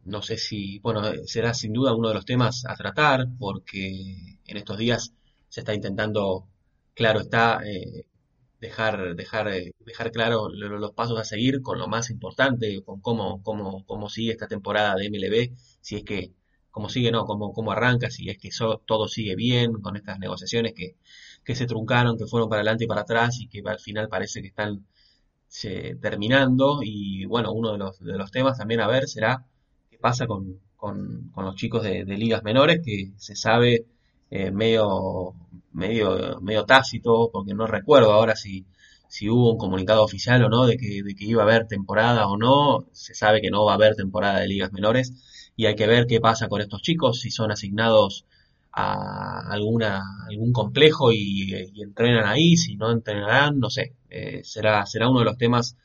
no 0.05 0.21
sé 0.21 0.38
si, 0.38 0.80
bueno, 0.80 1.01
será 1.26 1.53
sin 1.53 1.73
duda 1.73 1.93
uno 1.93 2.07
de 2.07 2.13
los 2.13 2.26
temas 2.26 2.63
a 2.65 2.76
tratar, 2.76 3.28
porque 3.38 4.38
en 4.47 4.55
estos 4.55 4.78
días 4.78 5.11
se 5.49 5.59
está 5.59 5.73
intentando, 5.73 6.47
claro 6.93 7.19
está, 7.19 7.59
eh, 7.65 8.05
dejar, 8.60 9.16
dejar, 9.16 9.47
eh, 9.49 9.74
dejar 9.80 10.12
claro 10.12 10.49
los 10.49 10.91
pasos 10.93 11.20
a 11.20 11.24
seguir 11.24 11.62
con 11.62 11.80
lo 11.80 11.88
más 11.88 12.10
importante, 12.10 12.82
con 12.84 13.01
cómo, 13.01 13.41
cómo, 13.43 13.86
cómo 13.86 14.10
sigue 14.10 14.32
esta 14.32 14.47
temporada 14.47 14.95
de 14.95 15.10
MLB, 15.10 15.58
si 15.82 15.97
es 15.97 16.03
que, 16.03 16.34
cómo 16.72 16.89
sigue, 16.89 17.12
no, 17.12 17.26
cómo, 17.26 17.53
cómo 17.53 17.72
arranca, 17.72 18.10
si 18.10 18.30
es 18.30 18.38
que 18.38 18.49
todo 18.86 19.08
sigue 19.08 19.36
bien 19.36 19.74
con 19.82 19.95
estas 19.95 20.20
negociaciones 20.20 20.74
que, 20.74 20.95
que 21.43 21.56
se 21.56 21.68
truncaron, 21.68 22.18
que 22.18 22.26
fueron 22.26 22.49
para 22.49 22.62
adelante 22.62 22.86
y 22.86 22.88
para 22.88 23.01
atrás 23.01 23.39
y 23.39 23.47
que 23.47 23.62
al 23.66 23.80
final 23.80 24.10
parece 24.10 24.41
que 24.41 24.47
están 24.47 24.86
terminando. 26.01 26.80
Y 26.84 27.26
bueno, 27.26 27.51
uno 27.53 27.72
de 27.74 27.78
los, 27.78 27.99
de 27.99 28.18
los 28.18 28.32
temas 28.32 28.58
también 28.58 28.82
a 28.82 28.88
ver 28.88 29.08
será 29.08 29.45
qué 29.89 29.97
pasa 29.97 30.28
con, 30.28 30.60
con, 30.76 31.32
los 31.36 31.56
chicos 31.56 31.84
de, 31.84 32.03
ligas 32.06 32.43
menores, 32.43 32.82
que 32.84 33.12
se 33.18 33.36
sabe 33.36 33.86
eh, 34.30 34.51
medio 34.51 35.36
medio, 35.76 36.39
medio 36.41 36.65
tácito, 36.65 37.30
porque 37.32 37.53
no 37.53 37.67
recuerdo 37.67 38.11
ahora 38.13 38.36
si, 38.36 38.65
si 39.07 39.30
hubo 39.30 39.51
un 39.51 39.57
comunicado 39.57 40.03
oficial 40.03 40.43
o 40.43 40.49
no 40.49 40.65
de 40.65 40.78
que, 40.78 41.03
de 41.03 41.15
que 41.15 41.26
iba 41.26 41.43
a 41.43 41.45
haber 41.45 41.67
temporada 41.67 42.28
o 42.28 42.38
no. 42.38 42.88
Se 42.93 43.13
sabe 43.13 43.41
que 43.41 43.51
no 43.51 43.65
va 43.65 43.73
a 43.73 43.76
haber 43.76 43.95
temporada 43.95 44.39
de 44.39 44.47
ligas 44.47 44.71
menores 44.73 45.13
y 45.55 45.67
hay 45.67 45.76
que 45.76 45.88
ver 45.88 46.07
qué 46.07 46.19
pasa 46.19 46.47
con 46.47 46.61
estos 46.61 46.82
chicos, 46.82 47.21
si 47.21 47.32
son 47.32 47.51
asignados 47.51 48.26
a 48.71 49.51
alguna, 49.51 50.01
algún 50.30 50.51
complejo 50.51 51.11
y, 51.13 51.53
entrenan 51.82 52.26
ahí, 52.26 52.57
si 52.57 52.76
no 52.78 52.91
entrenarán, 52.91 53.59
no 53.59 53.69
sé. 53.69 53.93
Eh, 54.09 54.41
será, 54.43 54.86
será 54.86 55.09
uno 55.09 55.19
de 55.19 55.26
los 55.26 55.38
temas 55.38 55.78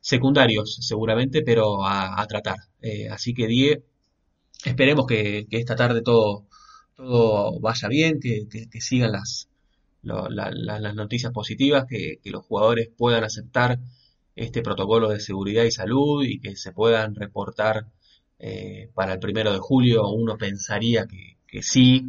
secundarios 0.00 0.76
seguramente, 0.80 1.42
pero 1.42 1.84
a, 1.86 2.24
tratar. 2.28 2.56
Eh, 2.80 3.08
así 3.10 3.34
que 3.34 3.46
Die, 3.46 3.82
esperemos 4.64 5.06
que, 5.06 5.46
que 5.50 5.58
esta 5.58 5.76
tarde 5.76 6.02
todo, 6.02 6.46
todo 6.96 7.58
vaya 7.60 7.88
bien, 7.88 8.20
que, 8.20 8.46
sigan 8.80 9.12
las, 9.12 9.48
las 10.02 10.94
noticias 10.94 11.32
positivas, 11.32 11.86
que, 11.88 12.20
los 12.24 12.44
jugadores 12.44 12.88
puedan 12.96 13.24
aceptar 13.24 13.78
este 14.36 14.62
protocolo 14.62 15.10
de 15.10 15.20
seguridad 15.20 15.64
y 15.64 15.70
salud 15.70 16.24
y 16.24 16.40
que 16.40 16.56
se 16.56 16.72
puedan 16.72 17.14
reportar 17.14 17.86
eh, 18.38 18.90
para 18.94 19.14
el 19.14 19.18
primero 19.20 19.52
de 19.52 19.58
julio. 19.58 20.08
Uno 20.08 20.36
pensaría 20.36 21.06
que, 21.06 21.62
sí, 21.62 22.04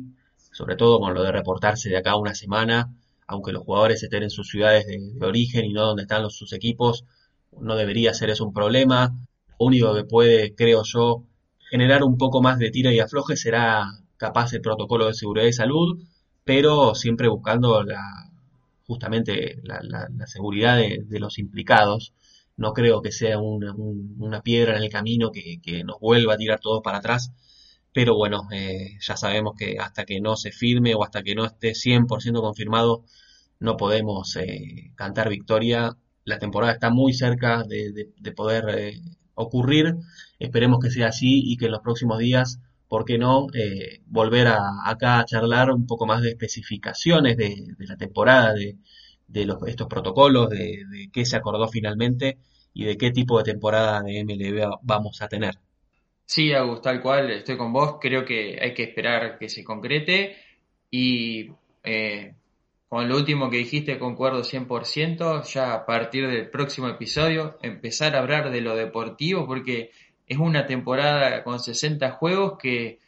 sobre 0.51 0.75
todo 0.75 0.99
con 0.99 1.13
lo 1.13 1.23
de 1.23 1.31
reportarse 1.31 1.89
de 1.89 1.97
acá 1.97 2.15
una 2.15 2.33
semana, 2.33 2.93
aunque 3.27 3.51
los 3.51 3.63
jugadores 3.63 4.01
estén 4.03 4.23
en 4.23 4.29
sus 4.29 4.47
ciudades 4.49 4.85
de, 4.87 5.25
origen 5.25 5.65
y 5.65 5.73
no 5.73 5.85
donde 5.85 6.03
están 6.03 6.23
los, 6.23 6.35
sus 6.35 6.53
equipos, 6.53 7.05
no 7.59 7.75
debería 7.75 8.13
ser 8.13 8.29
eso 8.29 8.45
un 8.45 8.53
problema. 8.53 9.15
Lo 9.59 9.67
único 9.67 9.95
que 9.95 10.03
puede, 10.03 10.55
creo 10.55 10.83
yo, 10.83 11.23
generar 11.69 12.03
un 12.03 12.17
poco 12.17 12.41
más 12.41 12.59
de 12.59 12.71
tira 12.71 12.91
y 12.91 12.99
afloje 12.99 13.37
será 13.37 14.04
capaz 14.17 14.53
el 14.53 14.61
protocolo 14.61 15.07
de 15.07 15.13
seguridad 15.13 15.45
y 15.47 15.53
salud, 15.53 16.03
pero 16.43 16.95
siempre 16.95 17.27
buscando 17.27 17.83
la, 17.83 18.01
justamente 18.87 19.59
la, 19.63 20.07
seguridad 20.27 20.77
de, 20.77 21.19
los 21.19 21.39
implicados. 21.39 22.13
No 22.57 22.73
creo 22.73 23.01
que 23.01 23.11
sea 23.11 23.39
una, 23.39 24.41
piedra 24.41 24.77
en 24.77 24.83
el 24.83 24.89
camino 24.89 25.31
que, 25.31 25.83
nos 25.83 25.99
vuelva 25.99 26.35
a 26.35 26.37
tirar 26.37 26.59
todo 26.59 26.81
para 26.81 26.99
atrás, 26.99 27.31
pero 27.93 28.15
bueno, 28.15 28.47
eh, 28.51 28.97
ya 29.01 29.17
sabemos 29.17 29.55
que 29.57 29.77
hasta 29.79 30.05
que 30.05 30.19
no 30.21 30.35
se 30.35 30.51
firme 30.51 30.95
o 30.95 31.03
hasta 31.03 31.23
que 31.23 31.35
no 31.35 31.45
esté 31.45 31.73
100% 31.73 32.41
confirmado, 32.41 33.03
no 33.59 33.77
podemos 33.77 34.35
eh, 34.37 34.91
cantar 34.95 35.29
victoria. 35.29 35.97
La 36.25 36.39
temporada 36.39 36.73
está 36.73 36.89
muy 36.89 37.13
cerca 37.13 37.63
de, 37.63 38.33
poder 38.35 38.65
eh, 38.69 39.01
ocurrir. 39.35 39.95
Esperemos 40.39 40.79
que 40.81 40.91
sea 40.91 41.07
así 41.09 41.41
y 41.45 41.57
que 41.57 41.65
en 41.65 41.71
los 41.71 41.81
próximos 41.81 42.19
días, 42.19 42.59
¿por 42.87 43.05
qué 43.05 43.17
no?, 43.17 43.47
volver 44.05 44.47
a, 44.47 44.59
acá 44.85 45.19
a 45.19 45.25
charlar 45.25 45.71
un 45.71 45.85
poco 45.87 46.05
más 46.05 46.21
de 46.21 46.29
especificaciones 46.29 47.37
de, 47.37 47.75
la 47.79 47.97
temporada, 47.97 48.53
de, 48.53 48.77
estos 49.67 49.87
protocolos, 49.87 50.49
de, 50.49 50.83
de 50.89 51.09
qué 51.11 51.25
se 51.25 51.35
acordó 51.35 51.67
finalmente 51.67 52.37
y 52.73 52.85
de 52.85 52.97
qué 52.97 53.11
tipo 53.11 53.37
de 53.37 53.45
temporada 53.45 54.01
de 54.01 54.23
MLB 54.23 54.79
vamos 54.83 55.21
a 55.21 55.27
tener. 55.27 55.55
Sí, 56.25 56.53
Agus, 56.53 56.81
tal 56.81 57.01
cual, 57.01 57.31
estoy 57.31 57.57
con 57.57 57.71
vos. 57.71 57.97
Creo 58.01 58.25
que 58.25 58.59
hay 58.61 58.73
que 58.73 58.83
esperar 58.83 59.37
que 59.37 59.47
se 59.47 59.63
concrete. 59.63 60.35
Y 60.89 61.51
eh, 61.83 62.33
con 62.89 63.07
lo 63.07 63.15
último 63.15 63.49
que 63.49 63.57
dijiste, 63.57 63.99
concuerdo 63.99 64.43
100%. 64.43 65.43
Ya 65.43 65.73
a 65.73 65.85
partir 65.85 66.27
del 66.27 66.49
próximo 66.49 66.87
episodio, 66.89 67.57
empezar 67.61 68.15
a 68.15 68.19
hablar 68.19 68.51
de 68.51 68.61
lo 68.61 68.75
deportivo, 68.75 69.45
porque 69.45 69.91
es 70.27 70.37
una 70.37 70.65
temporada 70.65 71.43
con 71.43 71.59
60 71.59 72.11
juegos 72.11 72.57
que 72.57 72.99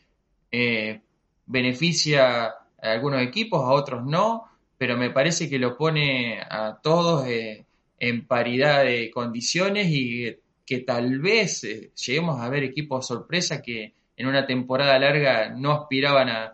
eh, 0.51 1.01
beneficia 1.45 2.45
a 2.45 2.55
algunos 2.81 3.21
equipos, 3.21 3.63
a 3.63 3.71
otros 3.71 4.05
no, 4.05 4.45
pero 4.77 4.97
me 4.97 5.09
parece 5.09 5.49
que 5.49 5.57
lo 5.57 5.75
pone 5.77 6.39
a 6.39 6.79
todos 6.81 7.27
eh, 7.27 7.65
en 7.99 8.27
paridad 8.27 8.83
de 8.83 9.09
condiciones 9.09 9.87
y 9.89 10.35
que 10.65 10.79
tal 10.79 11.19
vez 11.19 11.63
eh, 11.63 11.91
lleguemos 11.95 12.39
a 12.39 12.49
ver 12.49 12.63
equipos 12.63 13.07
sorpresa 13.07 13.61
que 13.61 13.93
en 14.15 14.27
una 14.27 14.45
temporada 14.45 14.99
larga 14.99 15.49
no 15.49 15.71
aspiraban 15.71 16.29
a, 16.29 16.53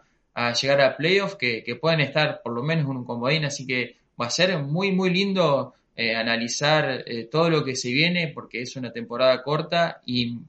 llegar 0.54 0.82
a 0.82 0.98
playoffs, 0.98 1.36
que, 1.36 1.64
que 1.64 1.76
pueden 1.76 2.00
estar 2.00 2.42
por 2.42 2.54
lo 2.54 2.64
menos 2.64 2.86
en 2.86 2.98
un 2.98 3.06
comodín, 3.06 3.46
así 3.46 3.68
que 3.68 3.98
va 4.20 4.26
a 4.28 4.32
ser 4.32 4.58
muy, 4.64 4.92
muy 4.92 5.12
lindo 5.12 5.74
analizar 5.96 7.06
todo 7.30 7.52
lo 7.52 7.64
que 7.64 7.76
se 7.76 7.92
viene, 7.92 8.30
porque 8.30 8.64
es 8.64 8.76
una 8.76 8.92
temporada 8.92 9.44
corta 9.44 10.02
y 10.08 10.40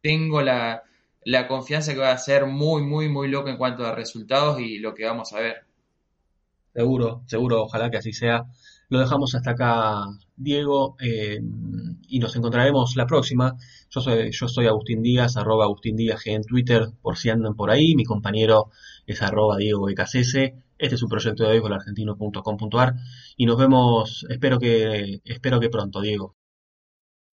tengo 0.00 0.42
la, 0.42 0.82
la 1.24 1.46
confianza 1.46 1.92
que 1.92 2.00
va 2.00 2.12
a 2.12 2.18
ser 2.18 2.46
muy, 2.46 2.82
muy, 2.82 3.08
muy 3.08 3.28
loco 3.28 3.48
en 3.48 3.58
cuanto 3.58 3.84
a 3.84 3.94
resultados 3.94 4.60
y 4.60 4.78
lo 4.78 4.94
que 4.94 5.04
vamos 5.04 5.32
a 5.32 5.40
ver. 5.40 5.66
Seguro, 6.74 7.22
seguro, 7.26 7.62
ojalá 7.64 7.90
que 7.90 7.98
así 7.98 8.12
sea. 8.12 8.46
Lo 8.88 9.00
dejamos 9.00 9.34
hasta 9.34 9.50
acá, 9.50 10.06
Diego, 10.36 10.96
eh, 11.00 11.40
y 12.08 12.18
nos 12.18 12.34
encontraremos 12.36 12.96
la 12.96 13.06
próxima. 13.06 13.56
Yo 13.90 14.00
soy, 14.00 14.30
yo 14.30 14.48
soy 14.48 14.66
Agustín 14.66 15.02
Díaz, 15.02 15.36
arroba 15.36 15.64
Agustín 15.64 15.96
Díaz 15.96 16.26
en 16.26 16.42
Twitter, 16.42 16.88
por 17.02 17.18
si 17.18 17.28
andan 17.28 17.54
por 17.54 17.70
ahí. 17.70 17.94
Mi 17.94 18.04
compañero 18.04 18.70
es 19.06 19.20
arroba 19.20 19.58
Diego 19.58 19.90
Este 19.90 20.54
es 20.78 21.02
un 21.02 21.08
proyecto 21.10 21.44
de 21.44 21.58
argentino.com.ar 21.58 22.94
y 23.36 23.44
nos 23.44 23.58
vemos, 23.58 24.24
espero 24.30 24.58
que, 24.58 25.20
espero 25.24 25.60
que 25.60 25.68
pronto, 25.68 26.00
Diego. 26.00 26.37